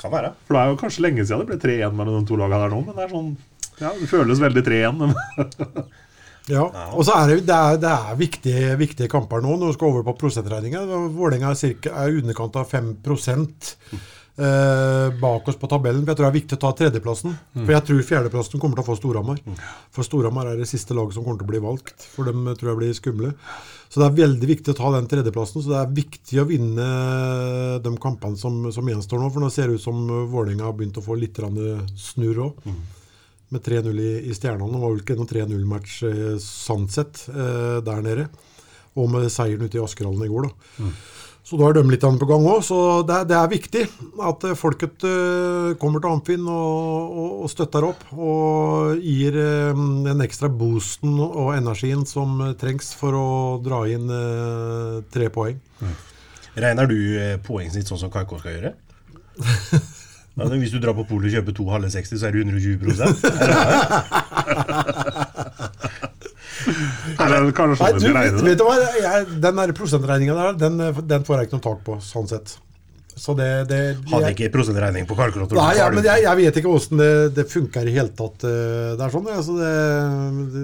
Kan 0.02 0.14
være. 0.14 0.30
For 0.46 0.54
det 0.54 0.62
er 0.62 0.70
jo 0.70 0.78
kanskje 0.84 1.02
lenge 1.08 1.26
siden 1.26 1.42
det 1.42 1.50
ble 1.50 1.58
3-1 1.64 1.98
mellom 1.98 2.20
de 2.22 2.30
to 2.30 2.38
lagene 2.38 2.62
der 2.62 2.72
nå, 2.76 2.80
men 2.86 2.96
det 3.00 3.04
er 3.08 3.12
sånn 3.16 3.32
ja, 3.82 3.90
Det 3.98 4.08
føles 4.10 4.42
veldig 4.42 4.64
3-1. 4.70 5.04
Ja, 6.50 6.64
og 6.98 7.04
så 7.06 7.14
er 7.20 7.28
det, 7.30 7.34
det 7.46 7.54
er, 7.54 7.76
det 7.78 7.90
er 7.92 8.16
viktige, 8.18 8.70
viktige 8.80 9.06
kamper 9.10 9.38
nå. 9.44 9.52
Når 9.60 9.68
vi 9.70 9.74
skal 9.76 9.92
over 9.92 10.02
på 10.08 10.14
prosentregninga. 10.24 10.80
Vålerenga 11.14 11.52
er, 11.52 11.58
cirka- 11.60 11.92
er 12.02 12.10
i 12.10 12.18
underkant 12.18 12.56
av 12.58 12.66
5 12.66 12.88
eh, 14.38 15.08
bak 15.20 15.48
oss 15.48 15.58
på 15.60 15.68
tabellen. 15.70 16.04
For 16.04 16.12
jeg 16.12 16.18
tror 16.20 16.26
det 16.28 16.30
er 16.30 16.38
viktig 16.38 16.58
å 16.58 16.62
ta 16.62 16.72
tredjeplassen. 16.78 17.36
For 17.66 17.74
jeg 17.74 17.86
tror 17.88 18.02
fjerdeplassen 18.08 18.62
kommer 18.62 18.78
til 18.78 18.84
å 18.84 18.88
få 18.88 18.96
Storhamar. 19.00 19.42
For 19.92 20.06
Storhamar 20.06 20.52
er 20.52 20.62
det 20.62 20.70
siste 20.70 20.96
laget 20.96 21.18
som 21.18 21.26
kommer 21.26 21.42
til 21.42 21.48
å 21.48 21.52
bli 21.52 21.62
valgt. 21.66 22.08
For 22.14 22.28
dem 22.28 22.46
eh, 22.46 22.56
tror 22.58 22.72
jeg 22.72 22.80
blir 22.82 22.96
skumle. 22.98 23.34
Så 23.92 24.00
det 24.00 24.08
er 24.08 24.20
veldig 24.22 24.48
viktig 24.48 24.72
å 24.72 24.78
ta 24.78 24.94
den 24.94 25.10
tredjeplassen. 25.10 25.60
Så 25.60 25.68
det 25.74 25.82
er 25.82 25.94
viktig 26.00 26.40
å 26.40 26.48
vinne 26.48 26.88
de 27.84 27.92
kampene 28.00 28.40
som, 28.40 28.64
som 28.72 28.88
gjenstår 28.88 29.20
nå. 29.20 29.28
For 29.34 29.44
nå 29.44 29.52
ser 29.52 29.68
det 29.68 29.76
ut 29.76 29.84
som 29.84 30.00
Vålerenga 30.32 30.64
har 30.70 30.76
begynt 30.78 30.96
å 30.96 31.04
få 31.04 31.18
litt 31.20 31.36
snurr 31.36 32.44
òg 32.48 32.68
med 33.52 33.60
3-0 33.60 34.00
i, 34.00 34.12
i 34.30 34.34
Stjernene. 34.34 34.72
Det 34.72 34.80
var 34.80 34.92
vel 34.94 35.02
ikke 35.02 35.16
noen 35.18 35.30
3-0-match 35.30 35.96
eh, 36.08 36.36
sånn 36.40 36.88
sett 36.92 37.26
eh, 37.32 37.78
der 37.84 38.04
nede. 38.04 38.28
Og 38.96 39.10
med 39.12 39.28
seieren 39.32 39.68
ute 39.68 39.78
i 39.78 39.82
Askerhallen 39.82 40.24
i 40.24 40.30
går, 40.32 40.48
da. 40.48 40.88
Så 41.52 41.58
da 41.60 41.66
er 41.68 41.74
dømmelitterne 41.76 42.16
på 42.16 42.24
gang 42.30 42.46
òg. 42.48 42.62
Så 42.64 42.76
det, 43.04 43.12
er- 43.18 43.26
det 43.28 43.34
er 43.36 43.50
viktig 43.52 43.80
at 44.24 44.44
eh, 44.48 44.54
folket 44.56 45.04
eh, 45.04 45.74
kommer 45.82 46.00
til 46.00 46.08
Amfinn 46.14 46.46
og, 46.48 47.10
og, 47.12 47.34
og 47.44 47.50
støtter 47.52 47.84
opp. 47.90 48.06
Og 48.16 49.02
gir 49.04 49.36
eh, 49.36 49.82
den 50.06 50.24
ekstra 50.24 50.48
boosten 50.48 51.18
og 51.20 51.50
energien 51.58 52.06
som 52.08 52.40
eh, 52.46 52.54
trengs 52.56 52.94
for 52.96 53.18
å 53.20 53.26
dra 53.60 53.82
inn 53.92 54.08
eh, 54.08 55.02
tre 55.12 55.28
poeng. 55.34 55.60
Regner 56.56 56.88
du 56.88 56.96
eh, 57.20 57.36
poengsnitt 57.44 57.92
sånn 57.92 58.00
som 58.00 58.12
KK 58.16 58.38
skal 58.40 58.56
gjøre? 58.56 58.72
Altså, 60.32 60.56
hvis 60.56 60.72
du 60.72 60.78
drar 60.80 60.94
på 60.96 61.04
polet 61.10 61.28
og 61.28 61.34
kjøper 61.36 61.54
to 61.58 61.66
halve 61.68 61.90
60, 61.92 62.16
så 62.16 62.26
er 62.28 62.32
det 62.32 62.40
120 62.46 62.78
Kanskje, 67.18 67.52
kanskje 67.58 67.84
Nei, 67.84 67.92
du, 67.98 68.06
vet, 68.16 68.42
vet 68.46 68.58
du 68.60 68.64
hva? 68.66 68.76
Jeg, 69.02 69.26
den 69.44 69.62
prosentregninga 69.76 70.36
der, 70.38 70.58
den, 70.62 70.78
den 71.10 71.26
får 71.26 71.40
jeg 71.42 71.48
ikke 71.50 71.58
noe 71.58 71.66
tak 71.66 71.80
på, 71.86 71.96
sånn 72.04 72.30
sett. 72.30 72.54
Så 73.12 73.34
det, 73.36 73.48
det 73.68 73.80
Hadde 74.08 74.30
jeg- 74.30 74.36
ikke 74.38 74.52
prosentregning 74.54 75.04
på 75.08 75.16
kalkulatoren. 75.18 75.60
Nei, 75.60 75.74
ja, 75.76 75.90
men 75.92 76.06
jeg, 76.06 76.22
jeg 76.24 76.38
vet 76.40 76.60
ikke 76.62 76.72
åssen 76.72 76.96
det, 77.02 77.10
det 77.36 77.44
funker 77.52 77.88
i 77.90 77.92
hele 77.92 78.08
tatt. 78.16 78.46
eh, 78.48 78.94
Det 78.96 79.04
er 79.04 79.12
sånn, 79.12 79.28
jeg, 79.28 79.44
så 79.44 79.56
det, 79.58 79.74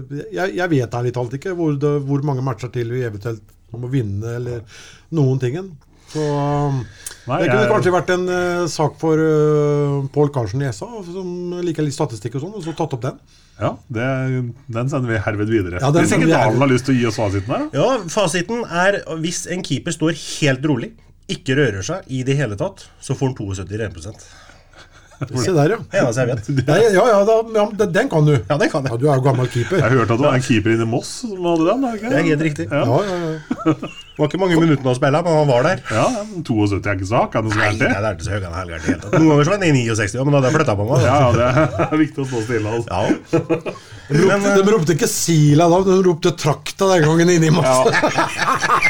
det, 0.09 0.23
jeg, 0.33 0.55
jeg 0.57 0.73
vet 0.73 0.97
ærlig 1.01 1.13
talt 1.19 1.37
ikke 1.37 1.53
hvor, 1.59 1.77
det, 1.77 1.93
hvor 2.09 2.25
mange 2.25 2.45
matcher 2.47 2.73
til 2.73 2.89
vi 2.95 3.05
eventuelt 3.05 3.45
må 3.77 3.91
vinne, 3.93 4.39
eller 4.41 4.65
noen 5.13 5.37
tingen. 5.43 5.69
Så 6.09 6.23
Nei, 7.29 7.43
det 7.43 7.51
kunne 7.51 7.61
jeg- 7.65 7.73
kanskje 7.75 7.93
vært 7.93 8.11
en 8.15 8.23
uh, 8.29 8.67
sak 8.73 8.95
for 9.01 9.21
uh, 9.21 10.07
Pål 10.15 10.31
Karlsen 10.33 10.63
i 10.65 10.69
ESA, 10.71 10.87
som 11.13 11.29
liker 11.65 11.85
litt 11.85 11.97
statistikk 11.97 12.39
og 12.39 12.47
sånn, 12.47 12.55
og 12.57 12.65
så 12.65 12.73
tatt 12.79 12.95
opp 12.97 13.03
den. 13.05 13.19
Ja, 13.59 13.73
det, 13.93 14.07
den 14.71 14.89
sender 14.89 15.11
vi 15.11 15.19
herved 15.19 15.51
videre. 15.51 15.81
Ja, 15.83 15.91
Hvis 15.93 16.15
ikke 16.15 16.31
Dalen 16.31 16.63
har 16.63 16.71
lyst 16.71 16.87
til 16.89 16.95
å 16.95 16.99
gi 17.01 17.07
oss 17.11 17.19
fasiten 17.19 17.53
her. 17.53 17.67
Ja, 17.75 17.89
Fasiten 18.09 18.63
er 18.71 19.01
hvis 19.21 19.43
en 19.51 19.65
keeper 19.67 19.93
står 19.93 20.15
helt 20.15 20.65
rolig, 20.71 20.93
ikke 21.29 21.59
rører 21.59 21.85
seg 21.85 22.07
i 22.09 22.23
det 22.25 22.39
hele 22.39 22.57
tatt, 22.57 22.87
så 23.05 23.17
får 23.19 23.35
han 23.35 23.37
72 23.37 23.81
renprosent. 23.83 24.23
Se 25.45 25.53
der, 25.55 25.73
ja. 25.75 25.79
Ja, 25.93 26.05
jeg 26.15 26.29
vet. 26.31 26.49
Nei, 26.69 26.79
ja, 26.95 27.05
ja, 27.11 27.19
da, 27.27 27.37
ja 27.57 27.65
den- 27.87 28.09
kan 28.13 28.25
du. 28.29 28.35
Ja, 28.37 28.57
den 28.61 28.71
kan 28.71 28.85
Ja, 28.87 28.97
du 28.97 29.07
er 29.11 29.17
jo 29.19 29.25
gammel 29.25 29.49
keeper. 29.51 29.81
Jeg 29.83 29.91
hørte 29.97 30.13
at 30.15 30.21
det 30.21 30.27
var 30.29 30.37
en 30.39 30.45
keeper 30.47 30.75
inne 30.77 30.87
i 30.87 30.91
Moss 30.93 31.11
som 31.25 31.49
hadde 31.49 31.67
den. 31.69 31.83
det 31.87 31.95
ikke 31.99 32.13
Det 32.13 32.19
er 32.21 32.29
helt 32.29 32.45
riktig. 32.49 32.67
Ja, 32.71 32.85
Ja, 32.87 33.01
ja, 33.09 33.17
ja. 33.33 33.75
Det 34.19 34.23
var 34.25 34.31
ikke 34.33 34.41
mange 34.43 34.57
minuttene 34.59 34.91
å 34.91 34.97
spille, 34.99 35.19
men 35.23 35.37
han 35.39 35.47
var 35.47 35.63
der. 35.63 35.83
ja 35.95 36.07
72 36.43 36.79
er 36.91 36.97
ikke 36.97 37.07
så 37.07 37.21
hakk. 37.21 37.37
Er 37.39 37.45
det 37.47 37.53
noe 37.53 37.59
Nei, 37.61 37.69
det 37.79 37.91
er 37.95 38.09
ikke 38.17 38.27
så 38.27 38.33
høy 38.35 38.41
han 38.43 38.51
er 38.51 38.59
helt 38.59 38.73
gærent 38.73 38.83
i 38.83 38.89
det 38.89 38.95
hele 38.95 39.03
tatt. 39.05 39.13
Noen 39.15 39.29
ganger 39.31 39.47
så 39.47 39.53
var 39.53 39.61
han 39.61 39.69
i 39.69 39.85
69, 39.87 40.25
men 40.25 40.33
da 40.35 40.39
hadde 40.41 40.49
jeg 40.51 40.57
flytta 40.59 40.75
på 40.81 40.87
meg. 40.89 41.05
Ja, 41.07 41.19
ja, 41.23 41.29
det 41.39 41.87
er 41.87 42.01
viktig 42.03 42.25
å 42.25 42.27
stå 42.33 42.43
stille. 42.49 42.73
Altså. 42.79 42.91
Ja. 42.91 43.98
De 44.09 44.23
ropte, 44.25 44.53
de 44.57 44.73
ropte 44.73 44.95
ikke 44.97 45.09
Sila 45.11 45.67
da, 45.69 45.79
de 45.85 45.97
ropte 46.07 46.31
Trakta 46.41 46.87
den 46.95 47.05
gangen 47.05 47.33
inni 47.35 47.51
i 47.51 47.53
Ja. 47.53 47.85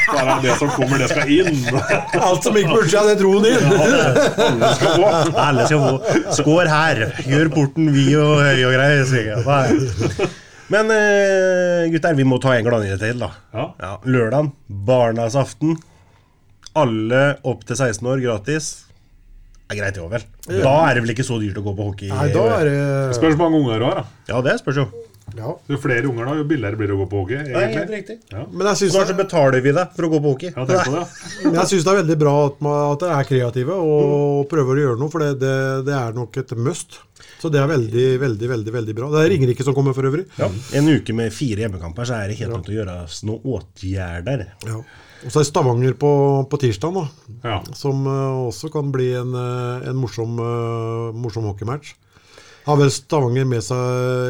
Det 0.09 0.15
Bare 0.15 0.35
det 0.41 0.55
som 0.57 0.69
kommer, 0.73 0.97
det 0.97 1.09
skal 1.11 1.29
inn. 1.29 1.59
Alt 2.27 2.45
som 2.47 2.55
gikk 2.57 2.69
på 2.71 2.79
utsida, 2.81 3.03
det 3.09 3.17
dro 3.19 3.35
han 3.35 3.45
inn. 3.45 3.67
Alle 3.77 4.71
skal 4.79 4.95
få. 4.95 5.11
Alle 5.47 5.67
skal 5.69 5.83
få 5.83 6.33
Skår 6.39 6.71
her. 6.71 7.03
Gjør 7.29 7.51
porten 7.53 7.91
vid 7.93 8.15
og 8.17 8.39
høy 8.41 8.63
og 8.69 8.73
grei. 8.73 8.89
sier 9.09 9.29
jeg. 9.35 10.29
Men 10.69 10.91
eh, 10.93 11.85
gutter, 11.93 12.17
vi 12.17 12.25
må 12.29 12.39
ta 12.41 12.55
en 12.57 12.65
gladnyhet 12.65 13.01
til, 13.03 13.21
da. 13.21 13.31
Ja. 13.53 13.67
Ja, 13.81 13.93
lørdag, 14.09 14.51
barnas 14.89 15.37
aften. 15.39 15.77
Alle 16.77 17.23
opp 17.49 17.65
til 17.67 17.77
16 17.77 18.05
år 18.09 18.21
gratis. 18.23 18.71
Det 19.69 19.75
er 19.77 19.81
greit, 19.83 19.97
det 19.97 20.01
òg, 20.01 20.09
vel. 20.15 20.25
Da 20.63 20.73
er 20.87 20.97
det 20.97 21.03
vel 21.05 21.13
ikke 21.13 21.25
så 21.27 21.37
dyrt 21.41 21.57
å 21.61 21.65
gå 21.65 21.75
på 21.77 21.89
hockey? 21.91 22.09
Nei, 22.09 22.31
da 22.33 22.45
er 22.55 22.65
det 22.69 22.77
Spørs 23.17 23.35
hvor 23.37 23.45
mange 23.45 23.61
unger 23.61 23.81
du 23.81 23.85
har. 23.85 23.99
da 24.01 24.33
Ja, 24.33 24.41
det 24.45 24.55
spørs 24.63 24.79
jo. 24.81 24.87
Ja. 25.37 25.53
Jo 25.69 25.79
flere 25.81 26.09
unger, 26.09 26.29
da, 26.29 26.35
jo 26.39 26.45
billigere 26.49 26.79
blir 26.79 26.91
det 26.91 26.95
å 26.95 26.99
gå 27.01 27.07
på 27.11 27.23
hockey. 27.23 27.41
Nei, 27.53 27.65
helt 27.75 27.93
riktig. 27.93 28.17
Men 28.31 28.69
jeg 28.71 28.81
synes 28.81 28.95
Snart 28.95 29.11
det, 29.11 29.17
betaler 29.19 29.65
vi 29.65 29.73
deg 29.75 29.95
for 29.97 30.07
å 30.07 30.11
gå 30.13 30.21
på 30.23 30.33
hockey. 30.33 30.53
Ja, 30.55 30.65
tenk 30.69 30.89
på 30.89 30.95
det. 30.95 31.03
ja. 31.03 31.29
men 31.49 31.59
jeg 31.59 31.71
synes 31.73 31.85
det 31.85 31.93
er 31.93 31.99
veldig 32.01 32.17
bra 32.23 32.33
at, 32.47 32.63
man, 32.65 32.79
at 32.93 33.03
dere 33.03 33.19
er 33.19 33.29
kreative 33.29 33.77
og 33.83 34.47
prøver 34.51 34.79
å 34.79 34.85
gjøre 34.87 35.01
noe, 35.03 35.13
for 35.13 35.25
det, 35.25 35.35
det, 35.43 35.53
det 35.89 35.97
er 35.99 36.17
nok 36.17 36.41
et 36.43 36.55
must. 36.57 37.01
Så 37.39 37.51
det 37.51 37.59
er 37.61 37.69
veldig, 37.71 38.07
veldig, 38.19 38.47
veldig 38.51 38.73
veldig 38.75 38.95
bra. 38.97 39.11
Det 39.13 39.21
er 39.21 39.29
Ringerike 39.33 39.63
som 39.63 39.75
kommer 39.75 39.95
for 39.95 40.07
øvrig. 40.09 40.25
Ja. 40.39 40.49
En 40.75 40.89
uke 40.91 41.15
med 41.15 41.31
fire 41.35 41.63
hjemmekamper, 41.63 42.07
så 42.07 42.17
er 42.17 42.31
det 42.31 42.39
helt 42.41 42.51
nødt 42.55 42.67
til 42.67 42.75
å 42.75 42.81
gjøres 42.81 43.21
noen 43.27 43.53
åtgjerder. 43.55 44.43
Ja. 44.67 44.81
Og 45.19 45.33
så 45.33 45.41
er 45.41 45.47
Stavanger 45.47 45.95
på, 45.99 46.11
på 46.51 46.59
tirsdag, 46.61 46.95
da, 46.95 47.05
Ja. 47.43 47.57
som 47.75 48.05
uh, 48.07 48.47
også 48.47 48.71
kan 48.71 48.91
bli 48.91 49.11
en, 49.19 49.33
eh, 49.35 49.89
en 49.89 49.99
morsom, 49.99 50.39
uh, 50.39 51.15
morsom 51.15 51.47
hockeymatch. 51.49 51.95
Har 52.69 52.77
vel 52.79 52.91
Stavanger 52.93 53.47
med 53.49 53.65
seg 53.65 53.79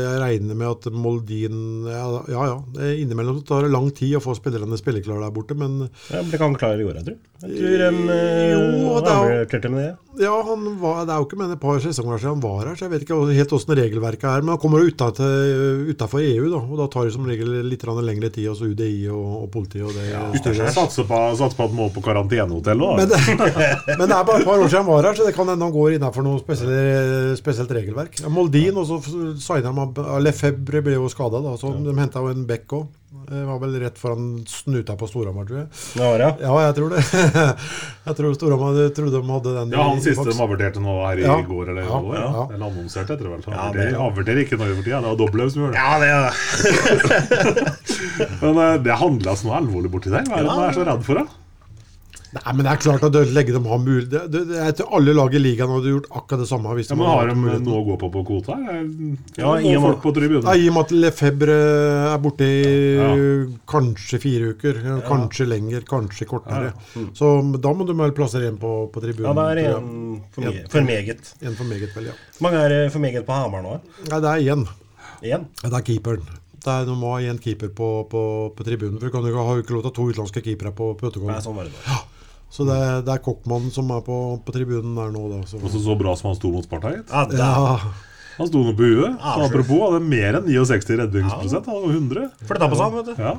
Jeg 0.06 0.19
regner 0.23 0.60
med 0.60 0.69
at 0.71 0.89
Moldin 0.95 1.88
Ja 1.89 2.06
ja. 2.32 2.45
ja. 2.54 2.58
Det 2.75 2.86
er 2.88 3.02
Innimellom 3.04 3.41
så 3.41 3.47
tar 3.52 3.67
det 3.67 3.73
lang 3.75 3.91
tid 3.95 4.15
å 4.17 4.23
få 4.23 4.38
spillerne 4.38 4.80
spilleklare 4.80 5.28
der 5.28 5.36
borte, 5.36 5.58
men 5.60 5.82
Ja, 6.10 6.23
det 6.23 6.39
kan 6.39 6.56
klare 6.56 6.69
klar 6.69 6.80
i 6.80 6.88
år, 6.88 6.99
jeg 6.99 7.10
tror. 7.10 7.17
Jeg 7.39 7.56
tror 7.56 7.80
de 7.80 8.13
eh, 8.13 8.52
Jo, 8.52 8.99
det 8.99 9.60
er 9.63 9.71
med 9.71 9.84
det. 9.86 9.95
Ja, 10.19 10.34
han 10.43 10.65
var, 10.82 11.06
Det 11.08 11.13
er 11.13 11.21
jo 11.21 11.28
ikke 11.28 11.38
med 11.39 11.54
et 11.54 11.62
par 11.62 11.78
sesonger 11.80 12.19
siden 12.19 12.36
han 12.36 12.41
var 12.43 12.65
her, 12.67 12.75
så 12.75 12.86
jeg 12.86 12.91
vet 12.91 13.06
ikke 13.06 13.19
helt 13.38 13.54
åssen 13.56 13.75
regelverket 13.80 14.25
er. 14.28 14.43
Men 14.43 14.54
han 14.56 14.60
kommer 14.60 14.84
jo 14.84 14.89
utafor 14.91 16.19
EU, 16.19 16.49
da, 16.52 16.60
og 16.60 16.82
da 16.82 16.88
tar 16.91 17.08
det 17.08 17.13
som 17.15 17.28
regel 17.30 17.54
litt 17.69 17.86
lengre 17.88 18.32
tid 18.36 18.49
hos 18.49 18.60
UDI 18.60 19.08
og, 19.08 19.45
og 19.45 19.47
politiet. 19.54 19.86
og 19.88 19.95
det 19.95 20.41
styret. 20.41 20.73
Satser 20.75 21.08
på, 21.08 21.21
satser 21.39 21.56
på 21.56 21.67
at 21.67 21.71
han 21.71 21.80
må 21.80 21.88
på 21.95 22.04
karantenehotell 22.04 22.84
òg. 22.84 22.99
Men 22.99 23.15
men 23.99 24.06
det 24.06 24.17
er 24.17 24.28
bare 24.28 24.41
et 24.41 24.49
par 24.49 24.60
år 24.60 24.67
siden 24.67 24.84
han 24.84 24.89
var 24.91 25.08
her, 25.08 25.15
så 25.15 25.30
det 25.30 25.36
kan 25.38 25.47
hende 25.47 25.69
han 25.69 25.75
går 25.75 25.95
innenfor 25.95 26.28
noe 26.28 26.43
spesielt, 26.43 27.39
spesielt 27.39 27.71
regelverk. 27.80 28.19
Ja, 28.30 28.34
Moldin, 28.36 28.78
og 28.78 28.86
så 28.86 29.02
signa 29.42 29.74
de 29.74 30.06
Lefebvre 30.24 30.82
ble 30.86 30.94
jo 31.00 31.10
skada, 31.12 31.42
så 31.58 31.74
de 31.82 31.94
henta 31.98 32.22
jo 32.22 32.30
en 32.32 32.46
Beck 32.50 32.70
òg. 32.78 32.88
Var 33.30 33.58
vel 33.62 33.74
rett 33.82 33.98
foran 33.98 34.44
snuta 34.46 34.94
på 34.98 35.08
Storhamar, 35.10 35.46
tror 35.50 35.58
jeg. 35.63 35.68
Det, 35.98 36.10
ja. 36.22 36.28
Ja, 36.46 36.52
jeg 36.68 36.76
tror 36.78 36.94
det. 36.94 37.02
Jeg 38.10 38.18
tror 38.20 38.36
Storhamar 38.38 38.78
trodde 38.94 39.18
de 39.18 39.32
hadde 39.34 39.54
den. 39.56 39.74
Ja, 39.74 39.84
han 39.89 40.02
siste 40.02 40.26
de 40.30 40.36
averterte 40.46 40.82
nå 40.82 40.94
her 41.08 41.18
i 41.22 41.26
Ja. 41.26 41.36
går, 41.46 41.72
eller 41.74 41.88
Ja, 41.89 42.00
ja. 42.06 42.22
ja. 42.38 42.44
Eller 42.54 42.65
annonserte 42.70 43.18
etter 43.18 43.26
det 43.26 43.50
Ja, 43.50 43.65
det- 43.74 43.98
averterer 43.98 44.44
ikke 44.46 44.58
noe 44.62 44.70
for 44.78 44.86
tida. 44.86 45.02
Det 45.02 45.10
var 45.10 45.20
Doblaug 45.24 45.52
som 45.54 45.65
gjør 45.65 45.74
det. 45.74 45.82
Ja, 45.82 45.92
det 46.00 46.10
er 46.13 46.22
det. 46.30 46.34
Men 48.46 48.58
eh, 48.65 48.78
det 48.86 48.98
handles 49.02 49.44
noe 49.46 49.58
alvorlig 49.58 49.89
borti 49.94 50.13
der. 50.13 50.26
Hva 50.30 50.38
er 50.39 50.46
det 50.46 50.54
man 50.54 50.65
er 50.70 50.78
så 50.78 50.86
redd 50.89 51.06
for? 51.10 51.22
da? 51.24 51.38
Nei, 52.30 52.52
men 52.54 52.62
det 52.62 52.72
er 52.72 52.82
klart 52.84 53.04
at 53.08 53.15
legge 53.34 53.54
dem 53.56 53.65
har 53.65 53.80
mulig 53.82 54.04
det, 54.12 54.20
det, 54.30 54.44
det, 54.52 54.58
er 54.62 54.74
til 54.78 54.89
alle 54.94 55.15
lag 55.18 55.34
i 55.34 55.39
ligaen 55.42 55.72
hadde 55.74 55.94
gjort 55.96 56.10
akkurat 56.13 56.44
det 56.44 56.50
samme. 56.52 56.74
Hvis 56.78 56.92
Ja, 56.92 56.98
men 57.00 57.08
Har 57.10 57.30
de 57.32 57.36
noe 57.65 57.80
å 57.80 57.86
gå 57.88 57.96
på 58.04 58.10
på 58.13 58.22
kvota? 58.28 58.58
Ja, 58.60 58.76
Ja, 59.39 59.54
i 59.58 59.72
og 59.76 59.82
med- 59.88 60.02
på. 60.04 60.13
Ja, 60.46 60.82
at 60.82 60.92
Lefebvre 60.94 61.56
er 62.13 62.20
borte 62.22 62.46
i 62.46 62.96
Ja. 63.00 63.10
kanskje 63.65 64.20
fire 64.22 64.54
uker, 64.54 64.78
kanskje 65.08 65.48
lenger, 65.50 65.82
kanskje 65.82 66.28
kortere. 66.30 66.74
Så 67.18 67.42
da 67.60 67.74
må 67.74 67.88
du 67.88 67.94
vel 67.94 68.12
plassere 68.12 68.48
en 68.48 68.58
på, 68.58 68.92
på 68.94 69.02
tribunen. 69.02 69.34
Ja, 69.36 69.56
det 69.56 69.65
er 69.65 69.78
en 69.78 70.22
for, 70.32 70.42
me 70.42 70.65
for 70.70 70.82
meget. 70.82 71.34
En 71.42 71.56
for 71.56 71.63
meget, 71.65 71.96
vel, 71.96 72.06
ja. 72.06 72.13
Hvor 72.38 72.52
mange 72.52 72.62
er 72.62 72.89
for 72.89 73.00
meget 73.00 73.26
på 73.26 73.34
Hamar 73.34 73.63
nå? 73.63 73.80
Nei, 74.10 74.20
det 74.20 74.30
er 74.30 74.54
én. 74.56 74.68
Det 75.22 75.74
er 75.74 75.82
keeperen. 75.82 76.22
Det 76.60 76.68
er, 76.68 76.86
du 76.86 76.94
må 76.94 77.15
ha 77.15 77.22
én 77.24 77.39
keeper 77.42 77.70
på, 77.70 78.08
på, 78.12 78.54
på 78.56 78.63
tribunen. 78.68 79.00
For 79.00 79.08
du 79.08 79.12
kan 79.12 79.24
jo 79.24 79.32
ikke 79.32 79.46
ha 79.48 79.58
ikke 79.58 79.74
lov 79.74 79.82
til 79.82 79.90
å 79.90 79.92
ha 79.92 79.96
to 79.96 80.08
utenlandske 80.12 80.44
keepere 80.44 80.71
på 80.75 80.94
Nei, 81.25 81.42
sånn 81.42 81.56
var 81.56 81.63
det 81.63 81.73
da. 81.73 81.98
Så 82.50 82.65
det, 82.65 82.75
er- 82.81 83.02
det 83.06 83.13
er 83.13 83.21
Kokkmannen 83.23 83.71
som 83.71 83.89
er 83.93 84.02
på, 84.06 84.15
på 84.45 84.54
tribunen 84.56 84.95
der 84.97 85.12
nå, 85.13 85.25
da. 85.31 85.41
Så. 85.47 85.60
Også 85.62 85.81
så 85.85 85.95
bra 86.00 86.15
som 86.17 86.31
han 86.31 86.37
sto 86.39 86.50
mot 86.54 86.65
Sparta. 86.65 86.95
Ja, 86.97 87.25
Ja, 87.37 87.79
Han 88.39 88.47
sto 88.47 88.62
nå 88.63 88.71
på 88.73 88.87
huet. 88.87 89.17
Ja, 89.19 89.33
apropos, 89.45 89.81
hadde 89.83 90.00
mer 90.08 90.37
enn 90.39 90.45
69 90.47 90.95
redningsprosent. 91.04 91.65
Han 91.67 91.81
var 91.83 91.97
100. 91.97 92.29
Flytta 92.47 92.69
på 92.71 92.77
seg, 92.79 92.93
vet 92.95 93.10
du. 93.12 93.21
Ja. 93.21 93.33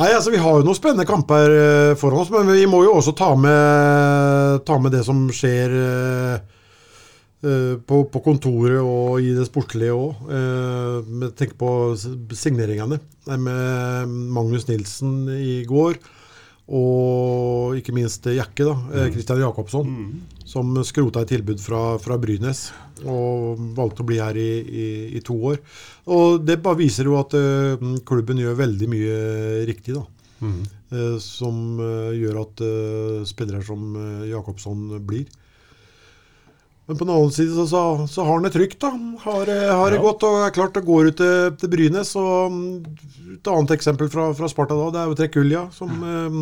Nei, 0.00 0.06
altså 0.16 0.30
Vi 0.32 0.38
har 0.40 0.54
jo 0.56 0.64
noen 0.64 0.78
spennende 0.78 1.04
kamper 1.04 1.52
eh, 1.52 1.94
foran 2.00 2.22
oss, 2.22 2.30
men 2.32 2.48
vi 2.48 2.62
må 2.70 2.80
jo 2.86 2.94
også 2.96 3.12
ta 3.18 3.34
med, 3.36 4.62
ta 4.64 4.78
med 4.80 4.94
det 4.96 5.02
som 5.04 5.26
skjer 5.36 5.74
eh, 5.76 6.36
eh, 7.44 7.74
på, 7.84 7.98
på 8.08 8.22
kontoret 8.24 8.80
og 8.80 9.20
i 9.20 9.34
det 9.36 9.44
sportlige 9.50 9.92
òg. 9.92 10.22
Uh, 10.30 11.28
Tenk 11.36 11.52
på 11.60 11.70
signeringene 12.32 12.96
med 13.36 14.16
Magnus 14.32 14.64
Nilsen 14.70 15.28
i 15.36 15.60
går. 15.68 16.00
Og 16.70 17.74
ikke 17.78 17.94
minst 17.96 18.26
Jakke, 18.30 18.66
da. 18.68 18.76
eh, 18.94 19.08
Christian 19.14 19.40
Jacobsson. 19.42 19.88
Som 20.46 20.74
skrota 20.86 21.22
et 21.22 21.32
tilbud 21.34 21.60
fra, 21.62 21.98
fra 22.02 22.16
Brynes 22.18 22.68
og 23.06 23.60
valgte 23.76 24.02
å 24.02 24.06
bli 24.08 24.18
her 24.20 24.36
i, 24.36 24.50
i, 24.60 24.86
i 25.16 25.20
to 25.24 25.36
år. 25.52 25.60
Og 26.10 26.42
det 26.44 26.58
bare 26.62 26.80
viser 26.82 27.08
jo 27.08 27.16
at 27.20 27.34
eh, 27.38 27.84
klubben 28.06 28.40
gjør 28.42 28.58
veldig 28.58 28.88
mye 28.90 29.20
riktig, 29.70 29.96
da. 29.98 30.06
Mm. 30.40 30.62
som 31.20 31.76
eh, 31.84 32.14
gjør 32.16 32.38
at 32.40 32.62
eh, 32.64 33.16
spillere 33.28 33.60
som 33.66 33.92
Jacobsson 34.24 34.86
blir. 35.06 35.26
Men 36.90 36.98
på 36.98 37.06
den 37.06 37.12
annen 37.14 37.30
side 37.30 37.54
så, 37.54 37.64
så, 37.70 37.80
så 38.10 38.24
har 38.26 38.32
han 38.40 38.42
det 38.48 38.50
trygt, 38.56 38.80
da. 38.82 38.88
Har, 39.22 39.44
det- 39.46 39.70
har 39.70 39.92
det 39.94 40.00
godt 40.02 40.24
og 40.26 40.40
er 40.42 40.54
klart 40.56 40.74
det 40.74 40.82
går 40.88 41.12
ut 41.12 41.20
til, 41.20 41.52
til 41.60 41.70
Brynes. 41.70 42.10
Og 42.18 42.50
mm, 42.50 42.64
et 43.36 43.50
annet 43.52 43.74
eksempel 43.76 44.10
fra, 44.10 44.24
fra 44.34 44.48
Sparta 44.50 44.74
da, 44.74 44.88
det 44.96 45.02
er 45.04 45.12
jo 45.12 45.18
Trekulja, 45.20 45.62
som 45.76 45.92
eh, 46.02 46.40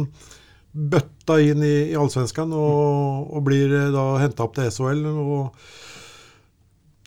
bøtta 0.95 1.37
inn 1.45 1.61
i, 1.67 1.75
i 1.93 1.99
Allsvenskan 2.01 2.55
og, 2.57 3.29
og 3.37 3.45
blir 3.45 3.77
eh, 3.77 3.91
da 3.93 4.07
henta 4.23 4.47
opp 4.49 4.57
til 4.57 4.71
SHL. 4.73 5.05
og 5.13 5.69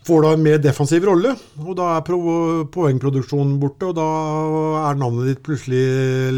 får 0.08 0.24
da 0.26 0.30
en 0.34 0.42
mer 0.42 0.58
defensiv 0.58 1.04
rolle, 1.06 1.36
og 1.62 1.76
da 1.78 1.92
er 2.00 2.06
poengproduksjonen 2.74 3.58
borte. 3.62 3.90
Og 3.92 3.96
da 4.00 4.06
er 4.90 4.98
navnet 5.00 5.30
ditt 5.30 5.44
plutselig 5.46 5.82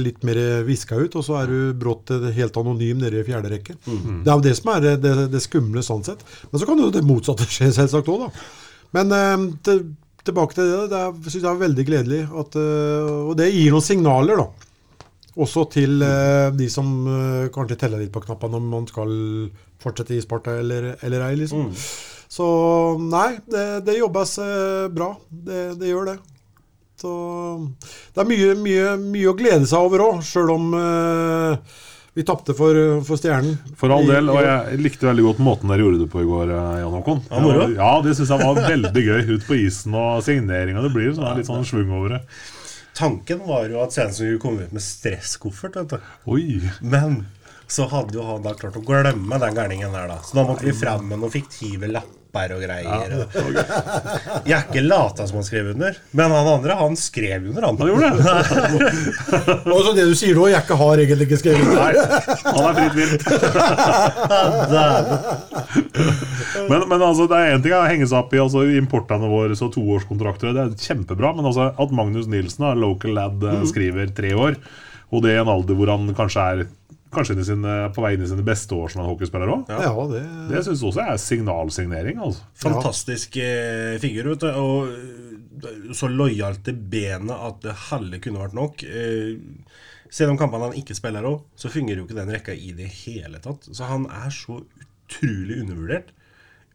litt 0.04 0.24
mer 0.28 0.40
viska 0.68 0.98
ut, 1.00 1.16
og 1.20 1.24
så 1.26 1.38
er 1.42 1.52
du 1.54 1.60
brått 1.80 2.12
helt 2.36 2.60
anonym 2.60 3.00
nede 3.04 3.22
i 3.22 3.28
fjerde 3.28 3.54
rekke. 3.54 3.78
Det 3.88 4.28
er 4.28 4.36
jo 4.36 4.44
det 4.50 4.56
som 4.60 4.74
er 4.76 4.84
det, 5.00 5.16
det, 5.32 5.42
skumle 5.44 5.84
sånn 5.86 6.04
sett. 6.08 6.24
Men 6.52 6.60
så 6.62 6.68
kan 6.70 6.84
jo 6.84 6.92
det 6.94 7.06
motsatte 7.08 7.48
skje, 7.56 7.72
selvsagt 7.76 8.12
òg, 8.12 8.28
da. 8.28 8.46
Men 8.94 9.16
eh, 9.16 9.48
til, 9.66 9.80
tilbake 10.28 10.60
til 10.60 10.70
det. 10.70 10.84
Det 10.92 11.00
er- 11.00 11.18
synes 11.32 11.42
jeg 11.42 11.50
er 11.54 11.64
veldig 11.64 11.86
gledelig. 11.88 12.22
At, 12.44 12.56
eh, 12.60 13.12
og 13.32 13.36
det 13.40 13.48
gir 13.56 13.72
noen 13.74 13.88
signaler, 13.88 14.44
da. 14.44 14.50
Også 15.40 15.64
til 15.74 16.04
eh, 16.06 16.52
de 16.54 16.68
som 16.70 16.92
kanskje 17.56 17.80
teller 17.82 18.04
litt 18.04 18.12
på 18.14 18.22
knappene 18.28 18.60
om 18.60 18.68
man 18.76 18.84
skal 18.92 19.16
fortsette 19.82 20.14
i 20.14 20.22
Sparta 20.22 20.60
eller, 20.60 20.92
eller 21.02 21.24
ei, 21.32 21.38
liksom. 21.40 21.72
Så 22.34 22.46
nei, 22.98 23.36
det, 23.46 23.84
det 23.86 24.00
jobbes 24.00 24.38
eh, 24.42 24.88
bra. 24.90 25.12
Det, 25.30 25.76
det 25.78 25.92
gjør 25.92 26.08
det. 26.08 26.16
Så 26.98 27.12
det 28.16 28.24
er 28.24 28.30
mye, 28.30 28.54
mye, 28.58 28.94
mye 29.02 29.30
å 29.30 29.36
glede 29.38 29.68
seg 29.70 29.86
over 29.86 30.02
òg, 30.02 30.22
sjøl 30.26 30.50
om 30.56 30.72
eh, 30.80 31.76
vi 32.18 32.26
tapte 32.26 32.56
for, 32.58 32.78
for 33.06 33.22
Stjernen. 33.22 33.60
For 33.78 33.94
all 33.94 34.10
del, 34.10 34.32
og 34.34 34.40
jeg 34.42 34.80
likte 34.82 35.10
veldig 35.10 35.28
godt 35.28 35.44
måten 35.46 35.74
dere 35.74 35.86
gjorde 35.86 36.02
det 36.02 36.10
på 36.14 36.24
i 36.24 36.30
går, 36.30 36.56
eh, 36.56 36.80
Jan 36.82 36.96
Håkon. 36.98 37.22
Ja. 37.30 37.68
Ja, 37.76 37.92
det 38.06 38.16
syns 38.18 38.34
jeg 38.34 38.48
var 38.48 38.64
veldig 38.72 39.06
gøy. 39.12 39.22
Ut 39.36 39.46
på 39.50 39.60
isen 39.60 40.00
og 40.00 40.26
signeringa. 40.26 40.82
Det 40.88 40.94
blir 40.96 41.14
sånn, 41.14 41.38
litt 41.38 41.52
sånn 41.52 41.70
svung 41.70 41.94
over 42.00 42.18
det. 42.18 42.24
Tanken 42.98 43.46
var 43.46 43.70
jo 43.70 43.82
at 43.84 43.94
Svendsen 43.94 44.26
skulle 44.26 44.42
komme 44.42 44.66
ut 44.66 44.74
med 44.74 44.86
stresskoffert. 44.86 45.78
vet 45.84 45.94
du. 45.94 46.12
Oi. 46.34 46.64
Men 46.82 47.22
så 47.70 47.86
hadde 47.94 48.18
jo 48.18 48.26
han 48.26 48.42
da 48.46 48.58
klart 48.58 48.82
å 48.82 48.84
glemme 48.86 49.42
den 49.42 49.62
gærningen 49.62 49.94
der, 49.94 50.10
da. 50.16 50.20
Så 50.26 50.38
da 50.38 50.50
måtte 50.50 50.66
vi 50.66 50.74
frem 50.78 51.06
med 51.10 51.22
noen 51.22 51.34
fiktive 51.34 51.94
lapper 51.94 52.23
og 52.34 52.64
greier. 52.64 53.14
Jeg 54.44 54.58
er 54.58 54.64
ikke 54.66 54.82
lata 54.82 55.28
som 55.30 55.38
han 55.38 55.46
skrev 55.46 55.68
under, 55.76 55.94
men 56.18 56.32
han 56.34 56.48
andre 56.56 56.74
han 56.80 56.96
skrev 56.98 57.46
under, 57.52 57.62
han. 57.68 57.78
Han 57.78 57.88
gjorde 57.92 58.10
det. 58.18 58.24
Og 59.70 59.80
så 59.86 59.92
det 59.94 60.06
du 60.10 60.16
sier 60.18 60.34
nå, 60.38 60.48
Jekke 60.54 60.76
har 60.80 60.98
egentlig 61.04 61.26
ikke 61.30 61.42
skrevet 61.44 61.62
under. 61.70 61.82
Nei, 61.84 61.94
han 62.48 62.66
er 62.66 62.74
fritt 62.80 62.96
vilt. 62.98 63.22
Men, 66.70 66.88
men 66.88 67.02
altså, 67.02 67.28
det 67.28 67.38
er 67.38 67.56
én 67.56 67.64
ting 67.64 67.74
å 67.76 67.84
henge 67.86 68.08
seg 68.08 68.20
opp 68.20 68.34
i 68.36 68.42
altså, 68.42 68.64
importene 68.78 69.30
våre, 69.30 69.56
så 69.58 69.70
toårskontrakter. 69.74 70.54
Det 70.56 70.64
er 70.64 70.74
kjempebra. 70.80 71.34
Men 71.38 71.50
altså, 71.50 71.70
at 71.72 71.96
Magnus 71.96 72.28
Nilsen, 72.32 72.66
da, 72.66 72.74
local 72.78 73.16
lad, 73.18 73.44
eh, 73.50 73.66
skriver 73.70 74.14
tre 74.16 74.34
år, 74.38 74.58
og 75.14 75.26
det 75.26 75.36
i 75.36 75.42
en 75.42 75.52
alder 75.52 75.78
hvor 75.78 75.92
han 75.94 76.14
kanskje 76.18 76.48
er 76.54 76.64
Kanskje 77.14 77.36
inn 77.36 77.44
i 77.44 77.48
sine, 77.48 77.76
på 77.96 78.04
vei 78.04 78.14
inn 78.18 78.26
i 78.26 78.30
sine 78.30 78.46
beste 78.46 78.76
år 78.78 78.92
som 78.94 79.04
en 79.04 79.10
hockeyspiller 79.12 79.52
òg. 79.54 79.70
Ja, 79.72 79.94
det 80.12 80.24
Det 80.52 80.64
syns 80.66 80.84
også 80.90 81.04
er 81.06 81.22
signalsignering. 81.22 82.20
altså. 82.26 82.44
Fantastisk 82.66 83.38
eh, 83.42 83.96
figur, 84.04 84.34
vet 84.34 84.44
du. 84.44 84.50
Og 84.60 84.92
eh, 84.94 85.94
så 85.96 86.10
lojalt 86.12 86.64
til 86.68 86.76
benet 86.78 87.34
at 87.38 87.62
det 87.64 87.76
halve 87.90 88.20
kunne 88.24 88.42
vært 88.44 88.58
nok. 88.58 88.84
Eh, 88.84 89.38
selv 90.14 90.34
om 90.34 90.38
kampene 90.38 90.68
han 90.70 90.78
ikke 90.78 90.94
spiller 90.98 91.26
òg, 91.26 91.40
så 91.58 91.72
fungerer 91.74 92.02
jo 92.04 92.08
ikke 92.08 92.20
den 92.20 92.34
rekka 92.36 92.54
i 92.54 92.74
det 92.78 92.90
hele 93.04 93.40
tatt. 93.42 93.66
Så 93.74 93.88
han 93.90 94.06
er 94.14 94.30
så 94.34 94.60
utrolig 94.62 95.62
undervurdert 95.64 96.12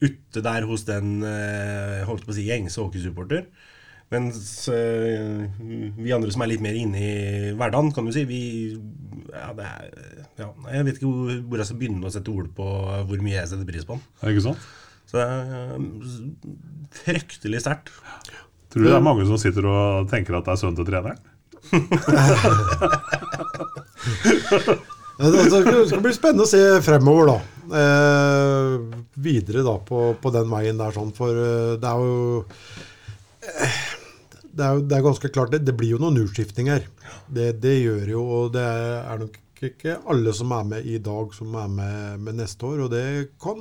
ute 0.02 0.42
der 0.42 0.62
hos 0.66 0.84
den 0.86 1.20
eh, 1.26 2.04
holdt 2.06 2.26
på 2.26 2.30
å 2.34 2.36
si 2.38 2.46
gjengse 2.46 2.78
hockeysupporter. 2.82 3.46
Mens 4.08 4.38
eh, 4.72 5.44
vi 5.98 6.14
andre 6.16 6.32
som 6.32 6.40
er 6.44 6.48
litt 6.54 6.62
mer 6.64 6.76
inne 6.78 6.96
i 6.96 7.52
hverdagen, 7.58 7.90
kan 7.92 8.06
du 8.08 8.12
si, 8.14 8.22
vi 8.28 8.40
ja, 9.28 9.50
det 9.52 9.64
er, 9.68 9.84
ja, 10.40 10.46
Jeg 10.72 10.84
vet 10.86 10.96
ikke 10.96 11.10
hvor, 11.10 11.28
hvor 11.50 11.58
jeg 11.60 11.68
skal 11.68 11.80
begynne 11.82 12.08
å 12.08 12.14
sette 12.14 12.32
ord 12.32 12.48
på 12.56 12.64
hvor 13.08 13.18
mye 13.24 13.36
jeg 13.36 13.48
setter 13.50 13.68
pris 13.68 13.84
på 13.88 13.94
den. 13.98 14.04
Det 14.22 14.28
Ikke 14.32 14.46
sant? 14.48 14.60
Så 15.08 15.12
det 15.18 15.24
er 15.24 15.30
eh, 15.66 15.80
fryktelig 17.02 17.60
sterkt. 17.64 17.86
Tror 18.68 18.82
du 18.84 18.88
det 18.90 18.96
er 18.96 19.04
mange 19.04 19.24
som 19.28 19.38
sitter 19.40 19.64
og 19.68 20.08
tenker 20.10 20.32
at 20.36 20.44
det 20.48 20.52
er 20.54 20.60
sønnen 20.62 20.78
til 20.80 20.88
treneren? 20.88 21.20
Ja, 25.18 25.26
Det 25.34 25.50
skal 25.90 26.02
bli 26.04 26.12
spennende 26.14 26.44
å 26.46 26.48
se 26.48 26.60
fremover, 26.86 27.26
da. 27.32 27.38
Eh, 27.78 28.74
videre 29.18 29.64
da 29.66 29.74
på, 29.82 29.98
på 30.22 30.28
den 30.34 30.46
veien 30.52 30.78
der, 30.78 30.92
sånn. 30.94 31.10
For 31.16 31.30
eh, 31.34 31.74
det 31.82 31.88
er 31.90 31.98
jo 32.06 32.44
eh, 33.42 33.78
det 34.58 34.66
er, 34.66 34.80
det 34.90 34.96
er 34.96 35.04
ganske 35.06 35.30
klart, 35.32 35.52
det, 35.54 35.62
det 35.66 35.74
blir 35.78 35.94
jo 35.94 36.00
noen 36.02 36.18
utskiftinger. 36.24 36.88
Det, 37.30 37.52
det 37.62 37.76
gjør 37.78 38.16
jo, 38.16 38.24
og 38.38 38.50
det 38.56 38.64
er 38.64 39.22
nok 39.22 39.38
ikke 39.68 39.96
alle 40.10 40.32
som 40.36 40.52
er 40.54 40.66
med 40.72 40.86
i 40.86 40.98
dag, 41.02 41.32
som 41.34 41.54
er 41.58 41.70
med, 41.72 42.26
med 42.26 42.38
neste 42.38 42.66
år. 42.66 42.84
Og 42.86 42.92
det 42.92 43.04
kan 43.42 43.58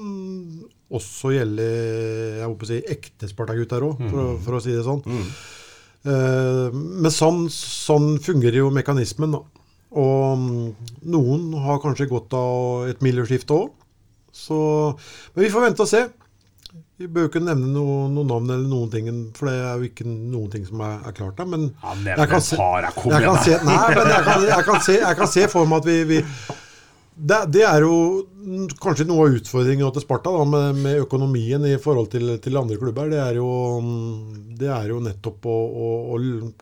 også 0.87 1.33
gjelde 1.35 1.63
jeg 1.67 2.45
håper 2.45 2.67
å 2.67 2.69
si, 2.69 2.81
ekte 2.95 3.29
Sparta-gutter 3.29 3.85
òg, 3.87 4.03
for, 4.11 4.35
for 4.45 4.57
å 4.57 4.61
si 4.63 4.75
det 4.75 4.85
sånn. 4.85 5.01
Eh, 6.07 6.77
men 6.77 7.13
sånn, 7.13 7.47
sånn 7.53 8.15
fungerer 8.23 8.61
jo 8.61 8.73
mekanismen. 8.73 9.33
da. 9.37 9.41
Og 9.97 10.37
mm, 10.37 10.91
noen 11.13 11.49
har 11.65 11.81
kanskje 11.83 12.09
godt 12.11 12.35
av 12.37 12.91
et 12.91 13.03
miljøskifte 13.05 13.57
òg. 13.57 13.73
Men 15.33 15.43
vi 15.43 15.51
får 15.53 15.65
vente 15.65 15.85
og 15.85 15.89
se. 15.89 16.03
Vi 16.97 17.05
bør 17.13 17.27
ikke 17.29 17.43
nevne 17.45 17.67
noe- 17.69 18.07
noen 18.09 18.27
navn 18.31 18.49
eller 18.49 18.69
noen 18.71 18.89
ting, 18.89 19.09
for 19.37 19.45
det 19.51 19.57
er 19.61 19.81
jo 19.83 19.89
ikke 19.91 20.05
noen 20.07 20.49
ting 20.53 20.63
som 20.65 20.81
er, 20.81 20.95
er 21.05 21.13
klart 21.13 21.37
der. 21.37 21.45
Men 21.45 21.67
Ja, 22.17 22.23
jeg 22.23 22.29
kan 22.31 22.41
se, 22.41 22.55
par, 22.57 22.81
ja, 22.87 22.93
kom 22.95 23.11
jeg 23.13 23.21
kan 23.27 23.43
se, 23.45 23.57
nei, 23.67 23.83
men 23.99 24.07
jeg 24.15 24.23
kan, 24.25 24.47
jeg, 24.47 24.65
kan 24.65 24.81
se, 24.87 24.95
jeg 25.03 25.19
kan 25.19 25.27
se 25.35 25.43
for 25.51 25.69
meg 25.69 25.77
at 25.83 25.91
vi, 25.91 25.97
vi 26.09 26.21
det, 27.17 27.37
det 27.49 27.61
er 27.65 27.81
jo 27.81 27.93
mm, 28.45 28.65
kanskje 28.81 29.05
noe 29.09 29.23
av 29.27 29.37
utfordringen 29.39 29.93
til 29.93 30.03
Sparta 30.03 30.29
da, 30.35 30.43
med, 30.45 30.81
med 30.83 30.99
økonomien 31.01 31.63
i 31.65 31.75
forhold 31.81 32.11
til, 32.13 32.33
til 32.41 32.57
andre 32.57 32.77
klubber. 32.77 33.09
Det 33.13 33.17
er 33.21 33.39
jo, 33.39 33.47
mm, 33.81 34.57
det 34.57 34.69
er 34.69 34.89
jo 34.91 34.99
nettopp 35.01 35.45
å, 35.49 35.55
å, 35.85 35.87
å 36.17 36.19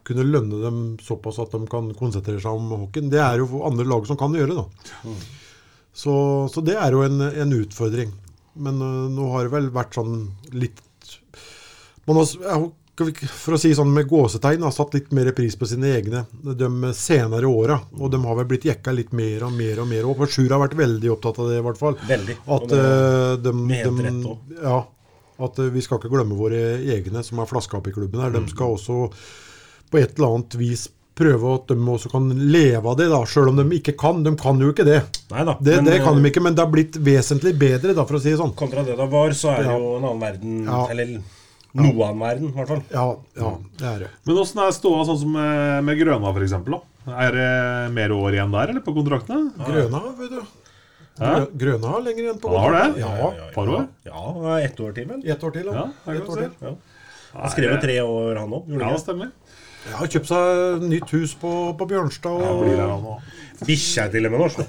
kunne 0.08 0.28
lønne 0.28 0.62
dem 0.64 0.84
såpass 1.04 1.40
at 1.44 1.52
de 1.56 1.64
kan 1.72 1.90
konsentrere 2.00 2.40
seg 2.44 2.56
om 2.60 2.72
hockeyen. 2.86 3.12
Det 3.12 3.20
er 3.24 3.40
jo 3.44 3.64
andre 3.68 3.88
lag 3.88 4.08
som 4.08 4.20
kan 4.20 4.36
gjøre 4.36 4.56
det. 4.60 4.68
Så, 5.96 6.14
så 6.52 6.64
det 6.64 6.76
er 6.80 6.92
jo 6.96 7.04
en, 7.08 7.20
en 7.24 7.54
utfordring. 7.60 8.12
Men 8.56 8.82
øh, 8.82 9.06
nå 9.12 9.30
har 9.34 9.44
det 9.48 9.54
vel 9.56 9.70
vært 9.76 9.98
sånn 9.98 10.18
litt 10.56 10.82
man 12.06 12.20
har, 12.22 12.66
For 13.34 13.56
å 13.56 13.60
si 13.60 13.72
sånn 13.76 13.90
med 13.92 14.06
gåsetegn, 14.08 14.62
har 14.64 14.72
satt 14.76 14.94
litt 14.96 15.10
mer 15.18 15.32
pris 15.36 15.56
på 15.60 15.66
sine 15.68 15.90
egne 15.98 16.22
de 16.56 16.70
senere 16.96 17.50
åra. 17.50 17.80
Og 17.98 18.12
de 18.14 18.20
har 18.24 18.38
vel 18.40 18.48
blitt 18.52 18.68
jekka 18.70 18.94
litt 18.96 19.12
mer 19.18 19.44
og 19.48 19.56
mer 19.58 19.82
og 19.84 19.90
mer 19.90 20.06
opp. 20.08 20.22
Sjur 20.32 20.54
har 20.54 20.62
vært 20.62 20.78
veldig 20.80 21.12
opptatt 21.16 21.40
av 21.42 21.50
det, 21.50 21.58
i 21.60 21.66
hvert 21.66 21.82
fall. 21.82 21.98
Veldig. 22.08 22.38
At, 22.46 22.68
det- 22.72 22.84
øh, 22.84 23.32
de, 23.44 23.54
med 23.58 23.90
de- 23.90 24.06
rett 24.06 24.30
òg. 24.32 24.54
Ja, 24.62 24.78
at 25.50 25.60
øh, 25.60 25.72
vi 25.74 25.82
skal 25.84 26.00
ikke 26.00 26.14
glemme 26.14 26.38
våre 26.40 26.62
egne 26.96 27.24
som 27.26 27.42
er 27.44 27.50
flaska 27.50 27.82
opp 27.82 27.90
i 27.90 27.96
klubben 27.98 28.22
her. 28.24 28.32
Mm. 28.32 28.46
De 28.46 28.54
skal 28.54 28.78
også 28.78 29.00
på 29.92 30.00
et 30.00 30.16
eller 30.16 30.38
annet 30.38 30.56
vis 30.62 30.88
prøve 31.16 31.54
at 31.56 31.68
de 31.72 31.76
også 31.96 32.10
kan 32.12 32.26
leve 32.52 32.90
av 32.92 32.98
det, 33.00 33.08
da, 33.12 33.22
sjøl 33.30 33.50
om 33.54 33.60
de 33.62 33.66
ikke 33.80 33.94
kan. 34.00 34.22
De 34.26 34.34
kan 34.40 34.60
jo 34.60 34.74
ikke 34.74 34.86
det. 34.88 35.00
Nei 35.32 35.46
da. 35.48 35.56
Det, 35.60 35.78
men, 35.80 35.88
det 35.90 36.02
kan 36.04 36.18
eh, 36.18 36.22
de 36.22 36.32
ikke, 36.32 36.44
men 36.44 36.56
det 36.58 36.64
har 36.66 36.72
blitt 36.74 36.98
vesentlig 37.06 37.54
bedre, 37.60 37.96
da, 37.96 38.04
for 38.10 38.20
å 38.20 38.22
si 38.24 38.34
det 38.34 38.40
sånn. 38.42 38.54
Kontra 38.60 38.84
det 38.88 38.98
det 39.00 39.08
var, 39.14 39.32
så 39.38 39.54
er 39.56 39.64
det 39.64 39.72
Ja. 39.72 39.78
jo 39.80 39.96
en 39.98 40.04
annen 40.10 40.22
verden. 40.26 40.58
Ja. 40.68 40.82
Eller 40.92 41.16
noe 41.76 42.10
annen 42.10 42.20
verden, 42.24 42.50
i 42.52 42.56
hvert 42.60 42.68
fall. 42.72 42.84
Ja, 42.92 43.06
ja, 43.40 43.54
det 43.80 43.88
er 43.94 44.04
det. 44.06 44.12
Men 44.28 44.42
åssen 44.44 44.62
er 44.64 44.76
ståa 44.76 45.06
sånn 45.08 45.20
som 45.24 45.32
med, 45.36 45.84
med 45.88 46.00
Grøna, 46.00 46.32
f.eks.? 46.36 46.54
Er 47.06 47.36
det 47.36 47.50
mer 47.94 48.12
år 48.16 48.34
igjen 48.38 48.54
der, 48.56 48.72
eller 48.74 48.82
på 48.86 48.94
kontraktene? 48.96 49.52
Grøna, 49.60 50.00
vet 50.20 50.36
du. 50.36 50.44
Grø- 51.16 51.52
Grøna 51.56 51.92
har 51.94 52.02
lenger 52.04 52.24
igjen 52.26 52.40
på 52.44 52.50
Han 52.52 52.60
har 52.66 52.74
det? 52.76 53.00
Ja, 53.00 53.30
Par 53.56 53.70
år? 53.72 53.86
Ja, 54.04 54.58
ett 54.60 54.80
år 54.84 54.92
til, 54.98 55.06
vel. 55.08 55.22
ett 55.24 55.44
år 55.48 55.54
til. 55.56 55.70
Ja, 55.72 55.86
Ja, 55.86 56.12
det 56.12 56.18
ett 56.18 56.26
kan 56.26 56.34
år 56.34 56.42
vi 56.42 56.50
til. 56.50 56.76
Ja. 57.36 57.50
Skrev 57.52 57.72
jo 57.72 57.78
tre 57.84 57.96
år, 58.02 58.36
han 58.40 58.52
òg. 58.56 58.68
Ja, 58.80 58.90
det 58.92 59.00
stemmer. 59.04 59.30
Jeg 59.86 59.98
har 60.00 60.10
kjøpt 60.12 60.30
seg 60.32 60.86
nytt 60.90 61.12
hus 61.14 61.36
på, 61.40 61.52
på 61.78 61.88
Bjørnstad. 61.90 62.42
Og. 62.42 63.20
Bikkja 63.66 64.10
til 64.12 64.26
og 64.28 64.34
med 64.34 64.42
norsk. 64.44 64.64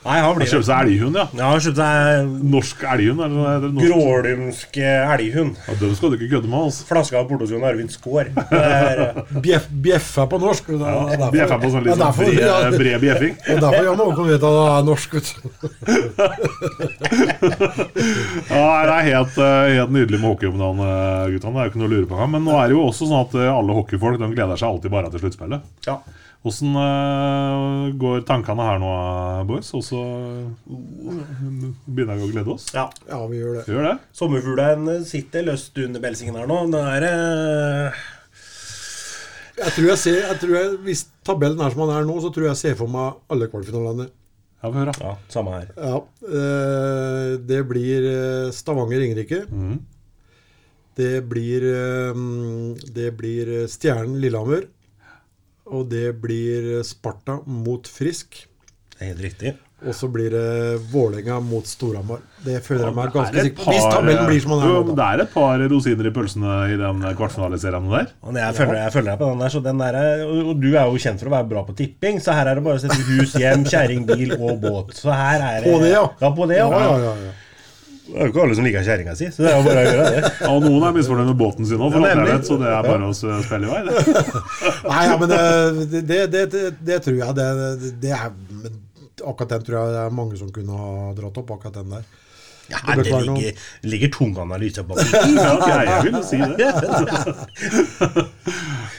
Nei, 0.00 0.16
han 0.24 0.32
blir 0.38 0.48
Kjøpte 0.48 0.64
seg 0.64 0.80
elghund, 0.88 1.12
ja. 1.18 1.26
Ja, 1.36 1.50
han 1.52 1.60
kjøpte 1.60 1.84
seg 1.84 2.24
Norsk 2.54 2.80
elghund, 2.88 3.20
eller? 3.26 3.66
Norsk? 3.68 3.84
grålumsk 3.84 4.72
elghund. 4.80 5.58
Ja, 5.66 5.72
den 5.82 5.92
skal 5.98 6.08
du 6.08 6.14
ikke 6.16 6.30
kødde 6.38 6.48
med, 6.48 6.56
altså. 6.70 6.86
Flaska 6.88 7.20
av 7.20 7.28
Portosjon 7.28 7.60
Arvid 7.68 7.92
Skaar. 7.92 8.32
Eh, 8.60 9.12
bjeff, 9.44 9.66
bjeffa 9.84 10.24
på 10.30 10.36
norsk. 10.40 10.64
Det 10.72 10.80
er 10.80 10.84
derfor- 11.16 11.32
Bjeffa 11.34 11.56
på 11.60 11.68
sånn 11.72 11.84
sånn 11.84 12.00
derfor- 12.00 12.24
bred, 12.30 12.40
ja, 12.40 12.70
bred 12.72 13.00
bjeffing. 13.04 13.34
Det 13.44 13.52
er 13.56 13.60
derfor 13.66 13.84
Jan 13.90 14.00
Håkon 14.00 14.26
vet 14.30 14.40
at 14.40 14.44
han 14.56 14.72
er 14.78 14.82
norsk. 14.88 15.08
Vet 15.14 15.28
du. 15.30 15.34
Ja, 18.50 18.64
det 18.86 18.94
er 18.94 19.04
helt, 19.10 19.36
eh, 19.38 19.74
helt 19.76 19.92
nydelig 19.94 20.18
med 20.20 20.28
hockey 20.30 20.48
om 20.50 20.58
dagen, 20.60 20.80
eh, 20.84 21.30
guttene. 21.34 21.54
Det 21.54 21.60
er 21.60 21.64
jo 21.68 21.72
ikke 21.72 21.82
noe 21.82 21.90
å 21.90 21.94
lure 21.94 22.08
på. 22.10 22.14
Men 22.34 22.42
nå 22.46 22.52
er 22.58 22.64
det 22.70 22.76
jo 22.76 22.82
også 22.88 23.04
sånn 23.08 23.22
at 23.24 23.32
eh, 23.38 23.50
alle 23.52 23.76
hockeyfolk 23.76 24.16
de 24.20 24.26
gleder 24.34 24.56
seg 24.60 24.68
alltid 24.72 24.90
bare 24.96 25.08
til 25.12 25.20
sluttspillet. 25.26 25.60
ja. 25.86 25.96
Åssen 26.40 26.72
uh, 26.72 27.90
går 28.00 28.22
tankene 28.24 28.64
her 28.64 28.78
nå, 28.80 28.90
eh, 28.96 29.40
boys? 29.44 29.68
Og 29.76 29.82
så 29.84 29.98
eh, 30.00 30.78
begynner 31.84 32.16
vi 32.16 32.24
å 32.24 32.30
glede 32.30 32.54
oss? 32.54 32.70
ja. 32.72 32.86
Ja, 33.10 33.18
vi 33.28 33.42
gjør 33.42 33.58
det. 33.58 33.64
Gjør 33.68 33.88
det? 33.90 33.92
Sommerfuglen 34.16 34.88
sitter 35.04 35.44
løst 35.50 35.76
under 35.84 36.00
belsingen 36.00 36.38
her 36.40 36.48
nå. 36.48 36.62
Det 36.72 36.80
er 36.94 37.06
uh... 37.10 38.00
Jeg 39.60 39.74
tror 39.76 39.90
jeg 39.90 40.00
ser, 40.00 40.18
jeg 40.24 40.40
tror 40.40 40.56
jeg, 40.56 40.72
Hvis 40.86 41.04
tabellen 41.26 41.60
er 41.60 41.74
som 41.74 41.84
den 41.84 41.92
er 41.98 42.08
nå, 42.08 42.16
så 42.24 42.32
tror 42.32 42.46
jeg 42.48 42.54
jeg 42.54 42.62
ser 42.62 42.80
for 42.80 42.88
meg 42.88 43.18
alle 43.28 43.50
kvalifinalene 43.52 44.08
Ja, 44.08 44.70
vi 44.70 44.80
hører. 44.80 45.00
Ja, 45.04 45.14
samme 45.32 45.58
her. 45.58 45.70
Ja, 45.76 45.98
uh, 46.24 47.32
Det 47.52 47.60
blir 47.68 48.08
eh, 48.08 48.52
Stavanger-Ringerike. 48.56 49.44
Mm. 49.52 49.78
Det 50.96 51.14
blir 51.28 51.64
eh, 51.68 52.24
Det 52.96 53.10
blir 53.20 53.52
eh, 53.60 53.68
Stjernen 53.70 54.16
Lillehammer. 54.22 54.66
Og 55.70 55.88
det 55.90 56.06
blir 56.22 56.80
Sparta 56.86 57.38
mot 57.46 57.86
Frisk. 57.88 58.46
Det 58.96 59.00
er 59.06 59.12
helt 59.14 59.26
riktig. 59.30 59.56
Og 59.80 59.94
så 59.96 60.10
blir 60.12 60.28
det 60.28 60.80
Vålerenga 60.92 61.38
mot 61.40 61.64
Storhamar. 61.64 62.18
Det 62.44 62.58
føler 62.66 62.90
jeg 62.90 62.96
meg 62.98 63.12
ganske 63.14 63.38
er 63.40 63.46
sikker 63.46 63.62
på. 63.64 63.70
Hvis 63.72 63.86
tabellen 63.88 64.26
blir 64.28 64.42
som 64.44 64.50
den 64.52 64.66
er 64.66 64.74
nå. 64.84 64.96
Det 64.98 65.06
er 65.06 65.22
et 65.24 65.30
par 65.32 65.62
rosiner 65.72 66.08
i 66.10 66.12
pølsene 66.18 66.56
i 66.74 66.76
den 66.82 67.00
kvartfinaliserien 67.16 67.86
der. 67.94 68.10
Jeg 68.42 68.58
følger, 68.58 68.76
jeg 68.82 68.92
følger 68.92 69.08
deg 69.14 69.22
på 69.22 69.30
den 69.30 69.40
der, 69.40 69.54
så 69.54 69.62
den 69.64 69.80
der 69.80 69.96
er- 70.02 70.24
og 70.26 70.50
og 70.52 70.60
du 70.60 70.68
er 70.74 70.84
jo 70.84 71.00
kjent 71.00 71.22
for 71.24 71.30
å 71.30 71.34
være 71.38 71.48
bra 71.54 71.62
på 71.64 71.76
tipping, 71.78 72.20
så 72.20 72.36
her 72.36 72.50
er 72.52 72.60
det 72.60 72.64
bare 72.64 72.76
å 72.76 72.82
sette 72.84 73.00
hus, 73.08 73.32
hjem, 73.40 73.64
kjerring, 73.64 74.04
bil 74.10 74.34
og 74.36 74.60
båt. 74.60 74.92
Så 75.00 75.08
her 75.16 75.40
er 75.40 75.64
det 75.64 75.72
På 75.72 75.80
det, 75.80 75.94
ja. 75.94 76.04
Ja, 76.20 76.30
på 76.36 76.48
det, 76.52 76.58
ja. 76.60 76.68
Ja, 76.68 76.80
ja, 76.80 76.98
ja, 76.98 77.14
ja. 77.24 77.32
Det 78.10 78.18
er 78.18 78.26
jo 78.26 78.32
ikke 78.32 78.42
alle 78.42 78.56
som 78.58 78.66
liker 78.66 78.86
kjerringa 78.86 79.12
si, 79.18 79.28
så 79.30 79.44
det 79.44 79.50
er 79.50 79.58
jo 79.58 79.66
bare 79.66 79.80
å 79.80 79.86
gjøre 79.86 80.06
det. 80.10 80.22
Ja, 80.26 80.48
og 80.50 80.64
noen 80.66 80.86
er 80.88 80.94
misfornøyd 80.96 81.28
med 81.30 81.38
båten 81.38 81.68
sin 81.68 81.82
òg, 81.82 81.92
for 81.94 82.02
alt 82.02 82.10
jeg 82.10 82.26
vet, 82.26 82.48
så 82.48 82.56
det 82.58 82.70
er 82.74 82.88
bare 82.88 83.10
å 83.10 83.12
spille 83.16 83.68
i 83.68 83.70
vei. 83.70 83.82
Det. 83.86 83.92
Nei, 84.92 85.02
ja, 85.06 85.18
men 85.20 85.34
eh, 85.36 85.82
det, 85.92 86.00
det, 86.10 86.46
det, 86.54 86.64
det, 86.90 86.98
tror 87.04 87.20
jeg. 87.20 87.36
Det, 87.38 88.14
er, 88.16 88.32
men 88.64 88.80
akkurat 89.20 89.54
den 89.54 89.68
tror 89.68 89.78
jeg 89.78 89.94
det 89.94 90.02
er 90.02 90.18
mange 90.22 90.40
som 90.40 90.50
kunne 90.54 90.80
ha 90.80 91.12
dratt 91.20 91.38
opp. 91.44 91.54
akkurat 91.54 91.78
den 91.78 91.94
der. 91.94 92.08
Ja, 92.70 92.94
Det 92.94 93.04
ligger, 93.04 93.52
ligger 93.80 94.08
tung 94.14 94.36
analyse 94.38 94.82
bak. 94.86 94.98
Ja, 95.10 95.82
jeg 95.82 96.04
vil 96.06 96.18
jo 96.18 96.24
si 96.26 96.38
det. 96.38 96.70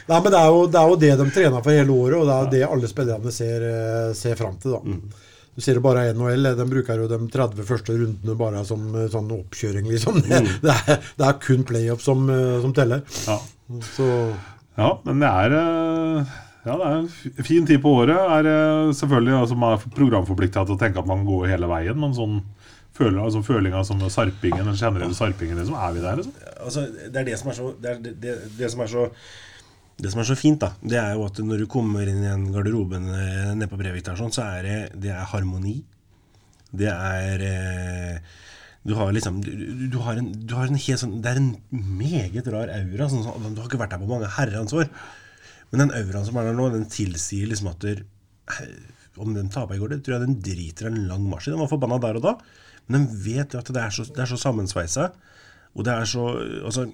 Nei, 0.10 0.18
men 0.18 0.32
det 0.34 0.40
er, 0.40 0.48
jo, 0.52 0.64
det 0.68 0.80
er 0.80 0.88
jo 0.92 0.98
det 1.00 1.12
de 1.22 1.28
trener 1.32 1.64
for 1.64 1.72
hele 1.72 1.96
året, 1.96 2.18
og 2.20 2.26
det 2.28 2.34
er 2.34 2.42
jo 2.42 2.52
det 2.56 2.64
alle 2.68 2.90
spillerne 2.92 3.32
ser, 3.32 3.68
eh, 3.68 4.10
ser 4.18 4.40
fram 4.40 4.58
til. 4.60 4.76
da. 4.76 4.82
Du 5.56 5.62
ser 5.62 5.76
det 5.78 5.84
bare 5.84 6.06
NHL. 6.16 6.52
De 6.58 6.68
bruker 6.70 7.02
jo 7.02 7.10
de 7.12 7.20
30 7.34 7.68
første 7.68 7.96
rundene 7.98 8.38
bare 8.40 8.62
som 8.68 8.86
eh, 8.96 9.10
sånn 9.12 9.32
oppkjøring, 9.36 9.90
liksom. 9.92 10.22
Det, 10.24 10.40
det, 10.66 10.78
er, 10.88 11.10
det 11.20 11.28
er 11.28 11.42
kun 11.44 11.66
playoff 11.68 12.06
som, 12.06 12.24
eh, 12.32 12.56
som 12.64 12.76
teller. 12.78 13.04
Ja. 13.28 13.40
Så 13.92 14.08
Ja, 14.78 14.94
men 15.06 15.20
det 15.24 15.28
er 15.28 15.58
eh, 15.58 16.32
Ja, 16.62 16.78
det 16.78 16.88
er 16.88 16.96
en 16.96 17.46
fin 17.48 17.68
tid 17.68 17.84
på 17.84 17.98
året. 18.04 18.16
Er 18.16 18.48
eh, 18.48 18.96
selvfølgelig 18.96 19.38
altså, 19.42 19.60
Man 19.60 19.76
er 19.76 19.94
programforplikta 20.00 20.66
til 20.66 20.78
å 20.78 20.82
tenke 20.82 21.04
at 21.04 21.10
man 21.10 21.28
går 21.28 21.50
hele 21.52 21.70
veien, 21.72 22.00
men 22.00 22.16
sånn 22.16 22.42
føler, 22.96 23.22
altså, 23.24 23.44
følinga 23.44 23.84
som 23.88 24.02
sarpingen, 24.12 24.68
den 24.68 24.80
generelle 24.80 25.16
sarpingen, 25.16 25.58
liksom, 25.60 25.78
er 25.80 25.94
vi 25.96 26.04
der, 26.04 26.20
liksom? 26.20 26.34
altså, 26.60 26.84
det 26.92 27.22
er 27.22 27.30
det 27.30 27.38
som 27.40 27.50
er 27.50 27.56
så 27.58 27.70
det, 27.82 27.94
er 27.94 28.04
det, 28.04 28.12
det, 28.22 28.36
det 28.60 28.70
som 28.74 28.84
er 28.84 28.92
så 28.92 29.06
det 30.02 30.10
som 30.10 30.22
er 30.24 30.28
så 30.32 30.38
fint, 30.38 30.62
da, 30.62 30.72
det 30.82 30.98
er 30.98 31.14
jo 31.14 31.26
at 31.28 31.40
når 31.46 31.62
du 31.62 31.68
kommer 31.70 32.10
inn 32.10 32.24
i 32.24 32.30
en 32.32 32.48
garderoben 32.54 33.06
eh, 33.14 33.52
nede 33.54 33.70
på 33.70 33.78
Brevik 33.78 34.06
der, 34.08 34.18
sånn, 34.18 34.34
så 34.34 34.48
er 34.58 34.66
det, 34.66 34.78
det 35.04 35.12
er 35.14 35.28
harmoni. 35.30 35.76
Det 36.72 36.90
er 36.90 37.44
eh, 37.46 38.40
Du 38.88 38.96
har 38.98 39.12
liksom 39.14 39.42
du, 39.46 39.52
du, 39.92 39.98
har 40.02 40.18
en, 40.18 40.32
du 40.32 40.56
har 40.56 40.72
en 40.72 40.80
helt 40.80 41.02
sånn 41.02 41.18
Det 41.22 41.34
er 41.34 41.42
en 41.42 41.52
meget 42.00 42.48
rar 42.50 42.72
aura. 42.72 43.10
Sånn, 43.12 43.26
sånn, 43.28 43.54
du 43.54 43.62
har 43.62 43.70
ikke 43.70 43.82
vært 43.84 43.94
der 43.94 44.02
på 44.02 44.10
mange 44.10 44.32
herrens 44.40 44.74
år. 44.74 44.90
Men 45.70 45.86
den 45.86 45.94
auraen 46.00 46.26
som 46.26 46.40
er 46.40 46.50
der 46.50 46.58
nå, 46.58 46.72
den 46.74 46.90
tilsier 46.90 47.52
liksom 47.52 47.70
at 47.74 47.86
der, 47.86 48.02
Om 49.22 49.36
den 49.36 49.52
taper 49.54 49.78
i 49.78 49.84
går, 49.84 49.94
det 49.94 50.02
tror 50.02 50.18
jeg 50.18 50.26
den 50.26 50.40
driter 50.42 50.90
en 50.90 51.04
lang 51.12 51.28
marsj 51.30 51.52
i. 51.52 51.54
Den 51.54 51.62
var 51.62 51.70
forbanna 51.70 52.02
der 52.02 52.18
og 52.18 52.26
da. 52.26 52.38
Men 52.88 53.04
den 53.04 53.22
vet 53.28 53.54
jo 53.54 53.62
at 53.62 53.70
det 53.70 53.84
er 53.84 53.94
så, 53.94 54.08
det 54.10 54.24
er 54.24 54.32
så 54.32 54.40
sammensveisa. 54.40 55.12
Og 55.76 55.86
det 55.86 55.94
er 55.94 56.10
så 56.10 56.26
Altså, 56.64 56.90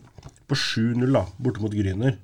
på 0.49 0.57
7-0, 0.57 1.07
da, 1.13 1.23
borte 1.39 1.63
mot 1.63 1.73
Gryner, 1.73 2.17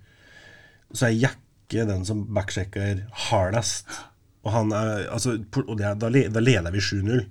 så 0.93 1.07
er 1.09 1.17
Jakke 1.17 1.85
den 1.89 2.03
som 2.05 2.25
backsjekker 2.35 3.05
hardest. 3.29 3.89
Og 4.43 4.51
han 4.53 4.73
er 4.75 5.07
Altså, 5.13 5.37
og 5.63 5.77
det 5.79 5.87
er, 5.87 5.95
da, 5.97 6.09
leder 6.09 6.73
vi 6.73 6.83
7-0. 6.83 7.23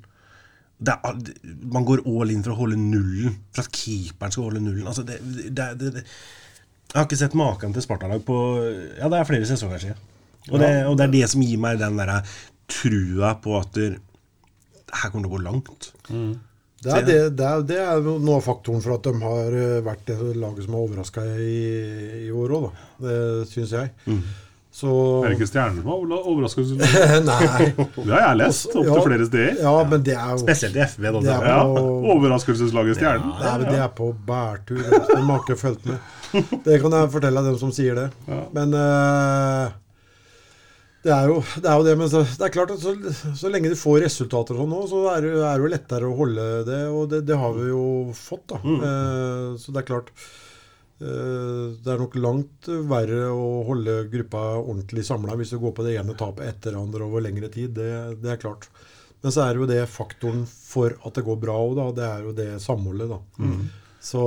Er, 0.82 1.18
man 1.70 1.84
går 1.86 2.02
all 2.10 2.32
in 2.34 2.42
for 2.42 2.56
å 2.56 2.60
holde 2.64 2.78
nullen. 2.80 3.36
For 3.54 3.64
at 3.64 3.74
keeperen 3.76 4.34
skal 4.34 4.48
holde 4.48 4.62
nullen. 4.64 4.86
Altså, 4.90 5.04
det, 5.06 5.20
det, 5.54 5.68
det, 5.78 6.06
jeg 6.92 6.98
har 6.98 7.06
ikke 7.06 7.20
sett 7.20 7.36
maken 7.38 7.72
til 7.72 7.84
Spartalag 7.84 8.24
på 8.26 8.38
Ja, 8.98 9.08
det 9.08 9.20
er 9.20 9.28
flere 9.28 9.48
sesonger 9.48 9.84
siden. 9.84 10.08
Og 10.50 10.58
det, 10.58 10.70
og 10.90 10.96
det 10.98 11.04
er 11.06 11.12
det 11.12 11.28
som 11.30 11.44
gir 11.44 11.60
meg 11.62 11.78
den 11.78 12.00
der 12.00 12.16
trua 12.72 13.36
på 13.38 13.54
at 13.60 13.76
det, 13.76 13.92
her 14.92 15.12
kommer 15.12 15.28
det 15.28 15.30
å 15.30 15.36
gå 15.36 15.44
langt. 15.44 15.92
Det 16.82 16.92
er, 16.92 17.02
det, 17.06 17.18
det, 17.38 17.46
er, 17.46 17.66
det 17.66 17.80
er 17.82 18.06
noe 18.06 18.38
av 18.40 18.46
faktoren 18.46 18.82
for 18.82 18.96
at 18.96 19.04
de 19.06 19.12
har 19.22 19.58
eh, 19.58 19.76
vært 19.86 20.06
det 20.08 20.16
laget 20.34 20.64
som 20.66 20.74
har 20.74 20.86
overraska 20.86 21.26
i, 21.38 21.58
i 22.26 22.30
år 22.34 22.56
òg, 22.58 22.64
da. 22.70 22.88
Det 23.06 23.18
syns 23.52 23.76
jeg. 23.76 23.92
Så 24.72 24.88
Er 25.20 25.28
det 25.28 25.36
ikke 25.36 25.46
stjerner 25.50 25.82
som 25.82 25.90
har 25.92 26.28
overraska? 26.32 26.62
Nei. 27.28 27.66
Det 27.76 28.08
har 28.08 28.22
jeg 28.24 28.38
lest 28.40 28.70
opptil 28.72 28.88
Ja, 28.88 29.02
flere 29.04 29.26
steder. 29.28 29.58
Ja, 29.60 29.72
men 29.90 30.06
det 30.06 30.14
er 30.16 30.30
jo 30.32 30.38
Spesielt 30.40 30.78
i 30.78 30.84
FV. 30.86 31.02
Da, 31.04 31.20
Det 31.26 31.34
er 31.34 31.48
Ja, 31.50 31.58
Overraskelseslaget 32.14 32.96
Stjernen. 32.96 33.34
Men 33.42 33.66
det 33.68 33.82
er 33.84 33.92
på 33.92 34.08
bærtur. 34.26 34.80
De 34.80 35.20
har 35.28 35.42
ikke 35.44 35.58
fulgt 35.60 35.84
med. 35.90 36.00
Det 36.64 36.80
kan 36.80 36.96
jeg 36.96 37.12
fortelle 37.12 37.44
dem 37.44 37.58
som 37.60 37.74
sier 37.76 38.00
det. 38.00 38.06
Men 38.56 38.72
eh, 38.80 39.76
det, 41.02 41.10
er 41.10 41.30
jo, 41.30 41.40
det 41.58 41.66
er 41.68 41.80
jo 41.80 41.86
det. 41.86 41.96
Men 41.98 42.10
så, 42.12 42.22
det 42.24 42.46
er 42.46 42.54
klart 42.54 42.72
at 42.74 42.82
så, 42.82 42.94
så 43.38 43.50
lenge 43.50 43.72
de 43.72 43.78
får 43.78 44.04
resultater 44.04 44.58
sånn 44.58 44.70
nå, 44.70 44.84
så 44.90 45.02
er 45.14 45.26
det, 45.26 45.32
er 45.40 45.58
det 45.58 45.66
jo 45.66 45.72
lettere 45.74 46.08
å 46.08 46.16
holde 46.18 46.46
det. 46.68 46.80
Og 46.92 47.10
det, 47.10 47.24
det 47.28 47.38
har 47.40 47.58
vi 47.58 47.68
jo 47.72 47.84
fått, 48.16 48.46
da. 48.54 48.60
Eh, 48.62 49.48
så 49.58 49.74
det 49.74 49.82
er 49.82 49.88
klart 49.88 50.12
eh, 51.02 51.66
Det 51.82 51.92
er 51.92 52.00
nok 52.00 52.16
langt 52.22 52.70
verre 52.90 53.26
å 53.34 53.50
holde 53.68 53.98
gruppa 54.12 54.46
ordentlig 54.62 55.04
samla 55.08 55.36
hvis 55.40 55.54
du 55.54 55.60
går 55.62 55.76
på 55.76 55.86
det 55.86 55.98
ene 56.00 56.16
tapet 56.18 56.48
etter 56.48 56.76
det 56.76 56.82
andre 56.82 57.08
over 57.08 57.24
lengre 57.24 57.50
tid. 57.52 57.74
Det, 57.78 57.92
det 58.22 58.34
er 58.36 58.42
klart. 58.42 58.70
Men 59.22 59.34
så 59.34 59.44
er 59.44 59.54
det 59.54 59.62
jo 59.62 59.70
det 59.70 59.82
faktoren 59.90 60.46
for 60.50 60.94
at 61.02 61.18
det 61.18 61.26
går 61.26 61.42
bra 61.42 61.58
òg, 61.62 61.76
da. 61.78 61.90
Det 61.98 62.06
er 62.08 62.28
jo 62.28 62.36
det 62.38 62.48
samholdet, 62.62 63.10
da. 63.12 63.20
Så 64.02 64.22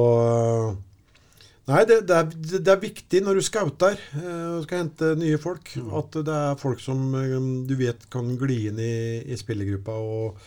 Nei, 1.66 1.82
det, 1.90 2.04
det, 2.06 2.18
er, 2.20 2.60
det 2.62 2.70
er 2.70 2.82
viktig 2.82 3.24
når 3.26 3.40
du 3.40 3.46
scouter 3.46 3.98
eh, 3.98 4.50
og 4.54 4.68
skal 4.68 4.84
hente 4.84 5.16
nye 5.18 5.40
folk, 5.42 5.72
at 5.98 6.20
det 6.28 6.36
er 6.36 6.60
folk 6.62 6.84
som 6.84 7.08
eh, 7.18 7.34
du 7.66 7.74
vet 7.80 8.06
kan 8.14 8.30
gli 8.38 8.68
inn 8.70 8.82
i, 8.82 8.98
i 9.26 9.38
spillergruppa 9.40 9.96
og, 9.98 10.44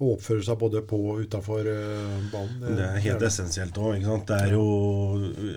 og 0.00 0.16
oppføre 0.16 0.42
seg 0.48 0.58
både 0.58 0.82
på 0.90 0.98
og 1.12 1.22
utafor 1.22 1.70
banen. 2.32 2.64
Det 2.66 2.88
er 2.88 3.04
helt 3.06 3.22
essensielt 3.28 3.78
òg. 3.78 4.02
Det 4.26 4.40
er 4.40 4.56
jo 4.56 4.66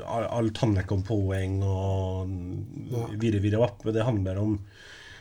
alt 0.06 0.62
handler 0.62 0.86
ikke 0.86 1.00
om 1.00 1.08
poeng 1.10 1.58
og 1.66 3.18
virre, 3.20 3.42
virre 3.42 3.64
vapp. 3.66 3.82
men 3.84 3.98
Det 3.98 4.06
handler 4.06 4.40
om 4.44 4.56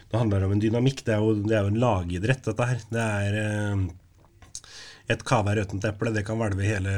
det 0.09 0.16
handler 0.16 0.45
om 0.47 0.53
en 0.55 0.61
dynamikk. 0.62 1.03
Det 1.05 1.16
er 1.16 1.24
jo, 1.24 1.34
det 1.45 1.57
er 1.57 1.64
jo 1.66 1.72
en 1.72 1.82
lagidrett, 1.82 2.45
dette 2.47 2.68
her. 2.70 2.84
Det 2.93 3.03
er 3.05 3.41
et 5.09 5.23
kave 5.25 5.55
røtent 5.57 5.85
eple. 5.89 6.13
Det 6.13 6.25
kan 6.27 6.37
hvelve 6.41 6.65
hele 6.69 6.95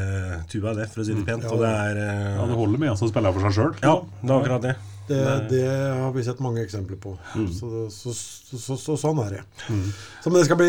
tua, 0.50 0.72
det, 0.74 0.88
for 0.92 1.02
å 1.02 1.06
si 1.06 1.14
det 1.14 1.26
pent. 1.28 1.44
Ja, 1.46 1.56
det 1.60 1.72
er 1.72 2.00
eh, 2.04 2.30
Ja, 2.40 2.46
Det 2.50 2.56
holder 2.58 2.78
med 2.82 2.90
en 2.92 2.96
som 3.00 3.10
spiller 3.10 3.34
for 3.36 3.46
seg 3.46 3.58
sjøl. 3.58 3.74
Ja, 3.84 3.96
det 4.22 4.30
er 4.30 4.38
akkurat 4.40 4.64
det. 4.68 4.76
Det, 5.10 5.20
det 5.50 5.60
har 5.66 6.12
vi 6.14 6.22
sett 6.22 6.38
mange 6.38 6.62
eksempler 6.62 6.94
på. 7.02 7.16
Så, 7.50 7.68
så, 7.90 8.12
så, 8.14 8.58
så, 8.62 8.76
så 8.78 8.94
sånn 9.00 9.18
er 9.24 9.32
det. 9.40 9.40
Så, 9.66 10.30
men 10.30 10.36
det 10.38 10.44
skal 10.46 10.58
bli 10.60 10.68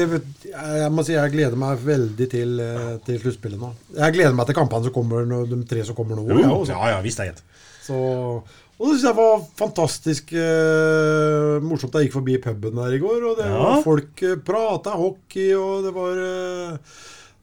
Jeg 0.49 0.87
må 0.95 1.03
si 1.05 1.13
jeg 1.13 1.33
gleder 1.35 1.59
meg 1.61 1.83
veldig 1.85 2.27
til, 2.31 2.55
eh, 2.63 2.87
til 3.05 3.19
sluttspillet 3.21 3.61
nå. 3.61 3.69
Jeg 3.99 4.15
gleder 4.17 4.33
meg 4.39 4.49
til 4.49 4.57
kampene 4.57 4.87
som 4.87 4.95
kommer, 4.95 5.29
de 5.45 5.59
tre 5.69 5.85
som 5.85 5.97
kommer 5.97 6.17
nå. 6.17 6.25
Jo, 6.33 6.41
ja, 6.41 6.57
ja, 6.73 6.89
ja, 6.95 7.03
visst 7.05 7.21
er 7.21 7.35
det. 7.37 7.45
Så, 7.85 7.93
og 8.41 8.81
det 8.89 8.95
synes 8.95 9.07
jeg 9.11 9.17
var 9.21 9.45
fantastisk 9.61 10.33
eh, 10.41 11.61
morsomt. 11.61 11.93
Jeg 12.01 12.09
gikk 12.09 12.17
forbi 12.17 12.39
puben 12.41 12.81
der 12.81 12.97
i 12.97 13.01
går, 13.01 13.21
og 13.31 13.37
det 13.43 13.45
Ja. 13.49 13.61
var 13.61 13.85
folk 13.85 14.25
eh, 14.25 14.39
prata 14.45 14.97
hockey, 14.97 15.51
og 15.53 15.85
det 15.85 15.93
var 15.93 16.17
eh, 16.25 16.95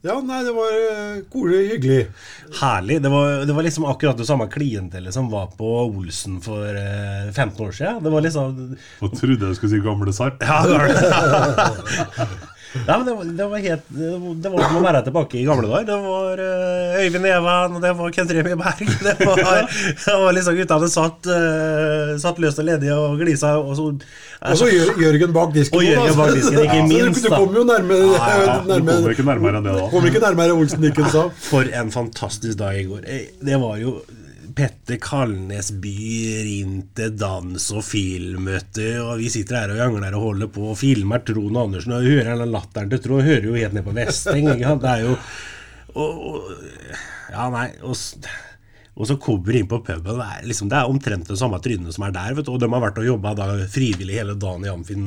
Ja, 0.07 0.15
nei, 0.23 0.45
det 0.47 0.53
var 0.55 0.75
eh, 0.79 1.15
koselig, 1.33 1.63
hyggelig. 1.73 2.03
Herlig. 2.61 3.01
Det 3.03 3.11
var, 3.11 3.41
det 3.49 3.57
var 3.57 3.67
liksom 3.67 3.87
akkurat 3.91 4.21
det 4.21 4.27
samme 4.29 4.47
klientellet 4.51 5.15
som 5.15 5.27
var 5.33 5.49
på 5.59 5.73
Olsen 5.89 6.37
for 6.45 6.69
eh, 6.71 7.33
15 7.33 7.67
år 7.67 7.73
siden. 7.75 7.99
Det 8.05 8.13
var 8.15 8.23
liksom 8.23 8.77
Og 9.03 9.17
trodde 9.19 9.51
jeg 9.51 9.59
skulle 9.59 9.73
si 9.75 9.83
gamle 9.83 10.15
Sarp. 10.15 10.47
Ja, 10.47 10.63
det 12.73 12.81
var 12.81 12.85
det. 12.85 12.89
Ja, 12.89 12.97
men 12.99 13.07
det, 13.07 13.15
var, 13.15 13.25
det 13.39 13.47
var 13.53 13.59
helt 13.59 13.87
Det 14.43 14.51
var 14.53 14.63
som 14.69 14.77
å 14.79 14.83
være 14.85 15.03
tilbake 15.07 15.39
i 15.41 15.45
gamle 15.49 15.69
dager. 15.71 15.87
Det 15.89 15.99
var 16.05 16.43
uh, 16.43 16.99
Øyvind 17.03 17.29
Even, 17.33 17.77
og 17.79 17.83
det 17.85 17.93
var 17.99 18.15
Kent 18.17 18.35
Remi 18.37 18.57
Berg. 18.61 18.93
Det 19.07 19.15
var, 19.27 19.63
det 20.05 20.17
var 20.23 20.37
liksom 20.37 20.59
guttene 20.59 20.91
satt, 20.93 21.31
uh, 21.33 22.13
satt 22.21 22.43
løst 22.45 22.61
og 22.63 22.69
ledig 22.69 22.93
og 22.95 23.17
glisa. 23.23 23.55
Og 23.63 23.75
så, 23.79 23.89
Og 24.53 24.61
så 24.61 24.69
Jørgen 25.01 25.33
bak 25.37 25.55
disken. 25.57 25.81
Og 25.81 25.87
Jørgen 25.89 26.17
bak 26.21 26.35
disken, 26.37 26.61
ikke 26.67 26.79
Ja, 26.79 26.87
minst, 26.93 27.25
Du, 27.25 27.31
du 27.31 27.35
kommer 27.35 27.61
jo 27.63 27.67
nærmere, 27.69 28.13
Ja, 28.15 28.31
ja, 28.45 28.61
du 28.63 28.77
kommer 28.85 29.17
ikke 29.17 29.27
nærmere 29.33 29.59
enn 29.63 29.69
det 29.69 29.75
da. 29.81 29.89
Kommer 29.95 30.13
ikke 30.13 30.25
nærmere 30.29 30.55
Olsen 30.59 30.85
Dickens 30.85 31.13
sa. 31.17 31.27
For 31.49 31.69
en 31.83 31.91
fantastisk 31.95 32.59
dag 32.61 32.79
i 32.79 32.87
går. 32.91 33.05
Eh, 33.09 33.27
Det 33.49 33.61
var 33.61 33.77
jo 33.83 33.99
Petter 34.59 34.99
Kalnes 34.99 35.69
byr 35.79 36.47
inn 36.51 36.81
til 36.99 37.13
dans 37.15 37.67
og 37.71 37.85
filmmøte, 37.87 38.89
og 39.05 39.21
vi 39.21 39.29
sitter 39.31 39.61
her 39.61 39.75
og 39.77 39.79
jangler 39.79 40.17
og 40.19 40.25
holder 40.33 40.51
på 40.51 40.73
og 40.73 40.81
filmer 40.81 41.23
Trond 41.23 41.61
Andersen, 41.61 41.95
og 41.95 42.09
hører 42.09 42.33
den 42.41 42.51
latteren 42.51 42.91
til 42.91 43.05
Trond, 43.05 43.23
hører 43.23 43.47
jo 43.47 43.55
helt 43.55 43.77
ned 43.77 43.87
på 43.87 43.95
Vesteng, 43.95 44.51
ikke 44.51 44.73
sant? 44.73 44.83
Det 44.83 44.97
er 44.97 45.07
jo 45.07 45.15
og, 45.95 46.27
og, 46.33 46.51
Ja, 47.29 47.47
nei 47.53 47.69
og, 47.87 47.95
og 48.99 49.07
så 49.07 49.15
kommer 49.23 49.55
inn 49.55 49.69
på 49.71 49.79
puben. 49.85 50.09
Det 50.09 50.27
er, 50.27 50.43
liksom, 50.49 50.73
det 50.73 50.81
er 50.81 50.91
omtrent 50.91 51.31
det 51.31 51.39
samme 51.39 51.61
trynet 51.63 51.95
som 51.95 52.09
er 52.09 52.17
der. 52.17 52.35
Du, 52.35 52.51
og 52.51 52.59
de 52.59 52.71
har 52.73 52.83
vært 52.83 52.99
og 52.99 53.07
jobba 53.07 53.37
frivillig 53.71 54.19
hele 54.19 54.35
dagen 54.41 54.67
i 54.67 54.73
Amfin 54.73 55.07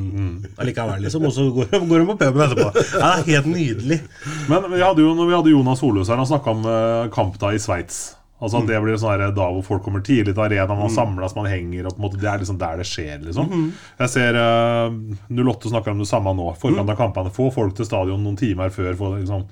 allikevel, 0.62 1.04
liksom. 1.04 1.28
Og 1.28 1.36
så 1.36 1.50
går, 1.58 1.76
går 1.92 2.06
de 2.06 2.08
på 2.14 2.18
puben 2.24 2.46
etterpå. 2.46 2.86
Ja, 2.96 3.04
det 3.04 3.12
er 3.12 3.28
helt 3.34 3.52
nydelig. 3.52 4.00
Men 4.48 4.72
vi 4.72 4.80
hadde 4.86 5.04
jo, 5.04 5.12
når 5.18 5.28
vi 5.28 5.38
hadde 5.42 5.54
Jonas 5.58 5.84
Solhus 5.84 6.14
her, 6.14 6.24
han 6.24 6.32
snakka 6.32 6.56
om 6.56 6.64
uh, 6.70 7.12
kampdag 7.12 7.60
i 7.60 7.64
Sveits. 7.68 8.02
Altså 8.42 8.58
at 8.58 8.68
Det 8.68 8.78
blir 8.82 8.98
sånn 8.98 9.12
her, 9.14 9.32
da 9.38 9.48
hvor 9.54 9.62
folk 9.64 9.84
kommer 9.86 10.02
tidlig 10.02 10.34
til 10.34 10.42
arenaen, 10.42 10.80
man 10.80 10.90
samles, 10.90 11.36
man 11.38 11.46
henger 11.46 11.86
og 11.86 11.94
på 11.94 12.02
en 12.02 12.06
måte, 12.08 12.22
Det 12.22 12.30
er 12.32 12.40
liksom 12.42 12.58
der 12.58 12.80
det 12.82 12.88
skjer. 12.90 13.20
liksom 13.28 13.52
Jeg 14.00 14.10
ser 14.10 14.40
uh, 14.42 14.90
08 15.30 15.70
snakker 15.70 15.94
om 15.94 16.02
det 16.02 16.10
samme 16.10 16.34
nå. 16.34 16.48
Forkant 16.58 16.90
av 16.90 16.98
kampene. 16.98 17.34
Få 17.36 17.52
folk 17.54 17.76
til 17.78 17.86
stadion 17.86 18.24
noen 18.26 18.40
timer 18.42 18.74
før. 18.74 18.96
For, 18.98 19.20
liksom. 19.20 19.46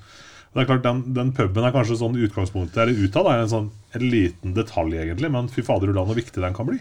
Det 0.54 0.64
er 0.64 0.66
klart, 0.72 0.82
Den, 0.84 1.04
den 1.14 1.30
puben 1.38 1.64
er 1.68 1.76
kanskje 1.76 2.00
sånn 2.00 2.18
utgangspunktet 2.18 2.82
eller 2.82 2.98
utad 3.06 3.30
er 3.30 3.44
en 3.44 3.52
sånn 3.52 3.70
en 3.94 4.06
liten 4.10 4.56
detalj, 4.58 4.98
egentlig, 4.98 5.30
men 5.34 5.48
fy 5.54 5.62
fader 5.66 5.92
ullan 5.94 6.10
hvor 6.10 6.18
viktig 6.18 6.42
den 6.42 6.58
kan 6.58 6.66
bli. 6.70 6.80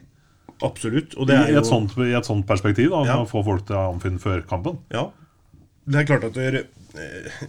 Absolutt. 0.65 1.13
Og 1.21 1.29
I, 1.31 1.37
er 1.37 1.53
jo 1.53 1.61
et 1.61 1.69
sånt, 1.69 1.93
I 2.01 2.17
et 2.17 2.27
sånt 2.27 2.47
perspektiv, 2.49 2.91
da, 2.91 3.05
Ja. 3.07 3.19
få 3.29 3.45
folk 3.45 3.67
til 3.69 3.77
å 3.77 3.91
omfinne 3.93 4.19
før 4.23 4.41
kampen. 4.49 4.81
Ja. 4.91 5.11
Det 5.89 6.01
er 6.03 6.09
klart 6.09 6.25
at 6.25 6.35
det 6.35 6.65
eh, 6.97 7.45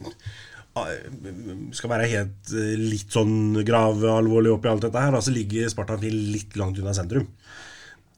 skal 1.75 1.93
være 1.93 2.09
helt 2.11 2.53
eh, 2.55 2.75
litt 2.80 3.13
sånn 3.13 3.61
gravalvorlig 3.65 4.53
oppi 4.55 4.71
alt 4.71 4.86
dette 4.88 5.05
her, 5.05 5.15
altså 5.15 5.34
ligger 5.36 5.71
Spartanfil 5.71 6.15
litt 6.34 6.57
langt 6.59 6.80
unna 6.82 6.95
sentrum. 6.97 7.27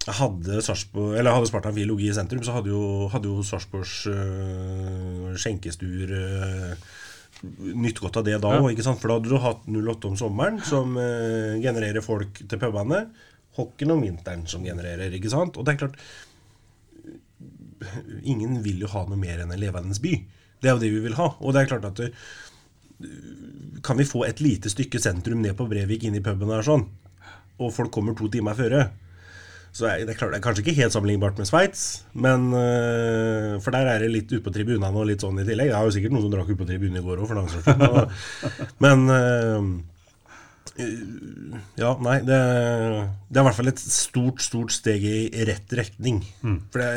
Hadde, 0.10 0.62
Sarsborg, 0.66 1.14
eller 1.20 1.36
hadde 1.36 1.50
Sparta 1.52 1.70
Amfi 1.70 1.84
ligget 1.86 2.10
i 2.10 2.18
sentrum, 2.18 2.42
så 2.42 2.56
hadde 2.56 2.72
jo, 2.72 3.10
hadde 3.14 3.30
jo 3.30 3.44
Sarpsborgs 3.46 4.08
øh, 4.10 5.28
skjenkestuer 5.38 6.14
øh, 6.18 6.88
nytt 7.78 8.02
godt 8.02 8.18
av 8.18 8.26
det 8.26 8.40
da 8.42 8.56
òg, 8.58 8.82
For 8.82 9.12
da 9.12 9.18
hadde 9.20 9.30
du 9.30 9.38
hatt 9.44 9.68
08 9.70 10.10
om 10.10 10.18
sommeren, 10.18 10.58
som 10.66 10.98
øh, 10.98 11.62
genererer 11.62 12.02
folk 12.02 12.42
til 12.42 12.62
pubene. 12.62 13.04
Hockeyen 13.60 13.94
om 13.94 14.02
vinteren, 14.02 14.48
som 14.50 14.66
genererer, 14.66 15.14
ikke 15.14 15.30
sant? 15.30 15.58
Og 15.58 15.68
det 15.68 15.76
er 15.76 15.84
klart 15.86 16.02
Ingen 18.30 18.60
vil 18.62 18.84
jo 18.84 18.90
ha 18.94 19.02
noe 19.10 19.18
mer 19.18 19.42
enn 19.42 19.54
en 19.54 19.60
levende 19.60 19.98
by. 20.02 20.12
Det 20.62 20.70
er 20.70 20.76
jo 20.76 20.82
det 20.82 20.92
vi 20.94 21.02
vil 21.02 21.18
ha. 21.18 21.32
Og 21.42 21.54
det 21.54 21.64
er 21.64 21.72
klart 21.72 21.88
at 21.90 22.02
kan 23.86 23.98
vi 23.98 24.08
få 24.08 24.26
et 24.28 24.42
lite 24.44 24.70
stykke 24.70 25.02
sentrum 25.02 25.42
ned 25.42 25.56
på 25.58 25.68
Brevik 25.70 26.04
inn 26.06 26.18
i 26.18 26.24
puben 26.24 26.52
her 26.54 26.66
sånn, 26.66 26.88
og 27.62 27.74
folk 27.76 27.94
kommer 27.94 28.18
to 28.18 28.30
timer 28.32 28.58
føre 28.58 28.90
så 29.72 29.88
er 29.88 30.02
det, 30.04 30.18
klart, 30.20 30.34
det 30.34 30.42
er 30.42 30.44
kanskje 30.44 30.66
ikke 30.66 30.82
helt 30.82 30.92
sammenlignbart 30.92 31.38
med 31.40 31.48
Sveits, 31.48 31.84
men 32.12 32.50
øh, 32.52 33.56
For 33.64 33.72
der 33.72 33.88
er 33.88 34.04
det 34.04 34.10
litt 34.12 34.32
ute 34.32 34.44
på 34.44 34.52
tribunene 34.52 34.92
og 34.92 35.08
litt 35.08 35.24
sånn 35.24 35.40
i 35.40 35.46
tillegg. 35.48 35.72
Det 35.72 35.78
er 35.78 35.88
jo 35.88 35.94
sikkert 35.96 36.16
noen 36.16 36.26
som 36.26 36.34
drakk 36.34 36.52
ute 36.52 36.60
på 36.60 36.68
tribunen 36.68 37.00
i 37.00 37.06
går 37.06 37.22
òg, 37.22 37.30
for 37.30 37.40
den 37.40 37.48
saks 37.54 37.66
skyld. 37.70 38.12
Men 38.84 38.98
øh, 39.16 39.62
Ja, 41.80 41.94
nei. 42.04 42.18
Det, 42.28 42.40
det 43.32 43.40
er 43.40 43.44
i 43.44 43.48
hvert 43.48 43.60
fall 43.62 43.72
et 43.72 43.84
stort, 43.86 44.44
stort 44.44 44.76
steg 44.76 45.08
i 45.08 45.18
rett 45.48 45.78
retning. 45.80 46.20
For 46.74 46.84
det 46.84 46.92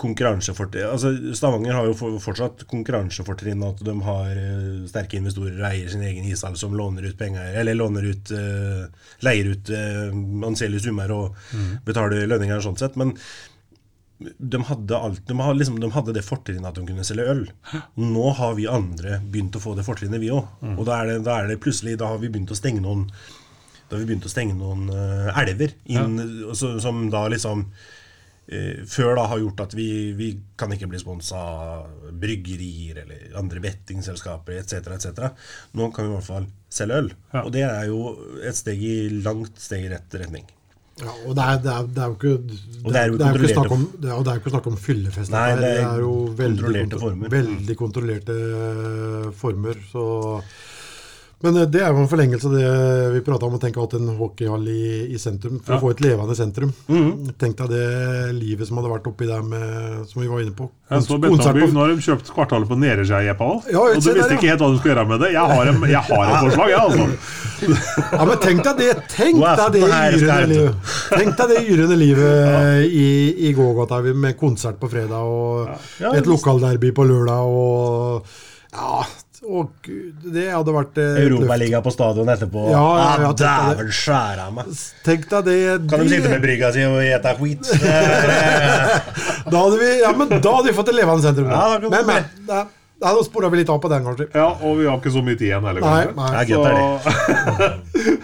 konkurransefortrinn 0.00 0.90
altså 0.90 1.12
Stavanger 1.36 1.76
har 1.76 1.88
jo 1.88 2.18
fortsatt 2.22 2.64
konkurransefortrinn 2.70 3.62
at 3.66 3.80
de 3.86 3.94
har 4.06 4.30
eh, 4.32 4.84
sterke 4.90 5.18
investorer 5.20 5.56
og 5.60 5.66
eier 5.70 5.90
sin 5.92 6.04
egen 6.06 6.26
ishall 6.28 6.58
som 6.60 6.74
låner 6.76 7.06
ut 7.08 7.18
penger 7.18 7.54
Eller 7.60 7.78
låner 7.78 8.06
ut 8.10 8.32
eh, 8.34 8.84
leier 9.24 9.50
ut 9.54 9.70
uh, 9.72 10.12
anselige 10.48 10.86
summer 10.86 11.10
og 11.14 11.54
betaler 11.86 12.26
lønninger 12.28 12.62
sånn 12.64 12.78
sett. 12.80 12.96
Men 13.00 13.14
de 14.18 14.60
hadde, 14.68 14.96
alt, 14.96 15.22
de, 15.26 15.36
hadde 15.40 15.58
liksom, 15.58 15.78
de 15.80 15.90
hadde 15.94 16.14
det 16.16 16.24
fortrinnet 16.24 16.68
at 16.68 16.78
de 16.78 16.84
kunne 16.86 17.06
selge 17.06 17.26
øl. 17.32 17.42
Nå 18.00 18.28
har 18.38 18.54
vi 18.58 18.68
andre 18.70 19.18
begynt 19.22 19.56
å 19.58 19.62
få 19.62 19.74
det 19.78 19.86
fortrinnet, 19.86 20.22
vi 20.22 20.30
òg. 20.34 20.46
Og 20.74 20.84
da 20.88 21.00
er, 21.00 21.12
det, 21.12 21.18
da 21.26 21.40
er 21.40 21.50
det 21.50 21.60
plutselig 21.62 21.98
Da 22.00 22.12
har 22.12 22.22
vi 22.22 22.30
begynt 22.30 22.52
å 22.54 22.58
stenge 22.58 22.82
noen 22.84 23.08
Da 23.88 23.96
har 23.96 24.00
vi 24.02 24.08
begynt 24.12 24.28
å 24.28 24.32
stenge 24.32 24.56
noen 24.58 24.88
eh, 24.92 25.42
elver 25.42 25.74
inn, 25.84 26.16
ja. 26.20 26.56
som, 26.56 26.78
som 26.82 27.04
da 27.12 27.26
liksom 27.32 27.66
eh, 27.66 27.92
før 28.90 29.14
da 29.16 29.22
har 29.30 29.38
gjort 29.40 29.60
at 29.64 29.72
vi, 29.76 29.86
vi 30.18 30.26
kan 30.60 30.72
ikke 30.74 30.88
bli 30.92 30.98
sponsa 31.00 31.38
av 31.40 32.10
bryggerier 32.20 32.98
eller 33.04 33.38
andre 33.40 33.62
bettingselskaper 33.64 34.58
etc. 34.60 34.90
etc. 34.98 35.30
Nå 35.78 35.88
kan 35.94 36.04
vi 36.04 36.12
i 36.12 36.16
hvert 36.18 36.28
fall 36.28 36.50
selge 36.68 36.98
øl. 37.04 37.08
Ja. 37.32 37.44
Og 37.46 37.54
det 37.54 37.64
er 37.64 37.86
jo 37.88 38.02
et 38.44 38.58
steg 38.58 38.82
i 38.84 38.98
langt 39.24 39.56
steg 39.64 39.86
i 39.86 39.94
rett 39.94 40.18
retning. 40.20 40.44
Ja, 41.00 41.10
og 41.26 41.32
det 41.34 41.42
er, 41.42 41.56
det, 41.64 41.72
er, 41.72 41.86
det 41.90 42.02
er 42.04 42.10
jo 42.12 42.14
ikke 42.14 42.34
det 42.44 43.00
er 43.00 43.08
jo 43.10 43.16
det 43.18 43.24
er 43.26 43.32
jo 43.34 43.40
ikke 43.40 43.54
snakk 43.56 43.72
om, 43.74 43.86
det 43.98 44.10
er, 44.12 44.20
det 44.22 44.30
er 44.30 44.42
ikke 44.42 44.52
snakk 44.52 44.68
om 44.70 44.76
fyllefest. 44.78 45.32
Nei, 45.34 45.48
det 45.48 45.56
er 45.56 45.64
det 45.64 45.88
er 45.88 46.04
jo 46.04 46.12
veldig, 46.38 46.60
kontrollerte 46.60 46.92
kontro- 46.92 47.08
former. 47.08 47.32
veldig 47.34 47.76
kontrollerte 47.80 48.36
eh, 48.60 49.26
former. 49.40 49.80
Så 49.90 50.04
men 51.42 51.56
eh, 51.60 51.66
det 51.66 51.80
er 51.82 51.90
jo 51.92 52.02
en 52.04 52.08
forlengelse 52.08 52.46
av 52.48 52.54
det 52.54 52.68
vi 53.14 53.20
prata 53.26 53.46
om, 53.46 53.54
å 53.56 53.60
tenke 53.60 53.82
at 53.82 53.94
en 53.98 54.12
hockeyhall 54.18 54.68
i, 54.68 55.12
i 55.14 55.18
sentrum. 55.18 55.58
For 55.64 55.74
Ja. 55.74 55.78
å 55.78 55.82
få 55.82 55.90
et 55.94 56.00
levende 56.04 56.36
sentrum. 56.38 56.72
Mhm. 56.88 57.34
Tenk 57.38 57.56
deg 57.58 57.68
det 57.74 58.34
livet 58.38 58.68
som 58.68 58.78
hadde 58.78 58.92
vært 58.94 59.06
oppi 59.10 59.26
der 59.26 59.42
med, 59.42 60.06
som 60.08 60.22
vi 60.22 60.28
var 60.28 60.40
inne 60.44 60.54
på. 60.56 60.70
Jeg 60.90 61.02
så 61.02 61.18
på- 61.18 61.32
Nå 61.34 61.80
har 61.80 61.88
de 61.94 61.96
kjøpt 62.04 62.30
kvartalet 62.34 62.68
på 62.68 62.76
Nereskeiepa 62.78 63.44
òg. 63.44 63.66
Ja, 63.72 63.80
og 63.80 63.94
du 63.98 64.00
der, 64.08 64.14
visste 64.20 64.36
ikke 64.38 64.50
helt 64.52 64.60
hva 64.60 64.70
du 64.72 64.78
skulle 64.78 64.94
gjøre 64.94 65.08
med 65.08 65.20
det. 65.20 65.32
Jeg 65.32 65.46
har, 65.54 65.66
en, 65.72 65.80
jeg 65.88 66.02
har 66.08 66.24
et 66.24 66.40
forslag, 66.46 66.68
jeg, 66.68 66.80
altså. 66.80 67.06
Ja, 68.12 68.24
men 68.28 68.38
tenk 68.42 68.62
deg 68.66 68.76
det 68.76 68.88
Tenk 69.08 69.38
deg 69.40 69.72
det 69.72 69.82
yrende 69.86 70.48
livet 70.50 70.88
Tenk 71.14 71.36
deg 71.38 71.52
det 71.54 71.60
yrende 71.70 71.96
livet 71.96 72.84
i, 72.92 73.06
i 73.48 73.52
gågata 73.56 74.00
med 74.12 74.36
konsert 74.36 74.76
på 74.82 74.90
fredag 74.92 75.22
og 75.24 75.70
Ja, 76.02 76.10
et 76.18 76.26
lokalderby 76.28 76.90
på 76.92 77.06
lørdag 77.08 77.46
og 77.48 78.26
Ja, 78.74 79.04
å 79.44 79.64
gud, 79.84 80.26
det 80.34 80.46
hadde 80.50 80.74
vært 80.74 81.00
eh, 81.00 81.10
et. 81.14 81.24
Europaliga 81.28 81.80
på 81.84 81.92
stadion 81.94 82.30
etterpå. 82.32 82.66
Ja, 82.72 82.84
ja, 82.98 83.08
ja, 83.24 83.30
ah. 83.30 83.34
Dæven 83.40 83.90
skjære 83.94 84.46
meg. 84.56 84.70
Tenk 85.06 85.28
deg 85.30 85.50
det, 85.50 85.58
Kan 85.90 86.04
de 86.04 86.12
sitte 86.12 86.32
med 86.32 86.44
brygga 86.44 86.72
si 86.74 86.86
og 86.88 87.00
ete 87.04 87.34
skit? 87.40 87.74
Eh, 87.80 88.94
Da 89.52 89.60
hadde 89.60 89.76
vi 89.80 89.90
Ja, 90.00 90.14
men 90.16 90.32
da 90.32 90.56
hadde 90.56 90.70
vi 90.70 90.76
fått 90.76 90.90
et 90.94 90.98
levende 90.98 91.24
sentrum. 91.26 91.52
Ja, 91.52 91.76
da 91.78 91.92
men, 91.92 92.08
men 92.08 92.72
da, 93.00 93.10
Nå 93.12 93.24
spora 93.26 93.50
vi 93.52 93.58
litt 93.60 93.70
av 93.72 93.80
på 93.82 93.90
den, 93.90 94.04
kanskje. 94.06 94.28
Ja, 94.32 94.46
og 94.64 94.78
vi 94.78 94.86
har 94.88 95.00
ikke 95.00 95.12
så 95.12 95.22
mye 95.24 95.36
tid 95.36 95.48
igjen 95.48 95.66
heller. 95.66 95.82
Nei, 95.84 96.04
kanskje. 96.14 96.60
nei. 96.62 96.74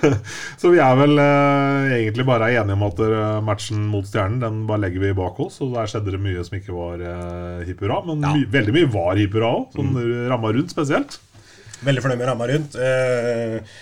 Så, 0.00 0.12
så 0.62 0.72
vi 0.72 0.80
er 0.84 1.00
vel 1.00 1.22
eh, 1.24 1.94
egentlig 1.98 2.26
bare 2.28 2.52
enige 2.54 2.78
om 2.78 2.86
at 2.86 3.02
eh, 3.04 3.40
matchen 3.44 3.82
mot 3.90 4.06
Stjernen 4.06 4.38
Den 4.44 4.62
bare 4.70 4.84
legger 4.86 5.04
vi 5.04 5.16
bak 5.18 5.40
oss. 5.42 5.58
Og 5.64 5.74
der 5.74 5.90
skjedde 5.90 6.14
det 6.14 6.22
mye 6.22 6.46
som 6.46 6.56
ikke 6.60 6.76
var 6.76 7.02
eh, 7.02 7.66
hipp 7.68 7.82
hurra. 7.84 8.00
Men 8.08 8.22
my, 8.24 8.46
veldig 8.54 8.76
mye 8.78 8.92
var 8.94 9.20
hipp 9.20 9.36
hurra 9.36 9.52
òg. 9.58 9.68
Sånn 9.76 9.92
ramma 10.30 10.54
rundt 10.56 10.72
spesielt. 10.72 11.18
Veldig 11.84 12.04
fornøyd 12.04 12.20
med 12.22 12.30
ramma 12.30 12.50
rundt. 12.50 12.78
Eh, 12.78 13.78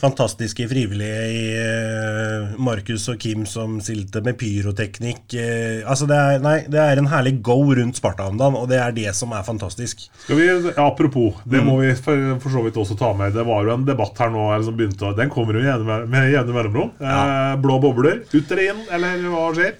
fantastiske 0.00 0.66
frivillige 0.70 1.22
i 1.34 1.42
eh, 1.58 2.52
Markus 2.62 3.08
og 3.10 3.18
Kim 3.22 3.44
som 3.48 3.78
stilte 3.84 4.22
med 4.24 4.36
pyroteknikk. 4.40 5.34
Eh, 5.38 5.80
altså 5.88 6.06
det 6.10 6.18
er, 6.18 6.38
nei, 6.44 6.56
det 6.70 6.80
er 6.82 7.00
en 7.02 7.10
herlig 7.10 7.36
go 7.46 7.58
rundt 7.74 7.98
Sparta 7.98 8.28
om 8.30 8.38
dagen, 8.38 8.58
og 8.60 8.68
det 8.70 8.78
er 8.82 8.94
det 8.96 9.14
som 9.18 9.32
er 9.34 9.42
fantastisk. 9.46 10.06
Skal 10.24 10.38
vi, 10.40 10.48
apropos, 10.78 11.40
det 11.44 11.58
Mm. 11.58 11.66
må 11.66 11.80
vi 11.82 11.92
for, 11.98 12.38
for 12.42 12.54
så 12.54 12.62
vidt 12.64 12.76
også 12.78 12.96
ta 12.98 13.12
med. 13.18 13.34
Det 13.34 13.44
var 13.48 13.64
jo 13.66 13.74
en 13.74 13.84
debatt 13.88 14.18
her 14.22 14.30
nå 14.30 14.46
som 14.64 14.76
begynte 14.78 15.14
Den 15.18 15.30
kommer 15.34 15.58
jo 15.58 15.66
jevne 15.66 16.04
med 16.06 16.30
jevne 16.32 16.54
mellomrom. 16.54 16.92
Ja. 17.00 17.56
blå 17.58 17.80
bobler. 17.82 18.22
Ut 18.32 18.50
eller 18.52 18.70
inn, 18.70 18.84
eller 18.94 19.26
hva 19.32 19.48
skjer? 19.56 19.74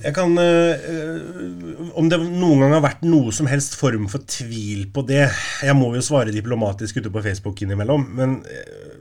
Jeg 0.00 0.14
kan 0.16 0.32
eh, 0.40 0.80
eh, 0.88 1.90
Om 2.00 2.06
det 2.08 2.16
noen 2.22 2.62
gang 2.62 2.72
har 2.72 2.80
vært 2.86 3.02
noe 3.04 3.34
som 3.36 3.44
helst 3.50 3.74
form 3.76 4.06
for 4.08 4.22
tvil 4.24 4.86
på 4.94 5.02
det 5.04 5.26
Jeg 5.60 5.74
må 5.76 5.90
jo 5.92 6.00
svare 6.00 6.32
diplomatisk 6.32 7.02
ute 7.02 7.12
på 7.12 7.20
Facebook 7.26 7.60
innimellom, 7.66 8.06
men 8.16 8.38
eh, 8.48 8.93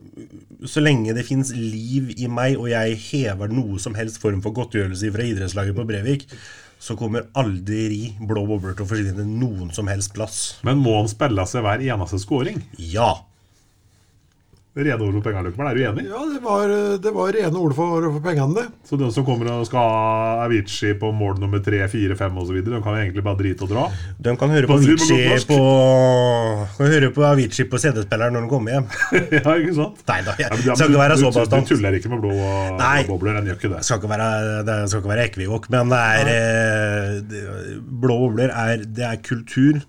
så 0.70 0.84
lenge 0.84 1.16
det 1.16 1.26
fins 1.28 1.52
liv 1.56 2.14
i 2.16 2.30
meg, 2.32 2.58
og 2.60 2.70
jeg 2.72 3.00
hever 3.10 3.52
noe 3.54 3.80
som 3.82 3.96
helst 3.98 4.22
form 4.24 4.42
for 4.44 4.56
godtgjørelse 4.56 5.12
fra 5.14 5.26
idrettslaget 5.28 5.78
på 5.78 5.88
Brevik, 5.90 6.28
så 6.84 6.98
kommer 7.00 7.30
aldri 7.40 8.14
blå 8.20 8.44
bobler 8.48 8.76
til 8.76 8.86
å 8.86 8.90
forsvinne 8.90 9.28
noen 9.28 9.72
som 9.76 9.88
helst 9.92 10.16
plass. 10.16 10.40
Men 10.68 10.82
må 10.84 10.98
han 10.98 11.12
spille 11.12 11.46
seg 11.48 11.64
hver 11.64 11.84
eneste 11.86 12.20
scoring? 12.20 12.60
Ja. 12.78 13.14
Rene 14.74 14.96
ord 15.06 15.14
for 15.14 15.22
pengene, 15.28 15.44
Løkkeberg. 15.46 15.68
Er 15.70 15.76
du 15.78 15.82
enig? 15.86 16.04
Ja, 16.10 16.20
det 16.34 16.40
var, 16.42 16.72
det 16.98 17.12
var 17.14 17.28
rene 17.36 17.60
ord 17.62 17.76
for, 17.78 18.08
for 18.16 18.24
pengene, 18.26 18.56
det. 18.58 18.64
Så 18.90 18.98
den 18.98 19.12
som 19.14 19.26
kommer 19.28 19.52
og 19.54 19.68
skal 19.70 19.84
ha 19.86 20.48
Avicii 20.48 20.96
på 20.98 21.12
mål 21.14 21.38
nummer 21.44 21.62
3, 21.62 21.84
4, 21.92 22.18
5 22.18 22.40
osv., 22.42 22.58
de 22.66 22.80
kan 22.82 22.98
egentlig 22.98 23.22
bare 23.28 23.38
drite 23.38 23.68
og 23.68 23.70
dra? 23.70 23.84
De 24.18 24.34
kan 24.42 24.56
høre 24.56 24.66
på 24.66 24.74
På 24.74 24.80
Avicii 24.82 25.38
på, 25.52 25.60
kan 26.80 26.90
høre 26.96 27.12
på, 27.14 27.26
Avicii 27.30 27.68
på 27.70 27.82
CD-spilleren 27.86 28.34
når 28.34 28.48
de 28.48 28.52
kommer 28.56 28.74
hjem. 28.80 28.90
ja, 29.38 29.44
ikke 29.62 29.78
sant? 29.78 30.02
Nei 30.10 30.20
da, 30.26 30.36
jeg 30.42 30.50
Ja, 30.50 30.58
men 30.58 30.82
skal 30.82 30.90
ikke 30.90 31.04
være 31.04 31.22
så 31.22 31.34
bastant. 31.38 31.70
Du 31.70 31.76
tuller 31.76 32.00
ikke 32.02 32.14
med 32.16 32.26
blå, 32.26 32.34
Nei. 32.82 32.98
blå 33.06 33.14
bobler, 33.14 33.38
den 33.38 33.52
gjør 33.54 33.62
ikke 33.62 33.74
det. 33.76 33.86
Skal 33.86 34.02
ikke 34.02 34.14
være, 34.16 34.34
det 34.72 34.80
skal 34.90 35.04
ikke 35.06 35.14
være 35.14 35.30
ekvivåk, 35.30 35.70
men 35.78 35.94
det 35.94 36.04
er 36.18 36.34
eh, 36.34 37.74
Blå 38.04 38.18
bobler 38.26 38.50
er, 38.58 38.88
det 38.90 39.06
er 39.06 39.22
kultur. 39.22 39.84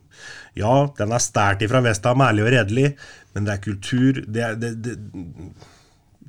Ja, 0.58 0.72
den 0.98 1.14
er 1.14 1.22
stært 1.22 1.62
ifra 1.66 1.82
Vestham, 1.84 2.22
ærlig 2.22 2.44
og 2.44 2.52
redelig, 2.54 2.88
men 3.34 3.46
det 3.46 3.54
er 3.54 3.62
kultur. 3.64 4.20
Det 4.22 4.44
er, 4.46 4.58
det, 4.58 4.72
det, 4.84 4.96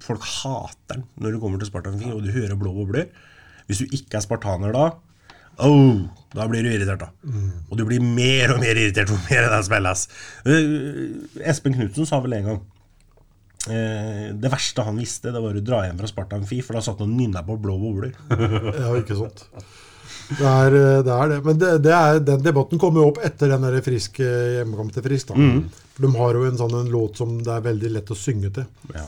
folk 0.04 0.26
hater 0.26 0.98
den 0.98 1.08
når 1.22 1.36
du 1.36 1.42
kommer 1.44 1.62
til 1.62 1.70
Spartanfing 1.70 2.14
og 2.14 2.24
du 2.26 2.32
hører 2.34 2.58
blå 2.60 2.74
bobler. 2.76 3.10
Hvis 3.66 3.82
du 3.82 3.98
ikke 3.98 4.20
er 4.20 4.26
spartaner 4.26 4.74
da, 4.76 4.90
oh, 5.66 6.04
da 6.36 6.46
blir 6.50 6.66
du 6.66 6.70
irritert. 6.70 7.02
da. 7.02 7.38
Og 7.72 7.80
du 7.80 7.86
blir 7.88 8.04
mer 8.04 8.54
og 8.54 8.62
mer 8.62 8.78
irritert 8.78 9.10
hvor 9.10 9.22
mer 9.26 9.48
det 9.50 9.62
spilles. 9.66 10.06
Uh, 10.46 11.42
Espen 11.42 11.78
Knutsen 11.78 12.10
sa 12.10 12.22
vel 12.22 12.38
en 12.38 12.50
gang 12.52 12.60
eh, 13.70 14.28
det 14.38 14.52
verste 14.54 14.86
han 14.86 15.00
visste, 15.00 15.34
det 15.34 15.42
var 15.42 15.58
å 15.58 15.64
dra 15.66 15.82
hjem 15.86 15.98
fra 16.02 16.10
Spartan 16.12 16.46
Fi, 16.50 16.62
for 16.66 16.78
da 16.78 16.84
satt 16.86 17.02
han 17.02 17.14
og 17.14 17.18
nynna 17.18 17.44
på 17.46 17.58
blå 17.62 17.78
bobler. 17.82 18.14
Ja, 18.82 18.92
ikke 19.00 19.18
sant. 19.18 19.48
Det 20.30 20.46
er 20.50 20.78
eh, 20.80 21.02
det. 21.06 21.16
Er 21.16 21.34
det. 21.34 21.40
Men 21.46 21.60
det, 21.62 21.72
det 21.86 21.94
er, 21.96 22.22
den 22.32 22.46
debatten 22.46 22.82
kommer 22.82 23.04
jo 23.04 23.12
opp 23.12 23.20
etter 23.26 23.52
den 23.54 23.68
der 23.68 23.78
frisk 23.86 24.20
eh, 24.24 24.56
hjemmekamp 24.60 24.96
til 24.96 25.06
Frisk. 25.06 25.34
da. 25.34 25.52
For 25.96 26.08
De 26.08 26.12
har 26.18 26.40
jo 26.40 26.48
en 26.50 26.58
sånn 26.60 26.80
en 26.82 26.90
låt 26.92 27.22
som 27.22 27.38
det 27.46 27.54
er 27.54 27.68
veldig 27.70 27.94
lett 27.98 28.12
å 28.12 28.18
synge 28.20 28.52
til. 28.58 28.68
Ja. 28.96 29.06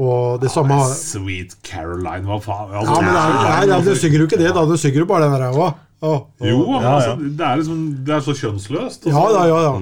Og 0.00 0.40
det 0.40 0.48
samme 0.48 0.78
har 0.78 0.92
Sweet 0.96 1.58
Caroline, 1.66 2.24
hva 2.24 2.38
faen? 2.40 2.70
Ja, 2.72 2.84
men 2.88 3.10
det 3.10 3.22
er, 3.22 3.32
det 3.36 3.48
er, 3.52 3.66
ja, 3.74 3.80
Du 3.84 3.92
synger 3.92 4.22
jo 4.22 4.28
ikke 4.30 4.40
det, 4.40 4.52
da. 4.56 4.62
Du 4.68 4.78
synger 4.80 5.02
jo 5.04 5.08
bare 5.10 5.28
den 5.28 5.36
der 5.36 5.74
ræva. 6.02 6.08
oh. 6.10 6.22
Jo, 6.42 6.58
men 6.66 6.82
Ja, 6.82 6.82
ja. 6.82 6.94
altså, 6.96 7.12
det 7.38 7.46
er 7.46 7.56
liksom 7.60 7.82
Det 8.04 8.14
er 8.16 8.20
så 8.26 8.34
kjønnsløst. 8.34 9.06
og 9.06 9.12
ja, 9.12 9.22
da, 9.36 9.44
ja, 9.48 9.60
ja. 9.62 9.72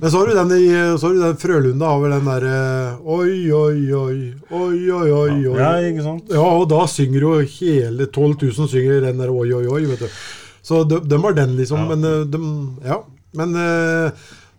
Men 0.00 0.10
så 0.10 0.18
har 0.18 0.26
du 0.26 0.34
den 0.34 0.54
i 0.56 0.68
så 0.96 1.06
har 1.06 1.14
du 1.14 1.20
den 1.20 1.36
Frølunda 1.42 1.86
har 1.92 2.00
vel 2.00 2.14
den 2.16 2.30
derre 2.30 2.56
Oi, 3.04 3.50
oi, 3.52 3.92
oi, 3.92 4.16
oi, 4.50 4.90
oi, 4.90 5.10
oi, 5.12 5.46
oi. 5.52 5.58
Ja, 5.60 5.70
ikke 5.90 6.02
sant? 6.06 6.32
Ja, 6.32 6.40
og 6.40 6.68
da 6.72 6.86
synger 6.88 7.20
jo 7.20 7.34
hele 7.58 8.06
12 8.06 8.36
000 8.42 8.68
synger 8.72 9.00
den 9.04 9.18
der 9.20 9.30
oi, 9.30 9.52
oi, 9.52 9.66
oi, 9.66 9.84
vet 9.92 10.00
du. 10.06 10.08
Så 10.66 10.82
de, 10.88 10.98
de 11.06 11.18
var 11.22 11.36
den, 11.36 11.56
liksom. 11.60 11.84
Men 11.92 12.02
eh, 12.04 12.24
de, 12.26 12.40
ja. 12.88 12.96
Men 13.36 13.52
eh, 13.54 14.10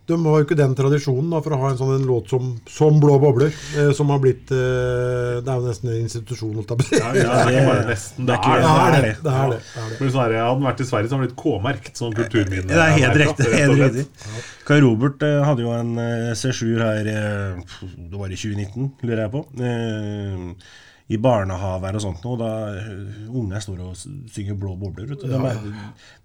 de 0.08 0.16
har 0.24 0.38
jo 0.40 0.46
ikke 0.46 0.56
den 0.58 0.74
tradisjonen 0.78 1.30
da, 1.34 1.42
for 1.44 1.52
å 1.56 1.60
ha 1.62 1.70
en 1.74 1.78
sånn 1.80 1.90
en 1.98 2.06
låt 2.08 2.30
som, 2.32 2.54
som 2.72 3.00
Blå 3.04 3.18
bobler, 3.20 3.52
eh, 3.76 3.90
som 3.98 4.08
har 4.14 4.22
blitt 4.24 4.52
eh, 4.56 5.42
Det 5.44 5.52
er 5.52 5.58
jo 5.60 5.66
nesten 5.68 5.92
en 5.92 6.00
institusjon, 6.06 6.54
holdt 6.56 6.72
jeg 6.72 6.80
på 6.80 6.86
å 6.86 6.88
si. 6.88 7.00
Ja, 7.02 7.10
ja, 7.12 7.26
det 7.28 7.44
er 7.44 7.52
ikke 7.58 7.68
bare 7.68 7.86
nesten. 7.92 8.26
Det 8.30 8.38
er 8.38 8.40
ikke- 8.40 8.56
det. 8.58 8.64
Det 8.64 8.88
er 8.88 8.96
det. 8.96 9.12
det. 9.12 9.24
det, 9.28 9.36
er 9.36 9.52
det, 9.52 9.60
det, 9.68 9.84
er 9.84 9.92
det. 9.92 10.00
Men 10.00 10.12
sånn 10.16 10.24
her, 10.24 10.36
Hadde 10.48 10.68
vært 10.70 10.82
i 10.84 10.90
Sverige, 10.90 11.10
så 11.12 11.14
hadde 11.14 11.20
han 11.20 11.26
blitt 11.28 11.38
K-merkt 11.44 12.02
som 12.04 12.16
kulturminne. 12.18 12.72
Det 12.72 12.82
er 12.88 12.96
helt 12.98 13.22
rett 13.24 13.44
og 13.46 13.54
Helt 13.58 13.78
slett. 13.78 14.00
riktig. 14.02 14.44
Kai 14.68 14.80
Robert 14.84 15.24
eh, 15.28 15.38
hadde 15.48 15.64
jo 15.68 15.76
en 15.76 15.94
eh, 16.04 16.32
sesjon 16.40 16.82
her 16.84 17.12
eh, 17.14 17.78
Det 18.12 18.20
var 18.20 18.32
i 18.32 18.40
2019, 18.40 18.92
lurer 19.04 19.26
jeg 19.28 19.34
på. 19.36 19.44
Eh, 19.60 20.52
I 21.10 21.16
barnehaver 21.24 21.96
og 21.96 22.02
sånt 22.04 22.24
noe. 22.26 22.36
Da 22.42 22.48
eh, 22.76 23.60
står 23.64 23.80
og 23.86 23.94
synger 24.34 24.58
Blå 24.60 24.74
bobler. 24.76 25.06
Vet 25.08 25.22
du. 25.24 25.30
De 25.32 25.38
er, 25.40 25.62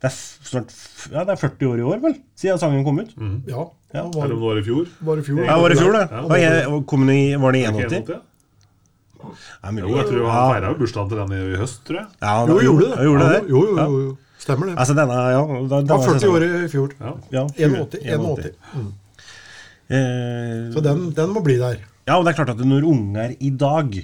det, 0.02 0.08
er 0.08 0.16
snart 0.48 0.72
ja, 1.12 1.22
det 1.28 1.36
er 1.36 1.40
40 1.44 1.68
år 1.70 1.78
i 1.78 1.86
år, 1.92 2.00
vel? 2.02 2.16
Siden 2.34 2.58
sangen 2.58 2.82
kom 2.84 2.98
ut. 2.98 3.12
Ja, 3.46 3.68
Ja. 3.92 4.02
det 4.08 4.16
var, 4.16 4.24
Eller 4.24 4.34
om 4.34 4.40
det 4.40 4.48
var 4.48 4.58
i 4.58 4.64
fjor. 4.66 4.88
var 5.06 5.18
i 5.18 5.22
fjor. 5.22 5.44
Ja, 5.46 5.56
var 5.60 5.70
i 5.70 5.78
fjor, 5.78 5.92
det? 5.92 6.04
Ja, 6.10 6.22
Var, 6.26 6.36
jeg, 6.42 6.84
kom 6.90 7.06
den 7.06 7.14
i, 7.14 7.22
var 7.36 7.52
det 7.52 7.60
i 7.62 7.66
81? 7.70 7.92
81? 7.92 8.08
Ja. 8.10 8.20
Jo, 9.22 9.96
jeg 9.96 10.06
tror 10.08 10.24
han 10.26 10.34
Ja. 10.34 10.46
feira 10.50 10.74
bursdagen 10.78 11.08
til 11.12 11.18
den 11.22 11.32
i 11.38 11.56
høst, 11.60 11.84
tror 11.86 11.98
jeg. 12.00 12.06
Ja, 12.22 12.32
Jo, 12.48 12.58
gjorde 12.66 12.88
det. 12.90 13.04
gjorde 13.06 13.22
Ja, 13.22 13.28
det. 13.38 13.42
Jo, 13.48 13.60
jo, 13.68 13.76
jo, 13.78 14.00
jo. 14.08 14.16
Stemmer 14.42 14.66
det. 14.66 14.74
Altså 14.82 14.94
denne, 14.98 15.14
ja 15.30 15.42
da, 15.70 15.80
Det 15.86 15.90
var 15.94 16.02
40 16.08 16.32
år 16.34 16.42
i 16.42 16.68
fjor. 16.72 16.90
Ja. 16.98 17.12
Ja, 17.30 17.44
81. 17.54 18.02
81. 18.02 18.18
81. 18.18 18.56
Mm. 18.74 18.92
Eh, 19.92 20.72
Så 20.74 20.80
den, 20.82 21.10
den 21.14 21.30
må 21.30 21.42
bli 21.44 21.56
der. 21.60 21.78
Ja, 22.08 22.16
og 22.18 22.24
det 22.26 22.32
er 22.32 22.42
klart 22.44 22.50
at 22.56 22.64
når 22.66 22.82
unger 22.88 23.36
i 23.38 23.50
dag, 23.50 23.94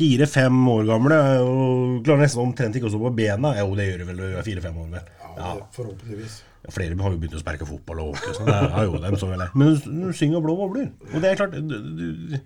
fire-fem 0.00 0.60
år 0.74 0.86
gamle, 0.88 1.18
og 1.44 2.00
klarer 2.06 2.24
nesten 2.24 2.42
omtrent 2.42 2.78
ikke 2.78 2.88
å 2.88 2.92
stå 2.94 3.00
på 3.02 3.12
bena 3.20 3.52
Jo, 3.58 3.74
det 3.78 3.90
gjør 3.90 4.02
du 4.02 4.06
vel 4.08 4.20
når 4.20 4.32
de 4.32 4.38
er 4.40 4.46
fire-fem 4.48 4.80
år, 4.80 4.88
vel. 4.96 5.12
Ja. 5.36 5.52
Forhåpentligvis. 5.76 6.40
Ja, 6.64 6.74
Flere 6.74 6.98
har 7.00 7.14
jo 7.14 7.20
begynt 7.20 7.38
å 7.38 7.40
sparke 7.40 7.68
fotball 7.68 8.02
og 8.02 8.12
hockey. 8.14 8.34
Sånn. 8.36 8.50
Det 8.50 8.58
er 8.68 8.88
jo 8.88 9.00
dem 9.04 9.16
så 9.20 9.30
vel. 9.30 9.46
Men 9.56 9.78
du 9.80 10.10
synger 10.16 10.44
blå 10.44 10.56
bobler. 10.58 10.90
Og 11.12 11.22
det 11.22 11.30
er 11.30 11.40
klart 11.40 11.56
du, 11.56 11.76
du, 12.00 12.36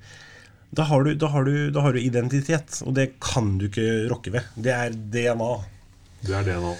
da, 0.75 0.87
har 0.91 1.07
du, 1.07 1.15
da, 1.19 1.31
har 1.35 1.47
du, 1.47 1.55
da 1.75 1.85
har 1.87 1.97
du 1.97 2.03
identitet, 2.03 2.81
og 2.87 2.95
det 2.99 3.13
kan 3.23 3.57
du 3.61 3.69
ikke 3.71 3.89
rokke 4.13 4.35
ved. 4.35 4.55
Det 4.55 4.75
er 4.75 4.95
DNA. 4.95 5.53
Det 6.25 6.39
er 6.39 6.49
det 6.53 6.59
nå. 6.63 6.75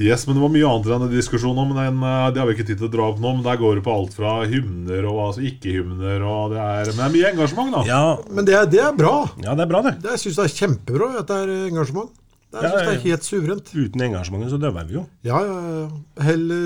Yes, 0.00 0.26
men 0.26 0.36
Det 0.38 0.40
var 0.42 0.48
mye 0.48 0.64
annet 0.70 0.86
i 0.86 0.90
denne 0.94 1.08
diskusjonen, 1.12 1.58
om, 1.58 1.72
men 1.76 1.98
eh, 2.08 2.30
det 2.32 2.40
har 2.40 2.46
vi 2.48 2.54
ikke 2.56 2.64
tid 2.70 2.78
til 2.80 2.88
å 2.88 2.92
dra 2.94 3.08
opp 3.12 3.18
nå. 3.20 3.34
Men 3.36 3.42
Der 3.44 3.58
går 3.60 3.74
det 3.76 3.84
på 3.84 3.92
alt 3.92 4.14
fra 4.16 4.38
hymner 4.48 5.04
og 5.10 5.18
altså 5.28 5.42
ikke-hymner. 5.44 6.22
og 6.24 6.54
det 6.54 6.62
er, 6.62 6.86
Men 6.86 6.96
det 6.96 7.04
er 7.04 7.14
mye 7.18 7.32
engasjement, 7.34 7.72
da. 7.76 7.82
Ja, 7.90 8.16
Men 8.32 8.44
det 8.48 8.54
er, 8.56 8.66
det 8.72 8.80
er 8.80 8.92
bra. 8.96 9.28
ja, 9.44 9.54
det 9.54 9.66
er 9.66 9.70
bra, 9.74 9.82
det. 9.82 9.94
Det, 10.00 10.10
jeg 10.16 10.22
syns 10.24 10.36
det 10.40 10.44
er 10.48 10.56
kjempebra 10.62 11.10
at 11.20 11.26
det 11.28 11.36
er 11.44 11.52
engasjement. 11.68 12.08
Det, 12.52 12.60
jeg 12.60 12.62
Ja, 12.62 12.68
synes 12.70 12.80
ja, 12.82 12.88
det 12.88 12.96
er 12.96 13.04
helt 13.10 13.24
suverent. 13.28 13.68
Uten 13.76 14.00
engasjementet 14.08 14.50
så 14.52 14.60
døver 14.60 14.88
vi 14.88 14.94
jo. 14.98 15.04
Ja, 15.28 15.38
ja, 15.44 15.58
ja. 15.82 16.24
Heller 16.24 16.64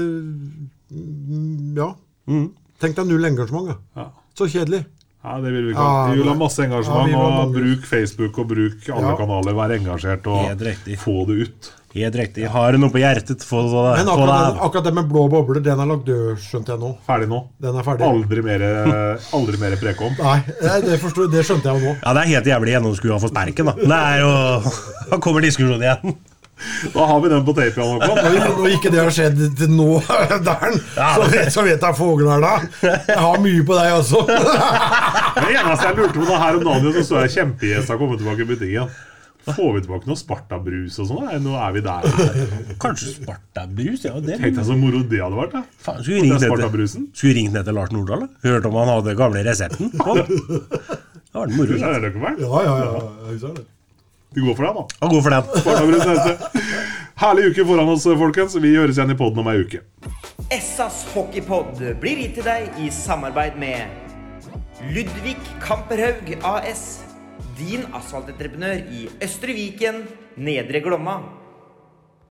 mm, 0.90 1.76
Ja. 1.76 1.88
Mm. 2.30 2.46
Tenk 2.82 2.96
deg 2.98 3.06
null 3.08 3.24
engasjement, 3.24 3.70
da. 3.70 3.76
Ja. 4.02 4.06
Så 4.36 4.48
kjedelig. 4.52 4.84
Ja, 5.26 5.40
det 5.42 5.50
vil 5.50 5.64
Vi 5.66 5.72
ikke 5.74 5.82
Ja. 5.82 6.12
Vi 6.12 6.18
vil 6.20 6.28
ha 6.30 6.34
masse 6.38 6.58
Ja, 6.62 6.66
engasjement. 6.68 7.08
vi 7.08 7.14
og. 7.14 7.52
Bruk 7.54 7.86
Facebook 7.86 8.38
og 8.38 8.48
bruk 8.48 8.88
alle 8.94 9.10
Ja. 9.10 9.16
kanaler. 9.16 9.54
Vær 9.54 9.74
engasjert 9.78 10.26
og 10.26 10.98
få 11.02 11.26
det 11.26 11.36
ut. 11.48 11.72
Helt 11.94 12.16
riktig. 12.18 12.44
Har 12.52 12.72
du 12.74 12.78
noe 12.82 12.90
på 12.92 13.00
hjertet, 13.00 13.40
få 13.46 13.62
det 13.64 13.70
Men 14.02 14.08
akkurat, 14.12 14.50
den, 14.50 14.58
akkurat 14.66 14.84
det 14.84 14.92
med 14.98 15.06
blå 15.08 15.22
bobler, 15.32 15.62
den 15.64 15.80
er 15.80 15.88
lagt 15.88 16.04
død, 16.04 16.36
skjønte 16.44 16.74
jeg 16.74 16.82
nå. 16.82 16.90
Ferdig 17.06 17.28
nå. 17.30 17.38
Den 17.62 17.78
er 17.80 17.86
ferdig. 17.86 18.04
Aldri 18.04 18.42
mer, 18.44 18.64
aldri 19.38 19.60
mer 19.62 19.76
prek 19.80 20.02
om. 20.04 20.12
Nei, 20.20 20.38
det, 20.84 20.98
forstod, 21.00 21.30
det 21.32 21.46
skjønte 21.48 21.70
jeg 21.72 21.80
jo 21.80 21.92
nå. 21.92 21.96
Ja, 22.02 22.12
det 22.18 22.24
er 22.26 22.32
helt 22.34 22.50
jævlig 22.52 22.74
gjennomskua 22.76 23.20
for 23.22 23.32
sperken, 23.32 23.70
da. 23.70 23.76
Det 23.80 24.00
er 24.00 24.24
jo 24.26 24.32
Da 25.12 25.20
kommer 25.24 25.46
diskusjonen 25.46 25.86
igjen. 25.86 26.16
Da 26.92 27.04
har 27.04 27.18
vi 27.20 27.28
den 27.32 27.42
på 27.44 27.52
tape. 27.56 27.84
Når, 27.84 28.04
når 28.56 28.70
ikke 28.76 28.92
det 28.92 29.00
har 29.02 29.10
skjedd 29.12 29.40
til 29.60 29.72
nå, 29.76 29.88
Dern, 30.46 30.78
så, 30.96 31.26
vet- 31.32 31.50
så 31.52 31.64
vet 31.66 31.82
jeg 31.84 31.96
Foglerna. 31.98 32.54
Jeg 32.82 33.18
har 33.20 33.40
mye 33.44 33.64
på 33.68 33.76
deg 33.76 33.92
også. 34.02 34.22
Det 35.36 35.50
eneste 35.52 35.84
jeg 35.90 35.96
lurte 35.98 36.16
på 36.16 36.24
da 36.30 36.38
her 36.40 36.56
om 36.56 36.64
dagen, 36.64 36.92
så 36.96 37.04
så 37.10 37.24
jeg 37.26 37.34
kjempegjesta 37.40 37.96
komme 38.00 38.16
tilbake 38.20 38.44
i 38.44 38.48
butikken. 38.52 38.96
Får 39.46 39.68
vi 39.76 39.80
tilbake 39.84 40.08
noe 40.10 40.18
Sparta-brus 40.18 40.96
og 41.02 41.06
sånn? 41.12 41.28
Nå 41.44 41.52
er 41.54 41.74
vi 41.76 41.82
der. 41.86 42.06
Kanskje 42.82 43.12
Sparta-brus? 43.14 44.02
Ja, 44.08 44.16
det 44.18 44.40
Tenk 44.40 44.56
deg 44.58 44.66
så 44.66 44.74
moro 44.78 45.04
det 45.06 45.20
hadde 45.22 45.38
vært. 45.38 45.54
da 45.54 45.62
Faen, 45.86 46.00
skulle 46.02 46.16
vi 46.16 46.26
Det 46.26 47.34
ringt 47.36 47.54
ned 47.54 47.64
til, 47.68 47.76
Lars 47.78 47.92
Nordahl? 47.94 48.26
da? 48.26 48.48
Hørt 48.48 48.66
om 48.66 48.74
han 48.80 48.90
hadde 48.90 49.14
gamle 49.18 49.44
resepten? 49.46 49.92
den? 49.94 50.26
Det 51.36 51.42
var 51.42 51.50
moro. 51.52 51.78
Vært. 51.78 52.38
Ja, 52.40 52.60
ja, 52.64 52.74
ja. 52.80 53.38
Det. 53.54 53.66
Vi 54.36 54.40
går 54.44 54.54
for 54.56 54.64
den, 54.66 54.74
da. 54.74 54.84
Ja, 55.00 55.08
God 55.12 55.22
for 55.22 55.30
den. 55.36 55.42
Sparta-brus 55.62 56.06
neste. 56.10 56.62
Herlig 57.22 57.50
uke 57.52 57.64
foran 57.70 57.88
oss, 57.94 58.08
folkens. 58.18 58.56
Vi 58.60 58.74
høres 58.74 58.98
igjen 58.98 59.14
i 59.14 59.16
poden 59.16 59.40
om 59.44 59.48
ei 59.52 59.60
uke. 59.62 59.80
Essas 60.52 61.04
hockeypod 61.14 61.78
blir 62.02 62.18
gitt 62.24 62.34
til 62.40 62.48
deg 62.50 62.82
i 62.82 62.90
samarbeid 62.92 63.56
med 63.60 63.86
Ludvig 64.92 65.38
Kamperhaug 65.62 66.34
AS. 66.44 67.05
Din 67.56 67.86
asfaltentreprenør 67.96 68.82
i 68.92 69.06
Østre 69.24 69.54
Viken, 69.56 70.02
Nedre 70.36 70.82
Glomma. 70.84 71.16